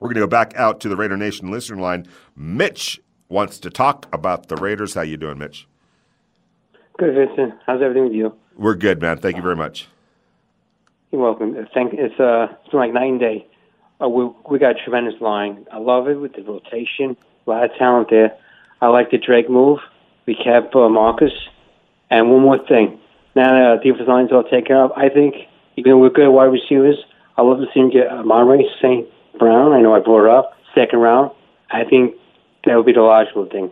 We're 0.00 0.08
going 0.08 0.16
to 0.16 0.22
go 0.22 0.26
back 0.26 0.54
out 0.56 0.80
to 0.80 0.88
the 0.88 0.96
Raider 0.96 1.16
Nation 1.16 1.50
listener 1.50 1.80
line. 1.80 2.06
Mitch 2.34 3.00
wants 3.28 3.58
to 3.60 3.70
talk 3.70 4.12
about 4.12 4.48
the 4.48 4.56
Raiders. 4.56 4.94
How 4.94 5.02
you 5.02 5.16
doing, 5.16 5.38
Mitch? 5.38 5.68
Good, 6.98 7.14
Vincent. 7.14 7.54
How's 7.66 7.80
everything 7.80 8.04
with 8.04 8.12
you? 8.12 8.34
We're 8.56 8.74
good, 8.74 9.00
man. 9.00 9.18
Thank 9.18 9.36
you 9.36 9.42
very 9.42 9.56
much. 9.56 9.88
You're 11.10 11.22
welcome. 11.22 11.54
Thank. 11.74 11.92
It's 11.94 12.18
uh, 12.18 12.48
it's 12.60 12.70
been 12.70 12.80
like 12.80 12.92
night 12.92 13.10
and 13.10 13.20
day. 13.20 13.46
Uh, 14.02 14.08
we 14.08 14.30
we 14.50 14.58
got 14.58 14.72
a 14.72 14.82
tremendous 14.82 15.20
line. 15.20 15.66
I 15.70 15.78
love 15.78 16.08
it 16.08 16.16
with 16.16 16.34
the 16.34 16.42
rotation. 16.42 17.16
A 17.46 17.50
lot 17.50 17.64
of 17.64 17.70
talent 17.78 18.08
there. 18.10 18.36
I 18.80 18.88
like 18.88 19.10
the 19.10 19.18
Drake 19.18 19.48
move. 19.48 19.78
We 20.26 20.34
kept 20.34 20.74
uh, 20.74 20.88
Marcus. 20.88 21.32
And 22.10 22.30
one 22.30 22.42
more 22.42 22.58
thing. 22.66 23.00
Now 23.34 23.52
that 23.52 23.78
uh, 23.78 23.82
defensive 23.82 24.08
line's 24.08 24.32
all 24.32 24.44
taken 24.44 24.76
up, 24.76 24.92
I 24.96 25.08
think 25.08 25.34
even 25.76 25.92
though 25.92 25.98
we're 25.98 26.10
good 26.10 26.30
wide 26.30 26.52
receivers, 26.52 26.96
I 27.36 27.42
love 27.42 27.58
to 27.58 27.66
see 27.72 27.80
him 27.80 27.90
get 27.90 28.08
uh, 28.08 28.16
Amon-Ra 28.16 28.58
St. 28.80 29.08
Brown. 29.38 29.72
I 29.72 29.80
know 29.80 29.94
I 29.94 30.00
brought 30.00 30.26
it 30.26 30.30
up. 30.30 30.52
Second 30.74 30.98
round. 31.00 31.30
I 31.70 31.84
think 31.84 32.14
that 32.64 32.76
would 32.76 32.86
be 32.86 32.92
the 32.92 33.00
logical 33.00 33.46
thing. 33.46 33.70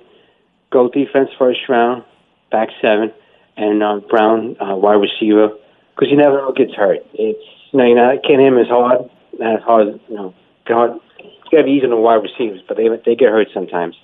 Go 0.70 0.88
defense 0.88 1.30
first 1.38 1.60
round, 1.68 2.04
back 2.50 2.68
seven, 2.80 3.12
and 3.56 3.82
uh, 3.82 4.00
Brown 4.08 4.56
uh, 4.60 4.76
wide 4.76 4.94
receiver 4.94 5.50
because 5.94 6.10
you 6.10 6.16
never 6.16 6.36
know 6.36 6.52
gets 6.52 6.74
hurt. 6.74 7.00
It's 7.14 7.38
you 7.72 7.78
know, 7.78 7.84
you 7.86 7.94
know 7.94 8.18
can't 8.26 8.40
him 8.40 8.56
as 8.58 8.68
hard, 8.68 9.10
not 9.38 9.56
as 9.56 9.62
hard. 9.62 10.00
You 10.08 10.14
know, 10.14 10.34
hard. 10.66 10.92
It's 11.18 11.48
got 11.50 11.58
to 11.58 11.64
be 11.64 11.72
easy 11.72 11.84
on 11.84 11.90
the 11.90 11.96
wide 11.96 12.22
receivers, 12.22 12.62
but 12.66 12.76
they 12.76 12.88
they 13.04 13.14
get 13.14 13.30
hurt 13.30 13.48
sometimes, 13.52 13.96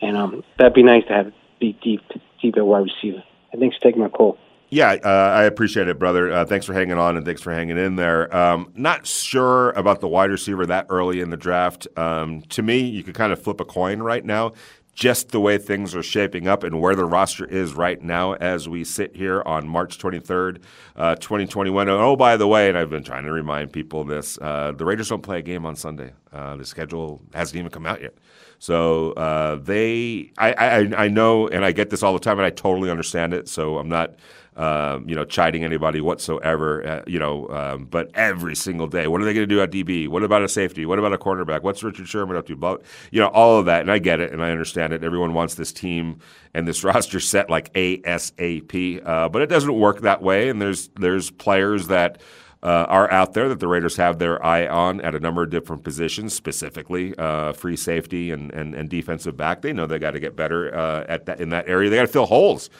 and 0.00 0.16
um, 0.16 0.44
that'd 0.58 0.74
be 0.74 0.82
nice 0.82 1.04
to 1.06 1.12
have 1.12 1.32
be 1.60 1.78
deep 1.82 2.02
deep 2.40 2.56
at 2.56 2.66
wide 2.66 2.84
receiver. 2.84 3.22
And 3.52 3.60
thanks 3.60 3.76
for 3.76 3.82
taking 3.82 4.02
my 4.02 4.08
call. 4.08 4.38
Yeah, 4.70 4.96
uh, 5.04 5.08
I 5.08 5.44
appreciate 5.44 5.86
it, 5.86 6.00
brother. 6.00 6.32
Uh, 6.32 6.44
thanks 6.44 6.66
for 6.66 6.72
hanging 6.72 6.98
on 6.98 7.16
and 7.16 7.24
thanks 7.24 7.40
for 7.40 7.52
hanging 7.52 7.78
in 7.78 7.94
there. 7.94 8.34
Um, 8.34 8.72
not 8.74 9.06
sure 9.06 9.70
about 9.70 10.00
the 10.00 10.08
wide 10.08 10.30
receiver 10.30 10.66
that 10.66 10.86
early 10.88 11.20
in 11.20 11.30
the 11.30 11.36
draft. 11.36 11.86
Um, 11.96 12.42
to 12.48 12.62
me, 12.62 12.78
you 12.78 13.04
could 13.04 13.14
kind 13.14 13.32
of 13.32 13.40
flip 13.40 13.60
a 13.60 13.64
coin 13.64 14.02
right 14.02 14.24
now, 14.24 14.52
just 14.92 15.30
the 15.30 15.40
way 15.40 15.58
things 15.58 15.94
are 15.94 16.02
shaping 16.02 16.48
up 16.48 16.64
and 16.64 16.80
where 16.80 16.96
the 16.96 17.04
roster 17.04 17.44
is 17.44 17.74
right 17.74 18.02
now 18.02 18.32
as 18.34 18.68
we 18.68 18.82
sit 18.82 19.14
here 19.14 19.42
on 19.46 19.68
March 19.68 19.98
23rd, 19.98 20.62
uh, 20.96 21.14
2021. 21.16 21.88
And 21.88 21.96
oh, 21.96 22.16
by 22.16 22.36
the 22.36 22.48
way, 22.48 22.68
and 22.68 22.76
I've 22.76 22.90
been 22.90 23.04
trying 23.04 23.24
to 23.26 23.32
remind 23.32 23.72
people 23.72 24.02
this 24.02 24.38
uh, 24.38 24.72
the 24.76 24.84
Raiders 24.84 25.08
don't 25.08 25.22
play 25.22 25.38
a 25.38 25.42
game 25.42 25.66
on 25.66 25.76
Sunday. 25.76 26.14
Uh, 26.32 26.56
the 26.56 26.64
schedule 26.64 27.22
hasn't 27.32 27.58
even 27.58 27.70
come 27.70 27.86
out 27.86 28.02
yet. 28.02 28.14
So 28.58 29.12
uh, 29.12 29.56
they, 29.56 30.32
I, 30.38 30.52
I, 30.52 31.04
I 31.04 31.08
know, 31.08 31.48
and 31.48 31.64
I 31.64 31.72
get 31.72 31.90
this 31.90 32.02
all 32.02 32.12
the 32.12 32.18
time, 32.18 32.38
and 32.38 32.46
I 32.46 32.50
totally 32.50 32.90
understand 32.90 33.34
it. 33.34 33.48
So 33.48 33.78
I'm 33.78 33.88
not, 33.88 34.14
um, 34.56 35.08
you 35.08 35.14
know, 35.14 35.24
chiding 35.24 35.64
anybody 35.64 36.00
whatsoever. 36.00 36.86
Uh, 36.86 37.02
you 37.06 37.18
know, 37.18 37.48
um, 37.48 37.84
but 37.86 38.10
every 38.14 38.54
single 38.54 38.86
day, 38.86 39.06
what 39.06 39.20
are 39.20 39.24
they 39.24 39.34
going 39.34 39.48
to 39.48 39.54
do 39.54 39.60
at 39.60 39.70
DB? 39.70 40.08
What 40.08 40.22
about 40.22 40.42
a 40.42 40.48
safety? 40.48 40.86
What 40.86 40.98
about 40.98 41.12
a 41.12 41.18
cornerback? 41.18 41.62
What's 41.62 41.82
Richard 41.82 42.08
Sherman 42.08 42.36
up 42.36 42.46
to? 42.46 42.56
But 42.56 42.82
you 43.10 43.20
know, 43.20 43.28
all 43.28 43.58
of 43.58 43.66
that, 43.66 43.80
and 43.82 43.90
I 43.90 43.98
get 43.98 44.20
it, 44.20 44.32
and 44.32 44.42
I 44.42 44.50
understand 44.50 44.92
it. 44.92 45.04
Everyone 45.04 45.34
wants 45.34 45.54
this 45.54 45.72
team 45.72 46.20
and 46.54 46.66
this 46.66 46.84
roster 46.84 47.20
set 47.20 47.50
like 47.50 47.72
ASAP, 47.74 49.06
uh, 49.06 49.28
but 49.28 49.42
it 49.42 49.48
doesn't 49.48 49.74
work 49.74 50.00
that 50.02 50.22
way. 50.22 50.48
And 50.48 50.60
there's 50.62 50.88
there's 50.88 51.30
players 51.30 51.88
that 51.88 52.20
uh, 52.64 52.86
are 52.88 53.10
out 53.12 53.34
there 53.34 53.48
that 53.50 53.60
the 53.60 53.68
Raiders 53.68 53.96
have 53.96 54.18
their 54.18 54.44
eye 54.44 54.66
on 54.66 55.00
at 55.02 55.14
a 55.14 55.20
number 55.20 55.42
of 55.42 55.50
different 55.50 55.84
positions, 55.84 56.32
specifically 56.32 57.14
uh, 57.18 57.52
free 57.52 57.76
safety 57.76 58.30
and, 58.30 58.50
and, 58.52 58.74
and, 58.74 58.88
defensive 58.88 59.36
back. 59.36 59.60
They 59.60 59.74
know 59.74 59.86
they 59.86 59.98
got 59.98 60.12
to 60.12 60.20
get 60.20 60.34
better 60.34 60.74
uh, 60.74 61.04
at 61.06 61.26
that 61.26 61.40
in 61.40 61.50
that 61.50 61.68
area. 61.68 61.90
They 61.90 61.96
got 61.96 62.02
to 62.02 62.08
fill 62.08 62.24
holes. 62.24 62.70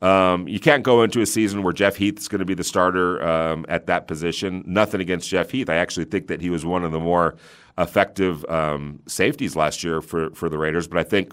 Um, 0.00 0.46
you 0.46 0.60
can't 0.60 0.84
go 0.84 1.02
into 1.02 1.20
a 1.20 1.26
season 1.26 1.62
where 1.64 1.72
Jeff 1.72 1.96
Heath 1.96 2.18
is 2.18 2.28
going 2.28 2.38
to 2.38 2.44
be 2.44 2.54
the 2.54 2.64
starter 2.64 3.22
um, 3.22 3.66
at 3.68 3.86
that 3.86 4.06
position. 4.06 4.62
Nothing 4.66 5.00
against 5.00 5.28
Jeff 5.28 5.50
Heath. 5.50 5.68
I 5.68 5.76
actually 5.76 6.06
think 6.06 6.28
that 6.28 6.40
he 6.40 6.50
was 6.50 6.64
one 6.64 6.84
of 6.84 6.92
the 6.92 7.00
more 7.00 7.36
effective 7.78 8.44
um, 8.48 9.00
safeties 9.06 9.56
last 9.56 9.82
year 9.82 10.00
for, 10.00 10.30
for 10.34 10.48
the 10.48 10.58
Raiders, 10.58 10.86
but 10.88 10.98
I 10.98 11.04
think 11.04 11.32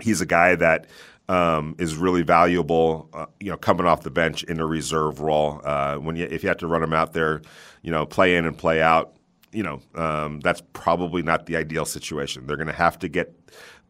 he's 0.00 0.20
a 0.20 0.26
guy 0.26 0.54
that 0.56 0.86
um, 1.28 1.74
is 1.78 1.96
really 1.96 2.22
valuable, 2.22 3.08
uh, 3.12 3.26
you 3.40 3.50
know, 3.50 3.56
coming 3.56 3.86
off 3.86 4.02
the 4.02 4.10
bench 4.10 4.44
in 4.44 4.60
a 4.60 4.66
reserve 4.66 5.20
role. 5.20 5.60
Uh, 5.64 5.96
when 5.96 6.16
you, 6.16 6.24
if 6.24 6.42
you 6.42 6.48
have 6.48 6.58
to 6.58 6.66
run 6.66 6.82
him 6.82 6.92
out 6.92 7.12
there, 7.12 7.42
you 7.82 7.90
know, 7.90 8.04
play 8.04 8.36
in 8.36 8.44
and 8.44 8.56
play 8.56 8.82
out, 8.82 9.16
you 9.52 9.62
know, 9.62 9.80
um, 9.94 10.40
that's 10.40 10.62
probably 10.72 11.22
not 11.22 11.46
the 11.46 11.56
ideal 11.56 11.84
situation. 11.84 12.46
They're 12.46 12.56
going 12.56 12.66
to 12.66 12.72
have 12.72 12.98
to 13.00 13.08
get 13.08 13.34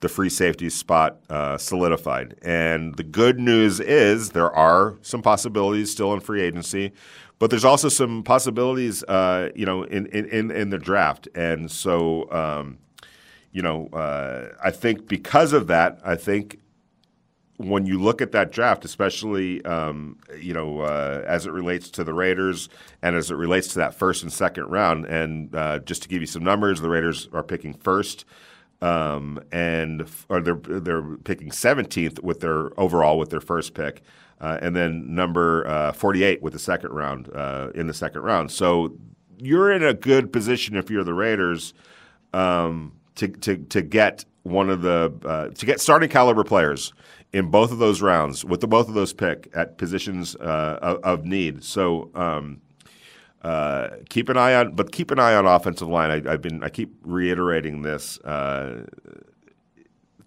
the 0.00 0.08
free 0.08 0.28
safety 0.28 0.68
spot 0.68 1.20
uh, 1.30 1.56
solidified. 1.56 2.36
And 2.42 2.94
the 2.96 3.04
good 3.04 3.40
news 3.40 3.80
is 3.80 4.30
there 4.30 4.54
are 4.54 4.98
some 5.00 5.22
possibilities 5.22 5.90
still 5.90 6.12
in 6.12 6.20
free 6.20 6.42
agency, 6.42 6.92
but 7.38 7.50
there's 7.50 7.64
also 7.64 7.88
some 7.88 8.22
possibilities, 8.22 9.02
uh, 9.04 9.50
you 9.56 9.64
know, 9.64 9.82
in, 9.84 10.06
in, 10.06 10.50
in 10.50 10.70
the 10.70 10.78
draft. 10.78 11.28
And 11.34 11.70
so, 11.70 12.30
um, 12.30 12.78
you 13.50 13.62
know, 13.62 13.86
uh, 13.88 14.48
I 14.62 14.70
think 14.70 15.08
because 15.08 15.52
of 15.52 15.68
that, 15.68 16.00
I 16.04 16.16
think 16.16 16.58
when 17.56 17.86
you 17.86 18.00
look 18.00 18.20
at 18.20 18.32
that 18.32 18.50
draft, 18.50 18.84
especially 18.84 19.64
um, 19.64 20.18
you 20.38 20.52
know 20.52 20.80
uh, 20.80 21.22
as 21.26 21.46
it 21.46 21.52
relates 21.52 21.90
to 21.90 22.04
the 22.04 22.14
Raiders 22.14 22.68
and 23.02 23.14
as 23.14 23.30
it 23.30 23.34
relates 23.34 23.68
to 23.68 23.78
that 23.78 23.94
first 23.94 24.22
and 24.22 24.32
second 24.32 24.66
round, 24.66 25.04
and 25.06 25.54
uh, 25.54 25.78
just 25.80 26.02
to 26.02 26.08
give 26.08 26.20
you 26.20 26.26
some 26.26 26.42
numbers, 26.42 26.80
the 26.80 26.88
Raiders 26.88 27.28
are 27.32 27.42
picking 27.42 27.74
first, 27.74 28.24
um, 28.82 29.40
and 29.52 30.08
or 30.28 30.40
they're 30.40 30.80
they're 30.80 31.16
picking 31.18 31.50
17th 31.50 32.22
with 32.22 32.40
their 32.40 32.78
overall 32.78 33.18
with 33.18 33.30
their 33.30 33.40
first 33.40 33.74
pick, 33.74 34.02
uh, 34.40 34.58
and 34.60 34.74
then 34.74 35.14
number 35.14 35.66
uh, 35.68 35.92
48 35.92 36.42
with 36.42 36.52
the 36.52 36.58
second 36.58 36.90
round 36.90 37.30
uh, 37.34 37.70
in 37.74 37.86
the 37.86 37.94
second 37.94 38.22
round. 38.22 38.50
So 38.50 38.96
you're 39.38 39.72
in 39.72 39.84
a 39.84 39.94
good 39.94 40.32
position 40.32 40.76
if 40.76 40.90
you're 40.90 41.04
the 41.04 41.14
Raiders 41.14 41.72
um, 42.32 42.94
to, 43.14 43.28
to 43.28 43.58
to 43.58 43.80
get 43.80 44.24
one 44.42 44.70
of 44.70 44.82
the 44.82 45.12
uh, 45.24 45.48
to 45.48 45.66
get 45.66 45.80
starting 45.80 46.08
caliber 46.08 46.42
players 46.42 46.92
in 47.34 47.50
both 47.50 47.72
of 47.72 47.78
those 47.78 48.00
rounds 48.00 48.44
with 48.44 48.60
the 48.60 48.68
both 48.68 48.86
of 48.86 48.94
those 48.94 49.12
pick 49.12 49.50
at 49.54 49.76
positions 49.76 50.36
uh, 50.36 50.78
of, 50.80 50.98
of, 51.02 51.24
need. 51.24 51.64
So 51.64 52.12
um, 52.14 52.60
uh, 53.42 53.88
keep 54.08 54.28
an 54.28 54.36
eye 54.36 54.54
on, 54.54 54.76
but 54.76 54.92
keep 54.92 55.10
an 55.10 55.18
eye 55.18 55.34
on 55.34 55.44
offensive 55.44 55.88
line. 55.88 56.12
I, 56.12 56.30
have 56.30 56.40
been 56.40 56.62
I 56.62 56.68
keep 56.68 56.94
reiterating 57.02 57.82
this. 57.82 58.20
Uh, 58.20 58.86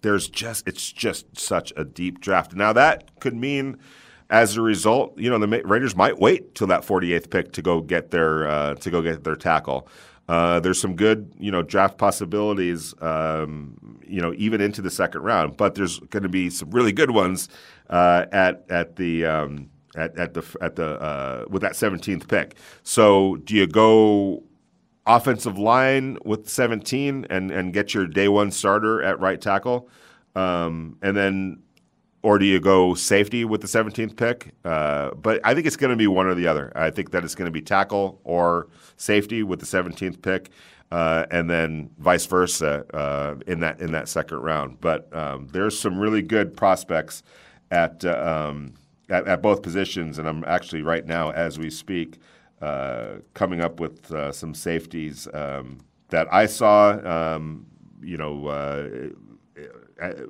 there's 0.02 0.28
just 0.28 0.68
it's 0.68 0.92
just 0.92 1.38
such 1.38 1.72
a 1.78 1.84
deep 1.84 2.20
draft. 2.20 2.54
Now 2.54 2.72
that 2.74 3.18
could 3.18 3.34
mean. 3.34 3.78
As 4.30 4.58
a 4.58 4.60
result, 4.60 5.18
you 5.18 5.30
know 5.30 5.38
the 5.38 5.62
Raiders 5.64 5.96
might 5.96 6.18
wait 6.18 6.54
till 6.54 6.66
that 6.66 6.82
48th 6.82 7.30
pick 7.30 7.52
to 7.52 7.62
go 7.62 7.80
get 7.80 8.10
their 8.10 8.46
uh, 8.46 8.74
to 8.74 8.90
go 8.90 9.00
get 9.00 9.24
their 9.24 9.36
tackle. 9.36 9.88
Uh, 10.28 10.60
there's 10.60 10.80
some 10.80 10.94
good, 10.94 11.32
you 11.38 11.50
know, 11.50 11.62
draft 11.62 11.96
possibilities, 11.96 12.94
um, 13.00 13.98
you 14.06 14.20
know, 14.20 14.34
even 14.36 14.60
into 14.60 14.82
the 14.82 14.90
second 14.90 15.22
round. 15.22 15.56
But 15.56 15.74
there's 15.74 15.98
going 15.98 16.22
to 16.22 16.28
be 16.28 16.50
some 16.50 16.70
really 16.70 16.92
good 16.92 17.10
ones 17.10 17.48
uh, 17.88 18.26
at 18.30 18.64
at 18.68 18.96
the 18.96 19.24
um, 19.24 19.70
at, 19.96 20.16
at 20.18 20.34
the 20.34 20.44
at 20.60 20.76
the 20.76 21.00
uh, 21.00 21.44
with 21.48 21.62
that 21.62 21.72
17th 21.72 22.28
pick. 22.28 22.56
So 22.82 23.36
do 23.36 23.54
you 23.54 23.66
go 23.66 24.42
offensive 25.06 25.58
line 25.58 26.18
with 26.24 26.48
17 26.48 27.26
and 27.30 27.50
and 27.50 27.72
get 27.72 27.94
your 27.94 28.06
day 28.06 28.28
one 28.28 28.50
starter 28.50 29.02
at 29.02 29.18
right 29.20 29.40
tackle, 29.40 29.88
um, 30.34 30.98
and 31.00 31.16
then 31.16 31.62
or 32.22 32.38
do 32.38 32.44
you 32.44 32.58
go 32.58 32.94
safety 32.94 33.44
with 33.44 33.60
the 33.60 33.66
17th 33.66 34.16
pick? 34.16 34.52
Uh, 34.64 35.10
but 35.14 35.40
I 35.44 35.54
think 35.54 35.66
it's 35.66 35.76
going 35.76 35.90
to 35.90 35.96
be 35.96 36.06
one 36.06 36.26
or 36.26 36.34
the 36.34 36.46
other. 36.46 36.72
I 36.74 36.90
think 36.90 37.10
that 37.12 37.24
it's 37.24 37.34
going 37.34 37.46
to 37.46 37.52
be 37.52 37.62
tackle 37.62 38.20
or 38.24 38.68
safety 38.96 39.42
with 39.42 39.60
the 39.60 39.66
17th 39.66 40.20
pick, 40.20 40.50
uh, 40.90 41.26
and 41.30 41.48
then 41.48 41.90
vice 41.98 42.26
versa 42.26 42.84
uh, 42.94 43.36
in 43.46 43.60
that 43.60 43.80
in 43.80 43.92
that 43.92 44.08
second 44.08 44.38
round. 44.38 44.80
But 44.80 45.14
um, 45.14 45.48
there's 45.52 45.78
some 45.78 45.98
really 45.98 46.22
good 46.22 46.56
prospects 46.56 47.22
at, 47.70 48.04
uh, 48.04 48.48
um, 48.48 48.74
at, 49.08 49.28
at 49.28 49.42
both 49.42 49.62
positions, 49.62 50.18
and 50.18 50.28
I'm 50.28 50.42
actually 50.44 50.82
right 50.82 51.06
now 51.06 51.30
as 51.30 51.58
we 51.58 51.70
speak 51.70 52.18
uh, 52.60 53.16
coming 53.34 53.60
up 53.60 53.78
with 53.78 54.10
uh, 54.10 54.32
some 54.32 54.54
safeties 54.54 55.28
um, 55.34 55.78
that 56.08 56.32
I 56.32 56.46
saw. 56.46 57.34
Um, 57.34 57.66
you 58.00 58.16
know 58.16 59.12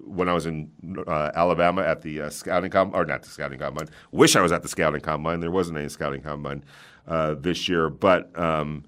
when 0.04 0.28
I 0.28 0.32
was 0.32 0.46
in 0.46 0.70
uh, 1.06 1.30
Alabama 1.34 1.82
at 1.82 2.02
the 2.02 2.22
uh, 2.22 2.30
scouting 2.30 2.70
combine, 2.70 3.00
or 3.00 3.04
not 3.04 3.22
the 3.22 3.28
scouting 3.28 3.58
combine. 3.58 3.88
Wish 4.10 4.36
I 4.36 4.40
was 4.40 4.52
at 4.52 4.62
the 4.62 4.68
scouting 4.68 5.00
combine. 5.00 5.40
There 5.40 5.50
wasn't 5.50 5.78
any 5.78 5.88
scouting 5.88 6.22
combine 6.22 6.64
uh, 7.06 7.34
this 7.34 7.68
year, 7.68 7.88
but. 7.88 8.36
Um, 8.38 8.84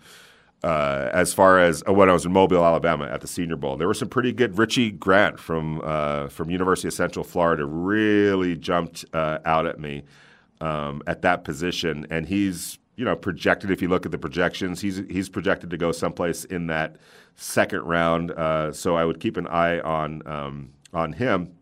uh, 0.62 1.09
as 1.14 1.33
far 1.33 1.59
as 1.59 1.83
uh, 1.88 1.93
when 1.95 2.11
I 2.11 2.12
was 2.12 2.27
in 2.27 2.33
Mobile, 2.33 2.62
Alabama, 2.62 3.07
at 3.07 3.23
the 3.23 3.27
Senior 3.27 3.57
Bowl, 3.57 3.79
there 3.79 3.88
were 3.88 3.95
some 3.95 4.11
pretty 4.11 4.31
good. 4.31 4.59
Richie 4.59 4.90
Grant 4.90 5.40
from 5.40 5.81
uh, 5.83 6.29
from 6.29 6.51
University 6.51 6.87
of 6.87 6.93
Central 6.93 7.25
Florida 7.25 7.64
really 7.64 8.57
jumped 8.57 9.07
out 9.14 9.64
at 9.64 9.81
me 9.81 10.03
um, 10.61 11.03
at 11.07 11.23
that 11.23 11.45
position, 11.45 12.07
and 12.11 12.27
he's 12.27 12.79
you 13.01 13.07
know 13.07 13.17
projected. 13.17 13.71
If 13.71 13.81
you 13.81 13.89
look 13.89 14.05
at 14.05 14.13
the 14.13 14.19
projections, 14.19 14.83
he's 14.83 14.99
he's 15.09 15.31
projected 15.31 15.71
to 15.71 15.79
go 15.79 15.91
someplace 15.91 16.45
in 16.45 16.67
that 16.67 16.97
second 17.35 17.81
round. 17.85 18.31
Uh, 18.31 18.73
so 18.73 18.95
I 18.95 19.07
would 19.07 19.21
keep 19.21 19.39
an 19.39 19.47
eye 19.47 19.81
on 19.81 20.23
um, 20.27 20.75
on 20.93 21.15
him. 21.15 21.57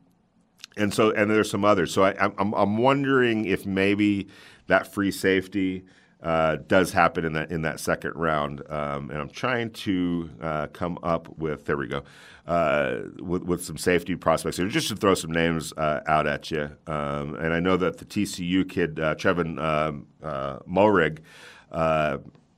And 0.76 0.92
so, 0.92 1.12
and 1.12 1.30
there's 1.30 1.50
some 1.50 1.64
others. 1.64 1.92
So 1.92 2.04
I, 2.04 2.14
I'm, 2.38 2.52
I'm 2.54 2.76
wondering 2.76 3.44
if 3.44 3.66
maybe 3.66 4.28
that 4.66 4.92
free 4.92 5.10
safety 5.12 5.84
uh, 6.22 6.56
does 6.66 6.92
happen 6.92 7.24
in 7.24 7.32
that 7.34 7.50
in 7.50 7.62
that 7.62 7.78
second 7.78 8.12
round. 8.16 8.62
Um, 8.68 9.10
and 9.10 9.20
I'm 9.20 9.28
trying 9.28 9.70
to 9.70 10.30
uh, 10.40 10.66
come 10.68 10.98
up 11.02 11.28
with 11.38 11.66
there 11.66 11.76
we 11.76 11.86
go 11.86 12.02
uh, 12.46 13.02
with, 13.20 13.44
with 13.44 13.64
some 13.64 13.76
safety 13.76 14.16
prospects 14.16 14.56
here, 14.56 14.68
just 14.68 14.88
to 14.88 14.96
throw 14.96 15.14
some 15.14 15.30
names 15.30 15.72
uh, 15.76 16.00
out 16.06 16.26
at 16.26 16.50
you. 16.50 16.70
Um, 16.86 17.34
and 17.36 17.54
I 17.54 17.60
know 17.60 17.76
that 17.76 17.98
the 17.98 18.04
TCU 18.04 18.68
kid 18.68 18.98
uh, 18.98 19.14
Trevin 19.14 19.62
um, 19.62 20.06
uh, 20.22 20.58
Moehrig 20.68 21.20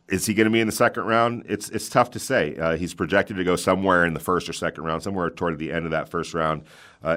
is 0.08 0.26
he 0.26 0.34
going 0.34 0.46
to 0.46 0.50
be 0.50 0.60
in 0.60 0.66
the 0.66 0.72
second 0.72 1.04
round? 1.04 1.44
It's 1.46 1.68
it's 1.68 1.88
tough 1.88 2.10
to 2.12 2.18
say. 2.18 2.76
He's 2.78 2.94
projected 2.94 3.36
to 3.36 3.44
go 3.44 3.54
somewhere 3.54 4.04
in 4.04 4.14
the 4.14 4.20
first 4.20 4.48
or 4.48 4.52
second 4.52 4.82
round, 4.82 5.04
somewhere 5.04 5.30
toward 5.30 5.58
the 5.58 5.70
end 5.70 5.84
of 5.84 5.92
that 5.92 6.08
first 6.08 6.34
round 6.34 6.64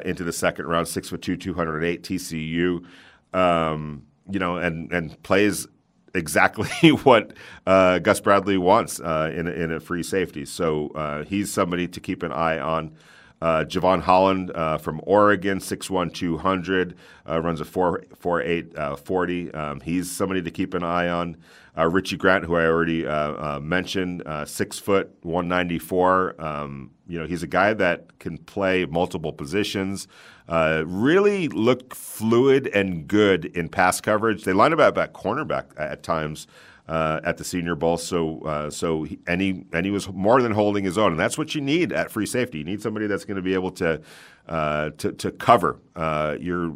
into 0.06 0.24
the 0.24 0.34
second 0.34 0.68
round. 0.68 0.88
Six 0.88 1.10
foot 1.10 1.24
two, 1.24 1.36
two 1.36 1.56
hundred 1.56 1.84
eight, 1.84 2.04
TCU. 2.04 2.86
Um, 3.34 4.04
you 4.30 4.38
know, 4.40 4.58
and 4.58 4.92
and 4.94 5.22
plays 5.24 5.68
exactly 6.14 6.90
what 7.04 7.34
uh, 7.66 8.00
Gus 8.00 8.20
Bradley 8.20 8.58
wants 8.58 9.00
uh, 9.00 9.32
in 9.34 9.48
a, 9.48 9.52
in 9.52 9.72
a 9.72 9.80
free 9.80 10.04
safety. 10.04 10.46
So 10.46 10.90
uh, 10.90 11.24
he's 11.24 11.52
somebody 11.52 11.88
to 11.88 12.00
keep 12.00 12.24
an 12.24 12.32
eye 12.32 12.60
on. 12.60 12.96
Uh, 13.44 13.66
Jevon 13.66 14.00
Holland 14.00 14.54
uh, 14.56 14.78
from 14.78 15.02
Oregon, 15.04 15.60
6'1", 15.60 16.14
200, 16.14 16.96
uh, 17.30 17.42
runs 17.42 17.60
a 17.60 17.66
4'8", 17.66 18.78
uh, 18.78 18.96
40. 18.96 19.54
Um, 19.54 19.82
he's 19.82 20.10
somebody 20.10 20.42
to 20.42 20.50
keep 20.50 20.74
an 20.74 20.82
eye 20.82 21.10
on. 21.10 21.36
Uh, 21.78 21.90
Richie 21.90 22.16
Grant, 22.16 22.46
who 22.46 22.56
I 22.56 22.66
already 22.66 23.06
uh, 23.06 23.60
mentioned, 23.60 24.24
six 24.46 24.80
foot, 24.80 25.14
194. 25.24 26.42
Um, 26.42 26.92
you 27.06 27.20
know, 27.20 27.28
he's 27.28 27.44
a 27.44 27.48
guy 27.48 27.74
that 27.74 28.18
can 28.20 28.38
play 28.38 28.86
multiple 28.86 29.34
positions. 29.34 30.08
really 30.48 31.50
look 31.50 31.94
fluid 31.94 32.68
and 32.68 33.10
good 33.10 33.44
in 33.44 33.68
pass 33.68 34.00
coverage. 34.00 34.46
They 34.46 34.54
line 34.54 34.72
him 34.72 34.80
up 34.80 34.98
at 34.98 35.14
cornerback 35.14 35.66
at 35.76 36.02
times 36.02 36.48
uh, 36.88 37.22
at 37.24 37.38
the 37.38 37.44
Senior 37.44 37.76
Bowl. 37.76 37.98
So, 37.98 38.42
uh, 38.42 38.70
so 38.70 39.04
he, 39.04 39.20
and 39.26 39.42
he 39.42 39.66
and 39.72 39.86
he 39.86 39.92
was 39.92 40.10
more 40.10 40.42
than 40.42 40.52
holding 40.52 40.84
his 40.84 40.98
own, 40.98 41.12
and 41.12 41.20
that's 41.20 41.38
what 41.38 41.56
you 41.56 41.62
need 41.62 41.94
at 41.94 42.12
free 42.12 42.26
safety. 42.26 42.60
You 42.60 42.64
need 42.64 42.82
somebody 42.82 43.08
that's 43.08 43.26
going 43.26 43.38
to 43.38 43.42
be 43.42 43.54
able 43.54 43.72
to 43.72 44.02
uh, 44.48 44.90
to, 44.98 45.12
to 45.14 45.32
cover. 45.32 45.80
Uh, 45.96 46.36
you're 46.40 46.76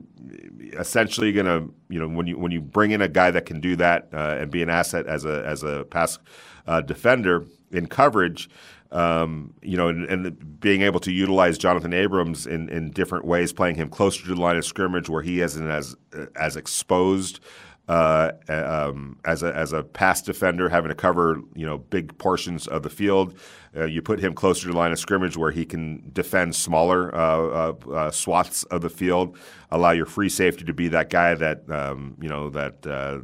essentially 0.79 1.33
going 1.33 1.45
to, 1.45 1.73
you 1.89 1.99
know, 1.99 2.07
when 2.07 2.27
you 2.27 2.37
when 2.37 2.51
you 2.51 2.61
bring 2.61 2.91
in 2.91 3.01
a 3.01 3.09
guy 3.09 3.31
that 3.31 3.45
can 3.45 3.59
do 3.59 3.75
that 3.75 4.07
uh, 4.13 4.37
and 4.39 4.49
be 4.49 4.63
an 4.63 4.69
asset 4.69 5.05
as 5.07 5.25
a 5.25 5.45
as 5.45 5.63
a 5.63 5.85
pass 5.89 6.19
uh, 6.67 6.81
defender 6.81 7.45
in 7.71 7.87
coverage. 7.87 8.49
Um, 8.89 9.53
you 9.61 9.75
know, 9.75 9.89
and, 9.89 10.05
and, 10.05 10.61
being 10.61 10.81
able 10.81 11.01
to 11.01 11.11
utilize 11.11 11.57
Jonathan 11.57 11.93
Abrams 11.93 12.47
in, 12.47 12.69
in 12.69 12.91
different 12.91 13.25
ways, 13.25 13.51
playing 13.51 13.75
him 13.75 13.89
closer 13.89 14.23
to 14.23 14.33
the 14.33 14.39
line 14.39 14.55
of 14.55 14.63
scrimmage 14.63 15.09
where 15.09 15.21
he 15.21 15.41
isn't 15.41 15.69
as 15.69 15.97
as 16.37 16.55
exposed 16.55 17.41
uh, 17.87 18.31
um, 18.49 19.17
as 19.25 19.43
a 19.43 19.55
as 19.55 19.73
a 19.73 19.83
pass 19.83 20.21
defender, 20.21 20.69
having 20.69 20.89
to 20.89 20.95
cover 20.95 21.41
you 21.55 21.65
know 21.65 21.77
big 21.77 22.17
portions 22.17 22.67
of 22.67 22.83
the 22.83 22.89
field. 22.89 23.37
Uh, 23.75 23.85
you 23.85 24.01
put 24.01 24.19
him 24.19 24.33
closer 24.33 24.63
to 24.63 24.71
the 24.71 24.77
line 24.77 24.91
of 24.91 24.99
scrimmage 24.99 25.37
where 25.37 25.51
he 25.51 25.65
can 25.65 26.09
defend 26.11 26.55
smaller 26.55 27.13
uh, 27.15 27.19
uh, 27.19 27.91
uh 27.91 28.11
swaths 28.11 28.63
of 28.65 28.81
the 28.81 28.89
field. 28.89 29.37
Allow 29.71 29.91
your 29.91 30.05
free 30.05 30.29
safety 30.29 30.65
to 30.65 30.73
be 30.73 30.87
that 30.89 31.09
guy 31.09 31.35
that 31.35 31.69
um, 31.69 32.17
you 32.21 32.27
know 32.27 32.49
that 32.49 32.85
uh, 32.85 33.19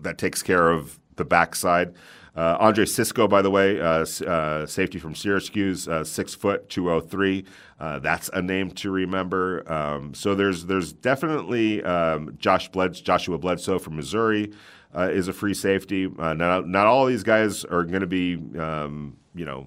that 0.00 0.18
takes 0.18 0.42
care 0.42 0.70
of 0.70 0.98
the 1.16 1.24
backside. 1.24 1.94
Uh, 2.38 2.56
Andre 2.60 2.84
Cisco, 2.84 3.26
by 3.26 3.42
the 3.42 3.50
way, 3.50 3.80
uh, 3.80 4.06
uh, 4.24 4.64
safety 4.64 5.00
from 5.00 5.12
Syracuse, 5.12 5.88
uh, 5.88 6.04
six 6.04 6.36
foot, 6.36 6.68
203. 6.68 7.44
Uh, 7.80 7.98
that's 7.98 8.30
a 8.32 8.40
name 8.40 8.70
to 8.70 8.92
remember. 8.92 9.68
Um, 9.70 10.14
so 10.14 10.36
there's 10.36 10.66
there's 10.66 10.92
definitely 10.92 11.82
um, 11.82 12.36
Josh 12.38 12.70
Joshua 13.02 13.38
Bledsoe 13.38 13.80
from 13.80 13.96
Missouri 13.96 14.52
uh, 14.94 15.08
is 15.10 15.26
a 15.26 15.32
free 15.32 15.52
safety. 15.52 16.06
not, 16.06 16.68
not 16.68 16.86
all 16.86 17.06
these 17.06 17.24
guys 17.24 17.64
are 17.64 17.82
going 17.82 18.02
to 18.02 18.06
be, 18.06 18.36
um, 18.56 19.16
you 19.34 19.44
know, 19.44 19.66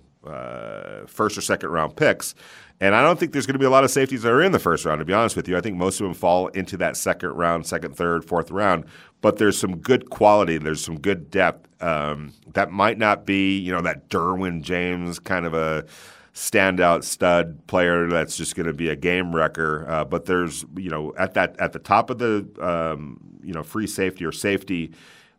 first 1.08 1.38
or 1.38 1.42
second 1.42 1.72
round 1.72 1.98
picks. 1.98 2.36
And 2.82 2.96
I 2.96 3.04
don't 3.04 3.20
think 3.20 3.32
there's 3.32 3.46
going 3.46 3.54
to 3.54 3.60
be 3.60 3.66
a 3.66 3.70
lot 3.70 3.84
of 3.84 3.92
safeties 3.92 4.24
that 4.24 4.32
are 4.32 4.42
in 4.42 4.52
the 4.52 4.60
first 4.60 4.86
round, 4.86 5.00
to 5.00 5.06
be 5.06 5.14
honest 5.14 5.36
with 5.36 5.48
you. 5.48 5.56
I 5.56 5.62
think 5.62 5.78
most 5.78 6.02
of 6.02 6.06
them 6.06 6.16
fall 6.16 6.48
into 6.48 6.78
that 6.78 6.98
second 6.98 7.30
round, 7.30 7.68
second, 7.68 7.96
third, 7.96 8.26
fourth 8.26 8.50
round. 8.50 8.86
But 9.22 9.38
there's 9.38 9.56
some 9.56 9.78
good 9.78 10.10
quality, 10.10 10.58
there's 10.58 10.84
some 10.84 11.00
good 11.00 11.30
depth. 11.30 11.70
Um, 11.82 12.34
that 12.54 12.72
might 12.72 12.98
not 12.98 13.24
be, 13.24 13.60
you 13.60 13.72
know, 13.72 13.82
that 13.82 14.10
Derwin 14.10 14.64
James 14.64 15.20
kind 15.20 15.46
of 15.46 15.54
a 15.54 15.86
standout 16.34 17.04
stud 17.04 17.68
player 17.68 18.08
that's 18.10 18.36
just 18.36 18.56
going 18.56 18.66
to 18.66 18.74
be 18.74 18.90
a 18.90 18.96
game 18.96 19.36
wrecker. 19.36 19.86
Uh, 19.88 20.04
but 20.04 20.26
there's, 20.26 20.66
you 20.76 20.90
know, 20.90 21.14
at 21.20 21.36
that 21.36 21.60
at 21.60 21.74
the 21.74 21.80
top 21.80 22.10
of 22.10 22.18
the, 22.18 22.48
um, 22.60 23.20
you 23.44 23.54
know, 23.54 23.62
free 23.62 23.86
safety 23.86 24.26
or 24.26 24.32
safety 24.32 24.92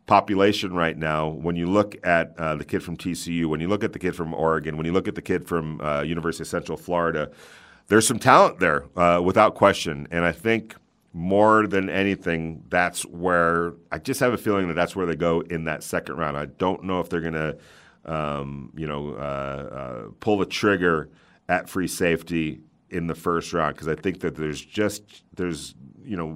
population 0.06 0.74
right 0.74 0.96
now, 0.96 1.28
when 1.28 1.56
you 1.56 1.66
look 1.66 1.94
at 2.04 2.34
uh, 2.38 2.56
the 2.56 2.64
kid 2.64 2.82
from 2.82 2.96
TCU, 2.96 3.46
when 3.46 3.60
you 3.60 3.68
look 3.68 3.84
at 3.84 3.92
the 3.92 3.98
kid 3.98 4.16
from 4.16 4.34
Oregon, 4.34 4.76
when 4.76 4.86
you 4.86 4.92
look 4.92 5.08
at 5.08 5.14
the 5.14 5.22
kid 5.22 5.46
from 5.46 5.80
uh, 5.80 6.02
University 6.02 6.42
of 6.42 6.48
Central 6.48 6.76
Florida, 6.76 7.30
there's 7.88 8.06
some 8.06 8.18
talent 8.18 8.58
there 8.58 8.84
uh, 8.96 9.20
without 9.22 9.54
question. 9.54 10.08
And 10.10 10.24
I 10.24 10.32
think 10.32 10.74
more 11.12 11.66
than 11.66 11.90
anything, 11.90 12.64
that's 12.68 13.02
where 13.04 13.74
I 13.90 13.98
just 13.98 14.20
have 14.20 14.32
a 14.32 14.38
feeling 14.38 14.68
that 14.68 14.74
that's 14.74 14.96
where 14.96 15.06
they 15.06 15.16
go 15.16 15.40
in 15.40 15.64
that 15.64 15.82
second 15.82 16.16
round. 16.16 16.36
I 16.36 16.46
don't 16.46 16.84
know 16.84 17.00
if 17.00 17.08
they're 17.08 17.20
going 17.20 17.34
to, 17.34 17.58
um, 18.04 18.72
you 18.76 18.86
know, 18.86 19.14
uh, 19.14 19.18
uh, 19.20 20.10
pull 20.20 20.38
the 20.38 20.46
trigger 20.46 21.10
at 21.48 21.68
free 21.68 21.88
safety 21.88 22.60
in 22.90 23.06
the 23.06 23.14
first 23.14 23.52
round 23.52 23.74
because 23.74 23.88
I 23.88 23.94
think 23.94 24.20
that 24.20 24.36
there's 24.36 24.62
just 24.64 25.24
there's 25.34 25.74
you 26.04 26.16
know 26.16 26.26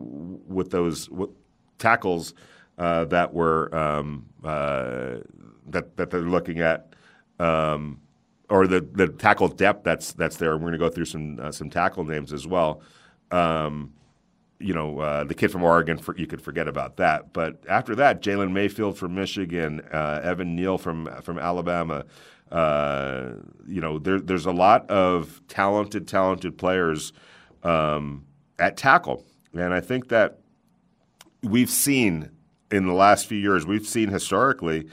with 0.47 0.71
those 0.71 1.09
with 1.11 1.31
tackles 1.79 2.35
uh, 2.79 3.05
that 3.07 3.33
were 3.33 3.75
um, 3.75 4.27
uh, 4.45 5.17
that 5.69 5.97
that 5.97 6.11
they're 6.11 6.21
looking 6.21 6.61
at, 6.61 6.95
um, 7.39 8.01
or 8.49 8.67
the 8.67 8.81
the 8.81 9.09
tackle 9.09 9.49
depth 9.49 9.85
that's 9.85 10.13
that's 10.13 10.37
there. 10.37 10.53
We're 10.53 10.61
going 10.61 10.73
to 10.73 10.79
go 10.79 10.89
through 10.89 11.07
some 11.07 11.39
uh, 11.41 11.53
some 11.53 11.71
tackle 11.71 12.05
names 12.05 12.33
as 12.33 12.47
well. 12.47 12.83
Um, 13.31 13.93
you 14.59 14.73
know, 14.75 14.99
uh, 15.01 15.25
the 15.25 15.35
kid 15.35 15.51
from 15.51 15.63
Oregon, 15.63 15.99
for, 15.99 16.17
you 16.17 16.27
could 16.27 16.41
forget 16.41 16.67
about 16.67 16.97
that. 16.97 17.33
But 17.35 17.63
after 17.69 17.95
that, 17.97 18.23
Jalen 18.23 18.53
Mayfield 18.53 18.97
from 18.97 19.15
Michigan, 19.15 19.83
uh, 19.93 20.21
Evan 20.23 20.57
Neal 20.57 20.79
from 20.79 21.07
from 21.23 21.39
Alabama. 21.39 22.05
Uh, 22.51 23.33
you 23.67 23.81
know, 23.81 23.99
there, 23.99 24.21
there's 24.21 24.47
a 24.47 24.53
lot 24.53 24.89
of 24.89 25.43
talented, 25.49 26.07
talented 26.07 26.57
players 26.57 27.13
um, 27.65 28.25
at 28.59 28.77
tackle, 28.77 29.27
and 29.53 29.75
I 29.75 29.81
think 29.81 30.09
that 30.09 30.39
we've 31.43 31.71
seen 31.71 32.31
in 32.71 32.87
the 32.87 32.93
last 32.93 33.27
few 33.27 33.39
years, 33.39 33.67
we've 33.67 33.87
seen 33.87 34.09
historically, 34.09 34.89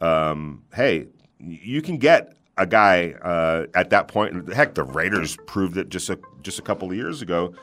um, 0.00 0.62
hey, 0.74 1.06
you 1.38 1.82
can 1.82 1.98
get 1.98 2.36
a 2.56 2.66
guy 2.66 3.12
uh, 3.22 3.66
at 3.74 3.90
that 3.90 4.08
point. 4.08 4.52
Heck, 4.52 4.74
the 4.74 4.84
Raiders 4.84 5.36
proved 5.46 5.76
it 5.76 5.88
just 5.88 6.08
a 6.10 6.18
just 6.42 6.58
a 6.58 6.62
couple 6.62 6.90
of 6.90 6.96
years 6.96 7.22
ago 7.22 7.54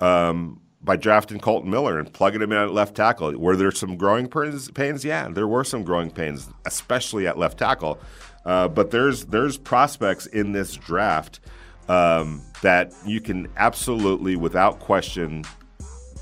um, 0.00 0.60
by 0.82 0.96
drafting 0.96 1.38
Kolton 1.38 1.70
Miller 1.70 1.98
and 1.98 2.12
plugging 2.12 2.42
him 2.42 2.52
in 2.52 2.58
at 2.58 2.72
left 2.72 2.94
tackle. 2.94 3.36
Were 3.38 3.56
there 3.56 3.70
some 3.70 3.96
growing 3.96 4.28
pains? 4.28 5.04
Yeah, 5.04 5.28
there 5.28 5.46
were 5.46 5.64
some 5.64 5.84
growing 5.84 6.10
pains, 6.10 6.48
especially 6.64 7.26
at 7.26 7.38
left 7.38 7.58
tackle. 7.58 8.00
Uh, 8.44 8.68
but 8.68 8.90
there's 8.90 9.26
there's 9.26 9.58
prospects 9.58 10.26
in 10.26 10.52
this 10.52 10.74
draft 10.74 11.40
um, 11.88 12.40
that 12.62 12.92
you 13.04 13.20
can 13.20 13.48
absolutely, 13.56 14.36
without 14.36 14.78
question, 14.80 15.44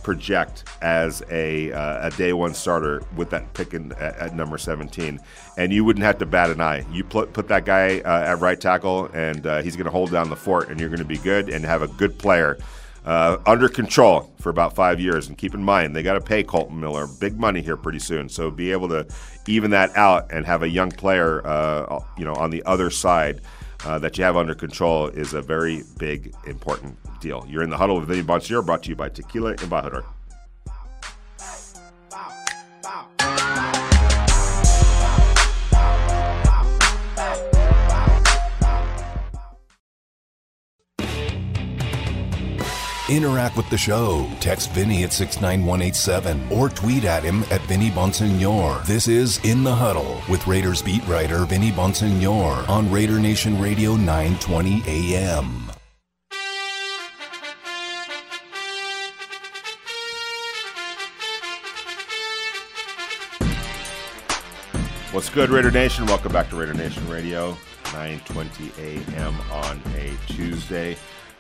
project 0.09 0.65
as 0.81 1.23
a, 1.31 1.71
uh, 1.71 2.09
a 2.09 2.11
day 2.13 2.33
one 2.33 2.55
starter 2.55 3.03
with 3.15 3.29
that 3.29 3.53
pick 3.53 3.75
in, 3.75 3.93
at, 3.93 4.17
at, 4.17 4.35
number 4.35 4.57
17. 4.57 5.21
And 5.59 5.71
you 5.71 5.85
wouldn't 5.85 6.03
have 6.03 6.17
to 6.21 6.25
bat 6.25 6.49
an 6.49 6.63
eye. 6.63 6.87
You 6.91 7.05
put, 7.05 7.35
put 7.35 7.47
that 7.49 7.67
guy 7.67 8.01
uh, 8.01 8.33
at 8.33 8.41
right 8.41 8.59
tackle, 8.59 9.11
and 9.13 9.47
uh, 9.47 9.61
he's 9.61 9.77
going 9.77 9.85
to 9.85 9.91
hold 9.91 10.11
down 10.11 10.31
the 10.31 10.37
fort, 10.37 10.71
and 10.71 10.81
you're 10.81 10.89
going 10.89 10.99
to 11.01 11.05
be 11.05 11.19
good 11.19 11.51
and 11.51 11.63
have 11.63 11.83
a 11.83 11.89
good 11.89 12.19
player. 12.19 12.57
Uh, 13.05 13.37
under 13.45 13.69
control 13.69 14.33
for 14.41 14.49
about 14.49 14.75
five 14.75 14.99
years, 14.99 15.29
and 15.29 15.37
keep 15.37 15.53
in 15.53 15.63
mind 15.63 15.95
they 15.95 16.03
got 16.03 16.15
to 16.15 16.23
pay 16.23 16.43
Kolton 16.43 16.81
Miller 16.81 17.07
big 17.21 17.39
money 17.39 17.61
here 17.61 17.77
pretty 17.77 17.99
soon. 17.99 18.31
So 18.31 18.51
be 18.51 18.73
able 18.73 18.89
to 18.89 19.07
even 19.47 19.73
that 19.73 19.95
out 19.95 20.33
and 20.33 20.47
have 20.47 20.63
a 20.63 20.69
young 20.69 20.91
player, 20.91 21.47
uh, 21.47 22.01
you 22.17 22.25
know, 22.25 22.35
on 22.35 22.49
the 22.49 22.63
other 22.65 22.89
side 22.89 23.43
uh, 23.85 23.99
that 23.99 24.19
you 24.19 24.25
have 24.25 24.37
under 24.37 24.55
control 24.55 25.07
is 25.09 25.35
a 25.35 25.43
very 25.43 25.83
big, 25.99 26.35
important 26.47 26.97
deal. 27.21 27.45
You're 27.49 27.63
in 27.63 27.71
the 27.71 27.77
huddle 27.77 27.99
with 27.99 28.09
Vinny 28.09 28.23
Bonsignore, 28.23 28.65
brought 28.65 28.83
to 28.85 28.91
you 28.91 28.97
by 28.97 29.09
Tequila 29.09 29.55
Embajador. 29.57 30.05
Interact 43.09 43.57
with 43.57 43.71
the 43.71 43.79
show. 43.79 44.29
Text 44.39 44.71
Vinny 44.73 45.03
at 45.03 45.15
69187 45.15 46.53
or 46.53 46.69
tweet 46.69 47.05
at 47.05 47.23
him 47.23 47.43
at 47.45 47.63
Vinny 47.63 47.91
Bonsignore. 47.91 48.85
This 48.85 49.09
is 49.09 49.43
In 49.45 49.65
the 49.65 49.75
Huddle 49.75 50.21
with 50.29 50.47
Raiders 50.47 50.83
beat 50.83 51.07
writer 51.07 51.47
Vinny 51.47 51.71
Bonsignore 51.71 52.69
on 52.69 52.91
Raider 52.93 53.19
Nation 53.19 53.59
Radio 53.59 53.97
920 53.97 54.83
AM. 54.87 55.71
What's 65.13 65.31
good, 65.31 65.49
Raider 65.49 65.71
Nation? 65.71 66.05
Welcome 66.05 66.33
back 66.33 66.51
to 66.51 66.57
Raider 66.57 66.75
Nation 66.75 67.09
Radio, 67.09 67.57
9:20 67.85 69.17
a.m. 69.17 69.35
on 69.51 69.81
a 69.97 70.13
Tuesday. 70.31 70.97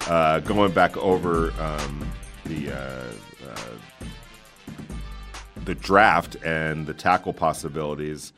Uh, 0.06 0.40
going 0.40 0.72
back 0.72 0.96
over 0.96 1.52
um, 1.60 2.10
the 2.44 2.70
uh, 2.70 3.12
uh, 3.48 3.78
the 5.64 5.74
draft 5.74 6.36
and 6.36 6.86
the 6.86 6.94
tackle 6.94 7.34
possibilities, 7.34 8.32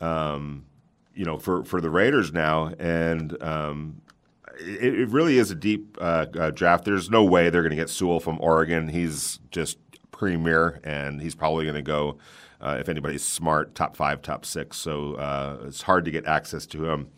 um, 0.00 0.66
you 1.14 1.24
know, 1.24 1.38
for, 1.38 1.64
for 1.64 1.80
the 1.80 1.88
Raiders 1.88 2.32
now, 2.32 2.74
and 2.78 3.42
um, 3.42 4.02
it, 4.60 4.94
it, 4.94 5.08
really 5.08 5.38
is 5.38 5.50
a 5.50 5.54
deep 5.54 5.96
uh, 6.00 6.26
uh, 6.38 6.50
draft. 6.50 6.84
There's 6.84 7.10
no 7.10 7.24
way 7.24 7.48
they're 7.48 7.62
going 7.62 7.70
to 7.70 7.76
get 7.76 7.88
Sewell 7.88 8.20
from 8.20 8.38
Oregon. 8.40 8.88
He's 8.88 9.40
just 9.50 9.78
premier, 10.10 10.80
and 10.84 11.20
he's 11.20 11.34
probably 11.34 11.64
going 11.64 11.76
to 11.76 11.82
go. 11.82 12.18
Uh, 12.60 12.76
if 12.80 12.88
anybody's 12.88 13.22
smart, 13.22 13.74
top 13.74 13.94
five, 13.94 14.22
top 14.22 14.46
six. 14.46 14.78
So 14.78 15.14
uh, 15.14 15.58
it's 15.66 15.82
hard 15.82 16.04
to 16.06 16.10
get 16.10 16.24
access 16.24 16.64
to 16.66 16.88
him. 16.88 17.10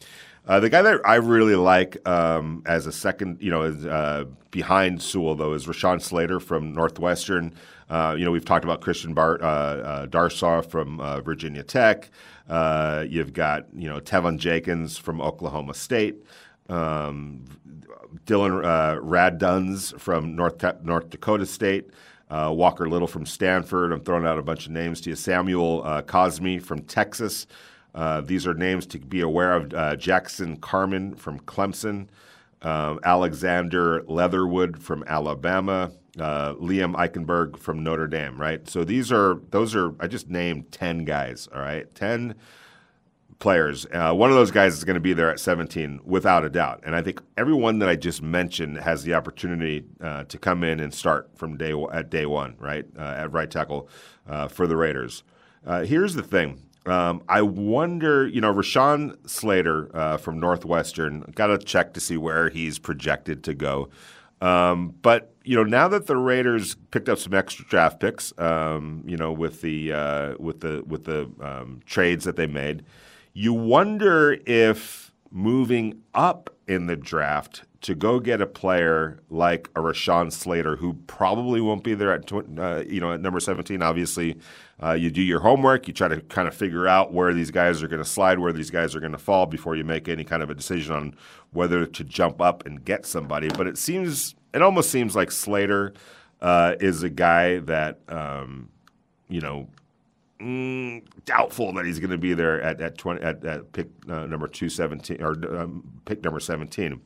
Uh, 0.46 0.60
the 0.60 0.70
guy 0.70 0.80
that 0.80 1.00
I 1.04 1.16
really 1.16 1.56
like 1.56 2.06
um, 2.08 2.62
as 2.66 2.86
a 2.86 2.92
second, 2.92 3.38
you 3.40 3.50
know, 3.50 3.62
uh, 3.64 4.24
behind 4.52 5.02
Sewell 5.02 5.34
though, 5.34 5.54
is 5.54 5.66
Rashawn 5.66 6.00
Slater 6.00 6.38
from 6.38 6.72
Northwestern. 6.72 7.52
Uh, 7.90 8.14
you 8.16 8.24
know, 8.24 8.30
we've 8.30 8.44
talked 8.44 8.64
about 8.64 8.80
Christian 8.80 9.12
Bar- 9.12 9.42
uh, 9.42 9.46
uh, 9.46 10.06
Darrisaw 10.06 10.64
from 10.64 11.00
uh, 11.00 11.20
Virginia 11.20 11.64
Tech. 11.64 12.10
you've 13.08 13.32
got 13.32 13.66
you 13.74 13.88
know 13.88 13.98
Teven 13.98 14.38
Jenkins 14.38 14.96
from 14.96 15.20
Oklahoma 15.20 15.74
State. 15.74 16.16
Um, 16.68 17.44
Dillon 18.24 18.52
Radunz 18.52 19.98
from 19.98 20.36
North 20.36 20.64
North 20.84 21.10
Dakota 21.10 21.46
State. 21.46 21.90
Walker 22.30 22.88
Little 22.88 23.08
from 23.08 23.26
Stanford. 23.26 23.92
I'm 23.92 24.00
throwing 24.00 24.26
out 24.26 24.38
a 24.38 24.42
bunch 24.42 24.66
of 24.66 24.72
names 24.72 25.00
to 25.02 25.10
you. 25.10 25.16
Samuel 25.16 25.82
Cosmi 26.06 26.62
from 26.62 26.82
Texas. 26.82 27.48
Uh, 27.96 28.20
these 28.20 28.46
are 28.46 28.52
names 28.52 28.84
to 28.84 28.98
be 28.98 29.22
aware 29.22 29.54
of 29.54 29.72
uh, 29.72 29.96
Jackson 29.96 30.58
Carman 30.58 31.14
from 31.14 31.40
Clemson, 31.40 32.08
uh, 32.60 32.96
Alexander 33.02 34.04
Leatherwood 34.06 34.82
from 34.82 35.02
Alabama, 35.06 35.90
uh, 36.20 36.52
Liam 36.54 36.94
Eichenberg 36.94 37.58
from 37.58 37.82
Notre 37.82 38.06
Dame, 38.06 38.38
right? 38.38 38.68
So 38.68 38.84
these 38.84 39.10
are, 39.10 39.40
those 39.50 39.74
are, 39.74 39.94
I 39.98 40.08
just 40.08 40.28
named 40.28 40.70
10 40.72 41.06
guys, 41.06 41.48
all 41.54 41.60
right? 41.60 41.92
10 41.94 42.34
players. 43.38 43.86
One 43.90 44.30
of 44.30 44.36
those 44.36 44.50
guys 44.50 44.74
is 44.74 44.84
going 44.84 44.94
to 44.94 45.00
be 45.00 45.12
there 45.12 45.30
at 45.30 45.40
17 45.40 46.00
without 46.04 46.44
a 46.44 46.48
doubt. 46.50 46.82
And 46.84 46.94
I 46.94 47.02
think 47.02 47.20
everyone 47.36 47.78
that 47.80 47.88
I 47.88 47.96
just 47.96 48.22
mentioned 48.22 48.78
has 48.78 49.04
the 49.04 49.12
opportunity 49.12 49.84
to 50.00 50.38
come 50.38 50.64
in 50.64 50.80
and 50.80 50.92
start 50.92 51.30
from 51.34 51.58
day 51.58 51.74
at 51.92 52.08
day 52.08 52.24
one, 52.24 52.56
right? 52.58 52.86
at 52.96 53.30
right 53.32 53.50
tackle 53.50 53.90
for 54.48 54.66
the 54.66 54.76
Raiders. 54.76 55.22
here's 55.84 56.14
the 56.14 56.22
thing 56.22 56.65
um, 56.86 57.22
I 57.28 57.42
wonder, 57.42 58.26
you 58.26 58.40
know, 58.40 58.52
Rashawn 58.54 59.16
Slater 59.28 59.90
uh, 59.94 60.16
from 60.16 60.38
Northwestern, 60.38 61.20
got 61.34 61.48
to 61.48 61.58
check 61.58 61.94
to 61.94 62.00
see 62.00 62.16
where 62.16 62.48
he's 62.48 62.78
projected 62.78 63.42
to 63.44 63.54
go. 63.54 63.88
Um, 64.40 64.94
but 65.02 65.32
you 65.44 65.56
know, 65.56 65.64
now 65.64 65.88
that 65.88 66.06
the 66.06 66.16
Raiders 66.16 66.76
picked 66.90 67.08
up 67.08 67.18
some 67.18 67.32
extra 67.32 67.64
draft 67.64 68.00
picks, 68.00 68.38
um, 68.38 69.02
you 69.06 69.16
know, 69.16 69.32
with 69.32 69.62
the 69.62 69.92
uh, 69.92 70.34
with 70.38 70.60
the 70.60 70.82
with 70.86 71.04
the 71.04 71.30
um, 71.40 71.80
trades 71.86 72.24
that 72.24 72.36
they 72.36 72.46
made, 72.46 72.84
You 73.32 73.52
wonder 73.52 74.38
if 74.46 75.12
moving 75.30 76.02
up 76.14 76.50
in 76.66 76.86
the 76.86 76.96
draft 76.96 77.64
to 77.86 77.94
go 77.94 78.18
get 78.18 78.40
a 78.40 78.46
player 78.48 79.20
like 79.30 79.70
a 79.76 79.80
Rashawn 79.80 80.32
Slater, 80.32 80.74
who 80.74 80.94
probably 81.06 81.60
won't 81.60 81.84
be 81.84 81.94
there 81.94 82.12
at 82.12 82.32
uh, 82.32 82.82
you 82.84 83.00
know 83.00 83.12
at 83.12 83.20
number 83.20 83.38
17. 83.38 83.80
Obviously, 83.80 84.36
uh, 84.82 84.94
you 84.94 85.08
do 85.08 85.22
your 85.22 85.38
homework. 85.38 85.86
You 85.86 85.94
try 85.94 86.08
to 86.08 86.20
kind 86.22 86.48
of 86.48 86.54
figure 86.54 86.88
out 86.88 87.12
where 87.12 87.32
these 87.32 87.52
guys 87.52 87.84
are 87.84 87.88
going 87.88 88.02
to 88.02 88.08
slide, 88.08 88.40
where 88.40 88.52
these 88.52 88.72
guys 88.72 88.96
are 88.96 89.00
going 89.00 89.12
to 89.12 89.18
fall 89.18 89.46
before 89.46 89.76
you 89.76 89.84
make 89.84 90.08
any 90.08 90.24
kind 90.24 90.42
of 90.42 90.50
a 90.50 90.54
decision 90.54 90.96
on 90.96 91.14
whether 91.52 91.86
to 91.86 92.02
jump 92.02 92.40
up 92.40 92.66
and 92.66 92.84
get 92.84 93.06
somebody. 93.06 93.50
But 93.50 93.68
it 93.68 93.78
seems, 93.78 94.34
it 94.52 94.62
almost 94.62 94.90
seems 94.90 95.14
like 95.14 95.30
Slater 95.30 95.94
uh, 96.40 96.74
is 96.80 97.04
a 97.04 97.08
guy 97.08 97.60
that, 97.60 98.00
um, 98.08 98.68
you 99.28 99.40
know, 99.40 99.68
mm, 100.40 101.04
doubtful 101.24 101.72
that 101.74 101.86
he's 101.86 102.00
going 102.00 102.10
to 102.10 102.18
be 102.18 102.34
there 102.34 102.60
at 102.60 102.80
at, 102.80 102.98
20, 102.98 103.22
at, 103.22 103.44
at 103.44 103.70
pick 103.70 103.90
uh, 104.08 104.26
number 104.26 104.48
two 104.48 104.68
seventeen 104.68 105.22
or 105.22 105.34
um, 105.56 105.84
pick 106.04 106.24
number 106.24 106.40
seventeen 106.40 107.00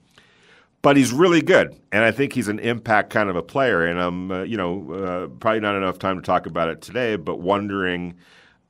but 0.83 0.97
he's 0.97 1.12
really 1.12 1.43
good, 1.43 1.78
and 1.93 2.05
I 2.05 2.11
think 2.11 2.33
he's 2.33 2.49
an 2.49 2.59
impact 2.59 3.11
kind 3.11 3.28
of 3.28 3.37
a 3.37 3.43
player. 3.43 3.85
And 3.85 4.01
I'm, 4.01 4.31
uh, 4.31 4.43
you 4.43 4.57
know, 4.57 4.93
uh, 4.93 5.26
probably 5.39 5.61
not 5.61 5.76
enough 5.76 5.99
time 5.99 6.16
to 6.16 6.22
talk 6.22 6.47
about 6.47 6.68
it 6.68 6.81
today, 6.81 7.16
but 7.16 7.41
wondering, 7.41 8.14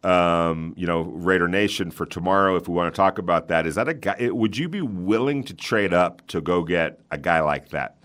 um, 0.02 0.74
you 0.76 0.86
know, 0.86 1.02
Raider 1.02 1.46
Nation 1.46 1.90
for 1.90 2.06
tomorrow, 2.06 2.56
if 2.56 2.68
we 2.68 2.74
want 2.74 2.92
to 2.92 2.96
talk 2.96 3.18
about 3.18 3.48
that, 3.48 3.66
is 3.66 3.76
that 3.76 3.88
a 3.88 3.94
guy? 3.94 4.28
Would 4.30 4.56
you 4.56 4.68
be 4.68 4.80
willing 4.80 5.44
to 5.44 5.54
trade 5.54 5.92
up 5.92 6.26
to 6.28 6.40
go 6.40 6.64
get 6.64 7.00
a 7.10 7.18
guy 7.18 7.40
like 7.40 7.68
that? 7.68 7.96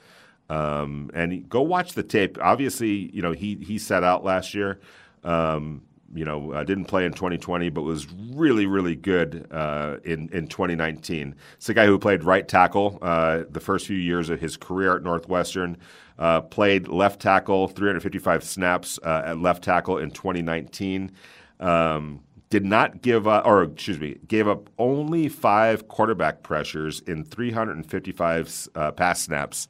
Um, 0.50 1.10
and 1.16 1.50
go 1.50 1.62
watch 1.62 1.94
the 1.94 2.04
tape. 2.04 2.38
Obviously, 2.40 3.10
you 3.12 3.22
know, 3.22 3.32
he 3.32 3.56
he 3.56 3.80
set 3.80 4.04
out 4.04 4.24
last 4.24 4.54
year. 4.54 4.80
Um, 5.24 5.82
you 6.16 6.26
know, 6.26 6.54
uh, 6.54 6.64
didn't 6.64 6.86
play 6.86 7.06
in 7.06 7.12
2020, 7.12 7.70
but 7.70 7.82
was 7.82 8.08
really, 8.32 8.66
really 8.66 8.96
good 8.96 9.48
uh, 9.52 9.98
in 10.04 10.30
in 10.30 10.48
2019. 10.48 11.36
It's 11.56 11.70
a 11.70 11.74
guy 11.74 11.86
who 11.86 12.00
played 12.00 12.24
right 12.24 12.48
tackle 12.48 12.98
uh, 13.02 13.44
the 13.50 13.60
first 13.60 13.86
few 13.86 13.98
years 13.98 14.30
of 14.30 14.40
his 14.40 14.58
career 14.58 14.96
at 14.96 15.04
Northwestern. 15.04 15.78
Uh, 16.18 16.40
played 16.42 16.88
left 16.88 17.22
tackle, 17.22 17.68
355 17.68 18.44
snaps 18.44 18.98
uh, 19.04 19.24
at 19.26 19.40
left 19.40 19.64
tackle 19.64 19.98
in 19.98 20.12
2019. 20.12 21.12
Um, 21.60 22.22
did 22.50 22.64
not 22.64 23.02
give 23.02 23.28
up, 23.28 23.46
or 23.46 23.64
excuse 23.64 24.00
me, 24.00 24.18
gave 24.28 24.48
up 24.48 24.70
only 24.78 25.28
five 25.28 25.88
quarterback 25.90 26.42
pressures 26.42 27.02
in 27.02 27.26
355 27.26 28.70
uh, 28.76 28.92
pass 28.92 29.22
snaps. 29.22 29.68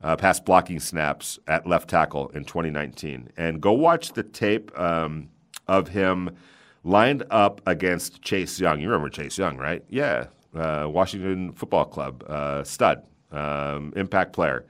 Uh, 0.00 0.14
pass 0.14 0.38
blocking 0.38 0.78
snaps 0.78 1.40
at 1.48 1.66
left 1.66 1.90
tackle 1.90 2.28
in 2.28 2.44
2019. 2.44 3.30
And 3.36 3.60
go 3.60 3.72
watch 3.72 4.12
the 4.12 4.22
tape. 4.22 4.70
Um, 4.78 5.30
of 5.68 5.88
him 5.88 6.36
lined 6.84 7.24
up 7.30 7.60
against 7.66 8.22
Chase 8.22 8.58
Young. 8.58 8.80
You 8.80 8.88
remember 8.88 9.10
Chase 9.10 9.38
Young, 9.38 9.56
right? 9.56 9.84
Yeah, 9.88 10.26
uh, 10.54 10.86
Washington 10.90 11.52
Football 11.52 11.86
Club, 11.86 12.24
uh, 12.28 12.64
stud, 12.64 13.04
um, 13.30 13.92
impact 13.96 14.32
player. 14.32 14.64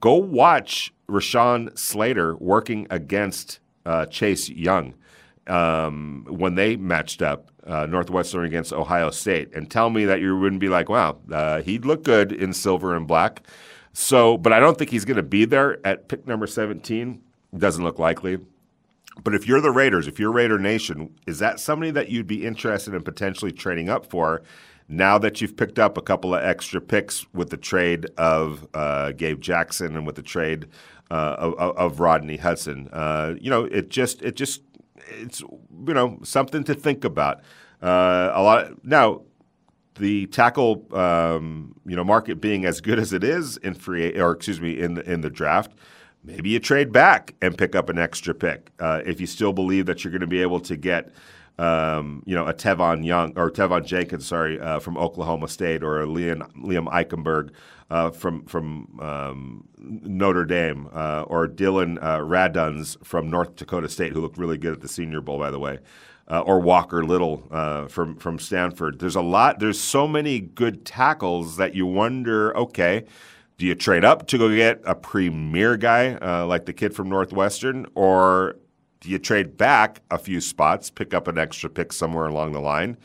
Go 0.00 0.14
watch 0.14 0.92
Rashawn 1.08 1.76
Slater 1.76 2.36
working 2.36 2.86
against 2.90 3.58
uh, 3.84 4.06
Chase 4.06 4.48
Young 4.48 4.94
um, 5.46 6.26
when 6.28 6.54
they 6.54 6.76
matched 6.76 7.22
up 7.22 7.50
uh, 7.66 7.86
Northwestern 7.86 8.44
against 8.44 8.72
Ohio 8.72 9.10
State, 9.10 9.54
and 9.54 9.70
tell 9.70 9.90
me 9.90 10.04
that 10.06 10.20
you 10.20 10.38
wouldn't 10.38 10.60
be 10.60 10.68
like, 10.68 10.88
wow, 10.88 11.18
uh, 11.30 11.60
he'd 11.62 11.84
look 11.84 12.04
good 12.04 12.32
in 12.32 12.52
silver 12.52 12.96
and 12.96 13.06
black. 13.06 13.42
So, 13.92 14.38
but 14.38 14.52
I 14.52 14.60
don't 14.60 14.78
think 14.78 14.90
he's 14.90 15.04
going 15.04 15.16
to 15.16 15.22
be 15.22 15.44
there 15.44 15.84
at 15.84 16.08
pick 16.08 16.26
number 16.26 16.46
17. 16.46 17.20
Doesn't 17.56 17.82
look 17.82 17.98
likely. 17.98 18.38
But 19.22 19.34
if 19.34 19.46
you're 19.46 19.60
the 19.60 19.70
Raiders, 19.70 20.06
if 20.06 20.18
you're 20.18 20.32
Raider 20.32 20.58
Nation, 20.58 21.14
is 21.26 21.38
that 21.40 21.60
somebody 21.60 21.90
that 21.90 22.08
you'd 22.08 22.26
be 22.26 22.46
interested 22.46 22.94
in 22.94 23.02
potentially 23.02 23.52
trading 23.52 23.88
up 23.88 24.06
for 24.06 24.42
now 24.88 25.18
that 25.18 25.40
you've 25.40 25.56
picked 25.56 25.78
up 25.78 25.96
a 25.96 26.02
couple 26.02 26.34
of 26.34 26.42
extra 26.42 26.80
picks 26.80 27.26
with 27.32 27.50
the 27.50 27.56
trade 27.56 28.06
of 28.16 28.66
uh, 28.74 29.12
Gabe 29.12 29.40
Jackson 29.40 29.96
and 29.96 30.06
with 30.06 30.16
the 30.16 30.22
trade 30.22 30.66
uh, 31.10 31.36
of, 31.38 31.54
of, 31.76 32.00
Rodney 32.00 32.36
Hudson? 32.36 32.88
Uh, 32.92 33.34
you 33.40 33.50
know, 33.50 33.64
it 33.64 33.88
just 33.88 34.22
it 34.22 34.36
just 34.36 34.62
it's 35.10 35.40
you 35.40 35.94
know 35.94 36.18
something 36.22 36.64
to 36.64 36.74
think 36.74 37.04
about. 37.04 37.40
Uh, 37.82 38.30
a 38.34 38.42
lot 38.42 38.84
now 38.84 39.22
the 39.94 40.26
tackle 40.26 40.86
um, 40.96 41.74
you 41.86 41.94
know 41.94 42.04
market 42.04 42.40
being 42.40 42.64
as 42.64 42.80
good 42.80 42.98
as 42.98 43.12
it 43.12 43.22
is 43.22 43.56
in 43.58 43.74
free 43.74 44.18
or 44.18 44.32
excuse 44.32 44.60
me 44.60 44.78
in 44.78 44.94
the, 44.94 45.10
in 45.10 45.20
the 45.20 45.30
draft 45.30 45.72
maybe 46.22 46.50
you 46.50 46.60
trade 46.60 46.92
back 46.92 47.34
and 47.40 47.56
pick 47.56 47.74
up 47.74 47.88
an 47.88 47.98
extra 47.98 48.34
pick 48.34 48.70
uh, 48.78 49.00
if 49.06 49.20
you 49.20 49.26
still 49.26 49.52
believe 49.52 49.86
that 49.86 50.04
you're 50.04 50.12
going 50.12 50.20
to 50.20 50.26
be 50.26 50.42
able 50.42 50.60
to 50.60 50.76
get 50.76 51.10
um, 51.60 52.22
you 52.24 52.34
know 52.34 52.46
a 52.46 52.54
Tevon 52.54 53.04
Young 53.04 53.36
or 53.36 53.50
Teven 53.50 53.84
Jenkins, 53.84 54.26
sorry, 54.26 54.58
uh, 54.58 54.78
from 54.78 54.96
Oklahoma 54.96 55.46
State, 55.46 55.82
or 55.82 56.00
a 56.00 56.06
Liam, 56.06 56.50
Liam 56.56 56.90
Eichenberg 56.90 57.50
uh, 57.90 58.10
from 58.10 58.44
from 58.46 58.98
um, 58.98 59.68
Notre 59.78 60.46
Dame, 60.46 60.88
uh, 60.92 61.24
or 61.26 61.46
Dillon 61.46 61.98
uh, 61.98 62.18
Radunz 62.18 62.96
from 63.04 63.28
North 63.28 63.56
Dakota 63.56 63.90
State, 63.90 64.12
who 64.12 64.22
looked 64.22 64.38
really 64.38 64.56
good 64.56 64.72
at 64.72 64.80
the 64.80 64.88
Senior 64.88 65.20
Bowl, 65.20 65.38
by 65.38 65.50
the 65.50 65.58
way. 65.58 65.78
Uh, 66.28 66.40
or 66.42 66.60
Walker 66.60 67.04
Little 67.04 67.46
uh, 67.50 67.88
from 67.88 68.16
from 68.16 68.38
Stanford. 68.38 68.98
There's 68.98 69.16
a 69.16 69.20
lot. 69.20 69.58
There's 69.58 69.80
so 69.80 70.08
many 70.08 70.40
good 70.40 70.86
tackles 70.86 71.56
that 71.56 71.74
you 71.74 71.84
wonder. 71.84 72.56
Okay, 72.56 73.04
do 73.60 73.66
you 73.66 73.74
trade 73.74 74.06
up 74.06 74.26
to 74.26 74.38
go 74.38 74.48
get 74.48 74.80
a 74.86 74.94
premier 74.94 75.76
guy 75.76 76.14
uh, 76.14 76.46
like 76.46 76.64
the 76.64 76.72
kid 76.72 76.94
from 76.94 77.10
Northwestern, 77.10 77.86
or 77.94 78.56
do 79.00 79.10
you 79.10 79.18
trade 79.18 79.58
back 79.58 80.00
a 80.10 80.16
few 80.16 80.40
spots, 80.40 80.88
pick 80.88 81.12
up 81.12 81.28
an 81.28 81.36
extra 81.36 81.68
pick 81.68 81.92
somewhere 81.92 82.24
along 82.24 82.52
the 82.52 82.60
line? 82.60 82.96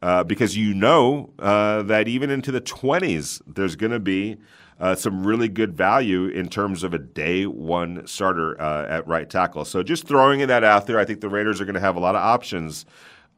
Uh, 0.00 0.22
because 0.22 0.56
you 0.56 0.72
know 0.74 1.30
uh, 1.40 1.82
that 1.82 2.06
even 2.06 2.30
into 2.30 2.52
the 2.52 2.60
20s, 2.60 3.42
there's 3.48 3.74
going 3.74 3.90
to 3.90 3.98
be 3.98 4.36
uh, 4.78 4.94
some 4.94 5.26
really 5.26 5.48
good 5.48 5.76
value 5.76 6.26
in 6.26 6.48
terms 6.48 6.84
of 6.84 6.94
a 6.94 6.98
day 7.00 7.44
one 7.44 8.06
starter 8.06 8.60
uh, 8.60 8.86
at 8.86 9.04
right 9.08 9.28
tackle. 9.28 9.64
So 9.64 9.82
just 9.82 10.06
throwing 10.06 10.46
that 10.46 10.62
out 10.62 10.86
there, 10.86 11.00
I 11.00 11.04
think 11.04 11.20
the 11.20 11.28
Raiders 11.28 11.60
are 11.60 11.64
going 11.64 11.74
to 11.74 11.80
have 11.80 11.96
a 11.96 12.00
lot 12.00 12.14
of 12.14 12.22
options 12.22 12.86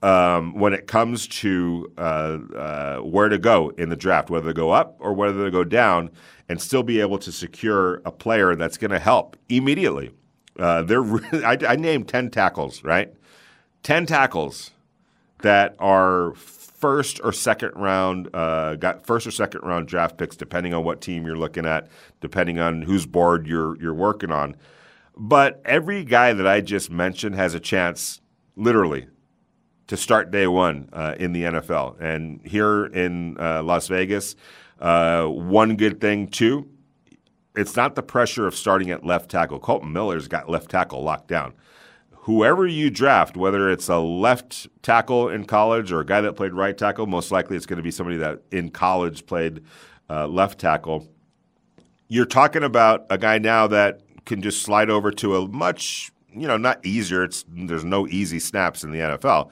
um, 0.02 0.54
when 0.54 0.72
it 0.72 0.86
comes 0.86 1.26
to 1.26 1.92
uh, 1.98 2.38
uh, 2.56 2.98
where 2.98 3.28
to 3.28 3.38
go 3.38 3.70
in 3.70 3.88
the 3.88 3.96
draft, 3.96 4.30
whether 4.30 4.50
to 4.50 4.54
go 4.54 4.70
up 4.70 4.96
or 5.00 5.12
whether 5.12 5.44
to 5.44 5.50
go 5.50 5.64
down, 5.64 6.10
and 6.48 6.60
still 6.60 6.82
be 6.82 7.00
able 7.00 7.18
to 7.18 7.32
secure 7.32 8.00
a 8.04 8.12
player 8.12 8.54
that's 8.54 8.76
going 8.78 8.90
to 8.90 8.98
help 8.98 9.36
immediately. 9.48 10.10
Uh, 10.58 10.82
they're 10.82 11.02
really, 11.02 11.44
I, 11.44 11.58
I 11.66 11.76
named 11.76 12.08
ten 12.08 12.30
tackles, 12.30 12.84
right? 12.84 13.12
Ten 13.82 14.06
tackles 14.06 14.70
that 15.42 15.74
are 15.78 16.34
first 16.34 17.20
or 17.24 17.32
second 17.32 17.72
round, 17.74 18.28
uh, 18.34 18.76
got 18.76 19.04
first 19.04 19.26
or 19.26 19.30
second 19.32 19.62
round 19.62 19.88
draft 19.88 20.16
picks, 20.16 20.36
depending 20.36 20.72
on 20.74 20.84
what 20.84 21.00
team 21.00 21.26
you're 21.26 21.36
looking 21.36 21.66
at, 21.66 21.88
depending 22.20 22.60
on 22.60 22.82
whose 22.82 23.04
board 23.04 23.46
you're 23.46 23.76
you're 23.80 23.94
working 23.94 24.30
on. 24.30 24.56
But 25.16 25.60
every 25.64 26.04
guy 26.04 26.32
that 26.32 26.46
I 26.46 26.60
just 26.60 26.90
mentioned 26.90 27.34
has 27.34 27.52
a 27.52 27.60
chance, 27.60 28.20
literally, 28.54 29.08
to 29.88 29.96
start 29.96 30.30
day 30.30 30.46
one 30.46 30.88
uh, 30.92 31.14
in 31.18 31.32
the 31.32 31.42
NFL. 31.42 32.00
And 32.00 32.40
here 32.46 32.86
in 32.86 33.36
uh, 33.40 33.62
Las 33.62 33.88
Vegas, 33.88 34.36
uh, 34.80 35.24
one 35.24 35.76
good 35.76 36.00
thing, 36.00 36.28
too, 36.28 36.68
it's 37.56 37.74
not 37.74 37.96
the 37.96 38.02
pressure 38.02 38.46
of 38.46 38.54
starting 38.54 38.90
at 38.90 39.04
left 39.04 39.30
tackle. 39.30 39.58
Kolton 39.58 39.92
Miller's 39.92 40.28
got 40.28 40.48
left 40.48 40.70
tackle 40.70 41.02
locked 41.02 41.28
down. 41.28 41.54
Whoever 42.10 42.66
you 42.66 42.90
draft, 42.90 43.36
whether 43.36 43.70
it's 43.70 43.88
a 43.88 43.98
left 43.98 44.68
tackle 44.82 45.30
in 45.30 45.46
college 45.46 45.90
or 45.90 46.00
a 46.00 46.06
guy 46.06 46.20
that 46.20 46.34
played 46.34 46.52
right 46.52 46.76
tackle, 46.76 47.06
most 47.06 47.32
likely 47.32 47.56
it's 47.56 47.66
going 47.66 47.78
to 47.78 47.82
be 47.82 47.90
somebody 47.90 48.18
that 48.18 48.42
in 48.52 48.70
college 48.70 49.24
played 49.26 49.62
uh, 50.10 50.26
left 50.26 50.60
tackle. 50.60 51.08
You're 52.08 52.26
talking 52.26 52.62
about 52.62 53.06
a 53.08 53.16
guy 53.16 53.38
now 53.38 53.66
that 53.68 54.02
can 54.26 54.42
just 54.42 54.62
slide 54.62 54.90
over 54.90 55.10
to 55.12 55.36
a 55.36 55.48
much, 55.48 56.12
you 56.30 56.46
know, 56.46 56.58
not 56.58 56.84
easier. 56.84 57.24
It's 57.24 57.46
there's 57.48 57.84
no 57.84 58.06
easy 58.06 58.38
snaps 58.38 58.84
in 58.84 58.92
the 58.92 58.98
NFL, 58.98 59.50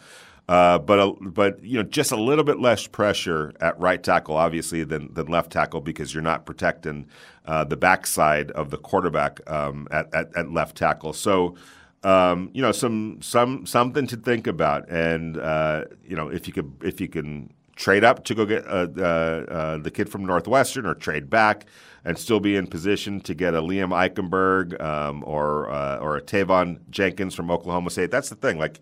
uh, 0.48 0.78
but 0.78 0.98
a, 0.98 1.12
but 1.20 1.62
you 1.64 1.76
know 1.76 1.82
just 1.82 2.12
a 2.12 2.16
little 2.16 2.44
bit 2.44 2.60
less 2.60 2.86
pressure 2.86 3.52
at 3.60 3.78
right 3.78 4.02
tackle, 4.02 4.36
obviously, 4.36 4.84
than 4.84 5.12
than 5.14 5.26
left 5.26 5.50
tackle 5.50 5.80
because 5.80 6.14
you're 6.14 6.22
not 6.22 6.46
protecting 6.46 7.06
uh, 7.46 7.64
the 7.64 7.76
backside 7.76 8.50
of 8.52 8.70
the 8.70 8.78
quarterback 8.78 9.40
um, 9.50 9.88
at, 9.90 10.12
at, 10.14 10.36
at 10.36 10.52
left 10.52 10.76
tackle. 10.76 11.12
So. 11.12 11.56
Um, 12.02 12.50
you 12.52 12.62
know, 12.62 12.70
some 12.70 13.20
some 13.20 13.66
something 13.66 14.06
to 14.06 14.16
think 14.16 14.46
about, 14.46 14.88
and 14.88 15.38
uh, 15.38 15.86
you 16.04 16.14
know, 16.14 16.28
if 16.28 16.46
you 16.46 16.52
could 16.52 16.70
if 16.82 17.00
you 17.00 17.08
can 17.08 17.52
trade 17.74 18.04
up 18.04 18.24
to 18.24 18.34
go 18.34 18.44
get 18.44 18.66
uh, 18.66 18.86
uh, 18.96 19.02
uh, 19.02 19.78
the 19.78 19.90
kid 19.90 20.08
from 20.08 20.24
Northwestern 20.24 20.86
or 20.86 20.94
trade 20.94 21.28
back 21.28 21.66
and 22.04 22.18
still 22.18 22.38
be 22.40 22.56
in 22.56 22.66
position 22.66 23.20
to 23.20 23.34
get 23.34 23.54
a 23.54 23.60
Liam 23.60 23.90
Eichenberg 23.90 24.80
um, 24.80 25.22
or 25.26 25.68
uh, 25.70 25.98
or 25.98 26.16
a 26.16 26.22
Teven 26.22 26.78
Jenkins 26.90 27.34
from 27.34 27.50
Oklahoma 27.50 27.90
State. 27.90 28.10
That's 28.10 28.28
the 28.28 28.36
thing. 28.36 28.58
Like 28.58 28.80